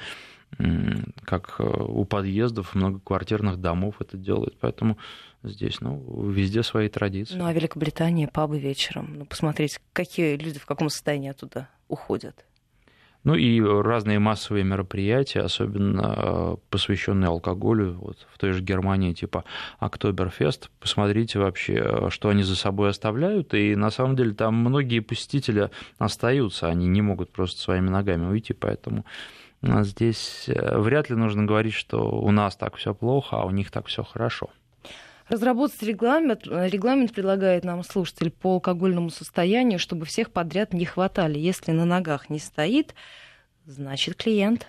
как 1.24 1.56
э, 1.60 1.64
у 1.64 2.06
подъездов 2.06 2.74
многоквартирных 2.74 3.60
домов 3.60 3.96
это 4.00 4.18
делают. 4.18 4.58
Поэтому 4.62 4.98
здесь, 5.44 5.82
ну, 5.82 6.30
везде 6.30 6.64
свои 6.64 6.88
традиции. 6.88 7.36
Ну, 7.36 7.46
а 7.46 7.54
Великобритания, 7.54 8.28
пабы 8.28 8.60
вечером. 8.60 9.16
Ну, 9.18 9.26
посмотреть, 9.26 9.80
какие 9.94 10.38
люди 10.38 10.58
в 10.58 10.66
каком 10.66 10.90
состоянии 10.90 11.30
оттуда 11.30 11.68
уходят. 11.90 12.46
Ну 13.28 13.36
и 13.36 13.60
разные 13.62 14.20
массовые 14.20 14.64
мероприятия, 14.64 15.42
особенно 15.42 16.14
э, 16.16 16.56
посвященные 16.70 17.28
алкоголю, 17.28 17.98
вот 18.00 18.26
в 18.34 18.38
той 18.38 18.54
же 18.54 18.62
Германии, 18.62 19.12
типа 19.12 19.44
Октоберфест. 19.80 20.72
Посмотрите 20.80 21.38
вообще, 21.38 21.74
э, 21.74 22.10
что 22.10 22.30
они 22.30 22.44
за 22.44 22.56
собой 22.56 22.90
оставляют. 22.90 23.54
И 23.54 23.76
на 23.76 23.90
самом 23.92 24.16
деле 24.16 24.34
там 24.34 24.56
многие 24.56 25.02
посетители 25.02 25.72
остаются, 25.98 26.70
они 26.70 26.88
не 26.88 27.02
могут 27.02 27.34
просто 27.34 27.60
своими 27.60 27.90
ногами 27.90 28.28
уйти, 28.28 28.54
поэтому 28.54 29.04
здесь 29.62 30.46
э, 30.48 30.80
вряд 30.80 31.10
ли 31.10 31.18
нужно 31.18 31.44
говорить, 31.44 31.74
что 31.74 32.10
у 32.10 32.32
нас 32.32 32.56
так 32.56 32.78
все 32.78 32.96
плохо, 32.96 33.42
а 33.42 33.46
у 33.46 33.50
них 33.50 33.72
так 33.72 33.88
все 33.88 34.04
хорошо. 34.04 34.52
Разработать 35.30 35.84
регламент, 35.84 36.48
регламент 36.48 37.14
предлагает 37.14 37.66
нам 37.66 37.84
слушатель 37.84 38.32
по 38.32 38.54
алкогольному 38.54 39.10
состоянию, 39.10 39.78
чтобы 39.78 40.06
всех 40.06 40.32
подряд 40.32 40.74
не 40.74 40.86
хватали. 40.86 41.38
Если 41.38 41.72
на 41.72 41.84
ногах 41.84 42.30
не 42.30 42.40
стоит, 42.40 42.96
значит 43.66 44.16
клиент. 44.16 44.68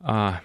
А, 0.00 0.40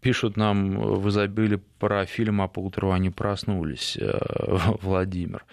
пишут 0.00 0.36
нам, 0.36 0.78
вы 0.78 1.10
забыли 1.10 1.60
про 1.78 2.06
фильм 2.06 2.42
«А 2.42 2.48
поутру 2.48 2.90
они 2.90 3.10
проснулись», 3.10 3.98
Владимир 4.82 5.44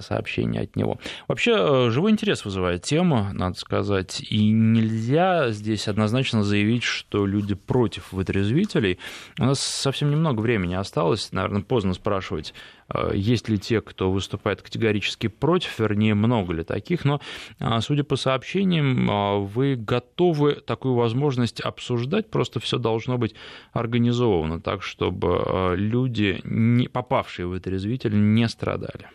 сообщение 0.00 0.62
от 0.62 0.76
него. 0.76 0.98
Вообще, 1.28 1.54
э, 1.56 1.90
живой 1.90 2.10
интерес 2.10 2.44
вызывает 2.44 2.82
тема, 2.82 3.30
надо 3.32 3.56
сказать, 3.56 4.20
и 4.20 4.50
нельзя 4.50 5.50
здесь 5.50 5.86
однозначно 5.88 6.42
заявить, 6.42 6.82
что 6.82 7.24
люди 7.26 7.54
против 7.54 8.12
вытрезвителей. 8.12 8.98
У 9.38 9.44
нас 9.44 9.60
совсем 9.60 10.10
немного 10.10 10.40
времени 10.40 10.74
осталось, 10.74 11.30
наверное, 11.32 11.62
поздно 11.62 11.94
спрашивать, 11.94 12.52
э, 12.52 12.75
есть 13.12 13.48
ли 13.48 13.58
те, 13.58 13.80
кто 13.80 14.10
выступает 14.10 14.62
категорически 14.62 15.26
против, 15.26 15.78
вернее, 15.78 16.14
много 16.14 16.52
ли 16.52 16.64
таких, 16.64 17.04
но, 17.04 17.20
э, 17.58 17.80
судя 17.80 18.04
по 18.04 18.16
сообщениям, 18.16 19.46
вы 19.46 19.76
готовы 19.76 20.54
такую 20.54 20.94
возможность 20.94 21.60
обсуждать, 21.60 22.30
просто 22.30 22.60
все 22.60 22.78
должно 22.78 23.18
быть 23.18 23.34
организовано 23.72 24.60
так, 24.60 24.82
чтобы 24.82 25.74
люди, 25.76 26.40
не 26.44 26.88
попавшие 26.88 27.46
в 27.46 27.50
вытрезвитель, 27.50 28.14
не 28.34 28.48
страдали. 28.48 29.08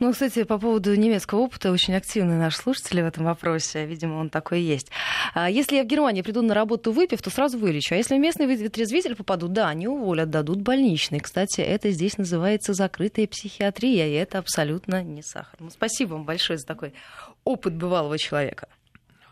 Ну, 0.00 0.12
кстати, 0.12 0.44
по 0.44 0.58
поводу 0.58 0.94
немецкого 0.94 1.40
опыта, 1.40 1.70
очень 1.70 1.94
активны 1.94 2.36
наши 2.36 2.58
слушатели 2.58 3.02
в 3.02 3.06
этом 3.06 3.24
вопросе. 3.24 3.86
Видимо, 3.86 4.14
он 4.14 4.30
такой 4.30 4.60
есть. 4.60 4.90
А 5.34 5.50
если 5.50 5.76
я 5.76 5.84
в 5.84 5.86
Германии 5.86 6.22
приду 6.22 6.42
на 6.42 6.54
работу 6.54 6.92
выпив, 6.92 7.22
то 7.22 7.30
сразу 7.30 7.58
вылечу. 7.58 7.94
А 7.94 7.98
если 7.98 8.16
в 8.16 8.20
местный 8.20 8.46
вытрезвитель 8.46 9.14
попаду, 9.14 9.48
да, 9.48 9.68
они 9.68 9.88
уволят, 9.88 10.30
дадут 10.30 10.60
больничный. 10.60 11.20
Кстати, 11.20 11.60
это 11.60 11.90
здесь 11.90 12.18
называется 12.18 12.74
закрытая 12.74 13.26
психиатрия, 13.26 14.06
и 14.06 14.12
это 14.12 14.38
абсолютно 14.38 15.02
не 15.02 15.22
сахар. 15.22 15.56
Ну, 15.60 15.70
спасибо 15.70 16.14
вам 16.14 16.24
большое 16.24 16.58
за 16.58 16.66
такой 16.66 16.92
опыт 17.44 17.74
бывалого 17.74 18.18
человека. 18.18 18.68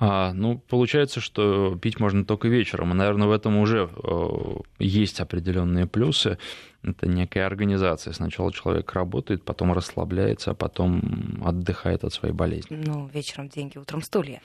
А, 0.05 0.33
ну, 0.33 0.59
получается, 0.59 1.21
что 1.21 1.79
пить 1.81 2.01
можно 2.01 2.25
только 2.25 2.49
вечером. 2.49 2.91
И, 2.91 2.95
наверное, 2.95 3.29
в 3.29 3.31
этом 3.31 3.57
уже 3.59 3.89
э, 3.89 4.29
есть 4.81 5.21
определенные 5.21 5.87
плюсы. 5.87 6.39
Это 6.85 7.07
некая 7.07 7.47
организация. 7.47 8.13
Сначала 8.13 8.53
человек 8.53 8.93
работает, 8.93 9.45
потом 9.45 9.73
расслабляется, 9.73 10.51
а 10.51 10.55
потом 10.55 11.41
отдыхает 11.45 12.03
от 12.03 12.13
своей 12.13 12.35
болезни. 12.35 12.75
Ну, 12.75 13.07
вечером 13.07 13.49
деньги, 13.49 13.79
утром 13.79 14.03
стулья. 14.03 14.43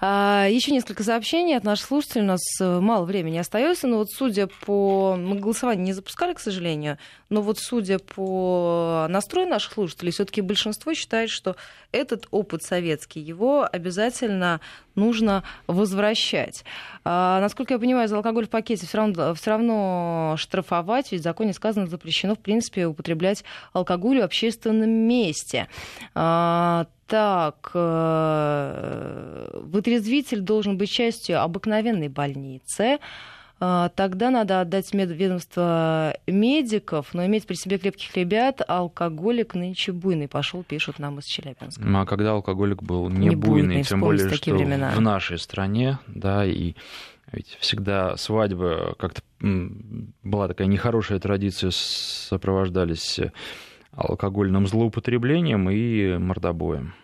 А, 0.00 0.46
еще 0.50 0.72
несколько 0.72 1.02
сообщений 1.02 1.56
от 1.56 1.64
наших 1.64 1.86
слушателей. 1.86 2.24
У 2.24 2.28
нас 2.28 2.40
э, 2.60 2.80
мало 2.80 3.06
времени 3.06 3.38
остается, 3.38 3.86
но 3.86 3.98
вот 3.98 4.10
судя 4.10 4.46
по... 4.46 5.16
Мы 5.16 5.38
голосование 5.38 5.86
не 5.86 5.92
запускали, 5.94 6.34
к 6.34 6.40
сожалению, 6.40 6.98
но 7.30 7.40
вот 7.40 7.58
судя 7.58 7.98
по 7.98 9.06
настрою 9.08 9.48
наших 9.48 9.72
слушателей, 9.72 10.12
все-таки 10.12 10.42
большинство 10.42 10.92
считает, 10.92 11.30
что 11.30 11.56
этот 11.92 12.26
опыт 12.30 12.62
советский, 12.62 13.20
его 13.20 13.66
обязательно 13.70 14.60
нужно 14.94 15.42
возвращать. 15.66 16.64
А, 17.04 17.40
насколько 17.40 17.74
я 17.74 17.80
понимаю, 17.80 18.08
за 18.08 18.16
алкоголь 18.16 18.46
в 18.46 18.50
пакете 18.50 18.86
все 18.86 18.98
равно, 18.98 19.34
все 19.34 19.50
равно 19.50 20.34
штрафовать, 20.38 21.12
ведь 21.12 21.20
в 21.20 21.24
законе 21.24 21.52
сказано, 21.52 21.86
запрещено, 21.86 22.34
в 22.34 22.38
принципе, 22.38 22.86
употреблять 22.86 23.44
алкоголь 23.72 24.20
в 24.20 24.24
общественном 24.24 24.90
месте. 24.90 25.68
А, 26.14 26.86
так, 27.06 27.70
э, 27.74 29.48
вытрезвитель 29.52 30.40
должен 30.40 30.78
быть 30.78 30.90
частью 30.90 31.42
обыкновенной 31.42 32.08
больницы. 32.08 32.98
А, 33.60 33.88
тогда 33.90 34.30
надо 34.30 34.60
отдать 34.60 34.92
ведомство 34.92 36.16
медиков, 36.26 37.14
но 37.14 37.24
иметь 37.26 37.46
при 37.46 37.54
себе 37.54 37.78
крепких 37.78 38.14
ребят, 38.16 38.60
алкоголик 38.66 39.54
нынче 39.54 39.92
буйный 39.92 40.28
пошел, 40.28 40.64
пишут 40.64 40.98
нам 40.98 41.18
из 41.20 41.24
Челябинска. 41.24 41.82
Ну, 41.82 42.00
а 42.00 42.06
когда 42.06 42.32
алкоголик 42.32 42.82
был 42.82 43.08
не, 43.08 43.28
не 43.28 43.36
буйный, 43.36 43.62
буйный 43.62 43.82
тем 43.84 44.00
более, 44.00 44.28
что 44.28 44.54
времена. 44.54 44.90
в 44.90 45.00
нашей 45.00 45.38
стране, 45.38 45.98
да, 46.08 46.44
и 46.44 46.74
ведь 47.32 47.56
всегда 47.60 48.16
свадьбы 48.16 48.94
как-то 48.98 49.22
была 49.40 50.48
такая 50.48 50.66
нехорошая 50.66 51.18
традиция, 51.18 51.70
сопровождались 51.70 53.20
алкогольным 53.92 54.66
злоупотреблением 54.66 55.70
и 55.70 56.18
мордобоем. 56.18 56.94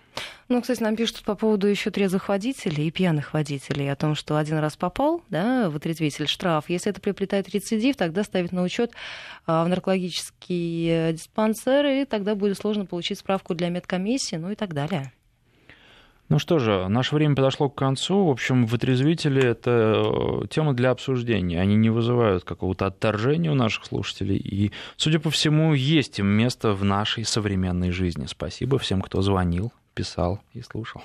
Ну, 0.51 0.61
кстати, 0.61 0.83
нам 0.83 0.97
пишут 0.97 1.23
по 1.23 1.37
поводу 1.37 1.69
еще 1.69 1.93
трезвых 1.93 2.29
водителей 2.29 2.89
и 2.89 2.91
пьяных 2.91 3.35
водителей 3.35 3.91
о 3.91 3.95
том, 3.95 4.17
что 4.17 4.37
один 4.37 4.59
раз 4.59 4.77
попал, 4.77 5.23
да, 5.31 5.71
в 5.71 5.77
отрезвитель 5.77 6.27
штраф. 6.27 6.65
Если 6.69 6.91
это 6.91 7.01
приплетает 7.01 7.49
рецидив, 7.51 7.95
тогда 7.95 8.25
ставить 8.25 8.51
на 8.51 8.65
учет 8.65 8.91
а, 9.47 9.63
в 9.65 9.69
наркологический 9.69 11.13
диспансер, 11.13 11.87
и 11.87 12.05
тогда 12.05 12.35
будет 12.35 12.59
сложно 12.59 12.85
получить 12.85 13.21
справку 13.21 13.55
для 13.55 13.69
медкомиссии, 13.69 14.35
ну 14.35 14.51
и 14.51 14.57
так 14.57 14.75
далее. 14.75 15.13
Ну 16.29 16.41
что 16.41 16.59
же, 16.59 16.89
наше 16.89 17.15
время 17.15 17.37
подошло 17.37 17.71
к 17.71 17.77
концу. 17.77 18.27
В 18.27 18.31
общем, 18.31 18.67
вытрезвители— 18.67 19.41
это 19.45 20.03
э, 20.05 20.49
тема 20.49 20.75
для 20.75 20.91
обсуждения. 20.91 21.61
Они 21.61 21.77
не 21.77 21.91
вызывают 21.91 22.43
какого-то 22.43 22.87
отторжения 22.87 23.53
у 23.53 23.55
наших 23.55 23.85
слушателей. 23.85 24.39
И, 24.39 24.73
судя 24.97 25.21
по 25.21 25.31
всему, 25.31 25.75
есть 25.75 26.19
им 26.19 26.27
место 26.27 26.73
в 26.73 26.85
нашей 26.85 27.25
современной 27.25 27.93
жизни. 27.93 28.27
Спасибо 28.27 28.81
всем, 28.81 29.01
кто 29.01 29.23
звонил 29.23 29.73
писал 29.95 30.41
и 30.53 30.63
слушал. 30.63 31.03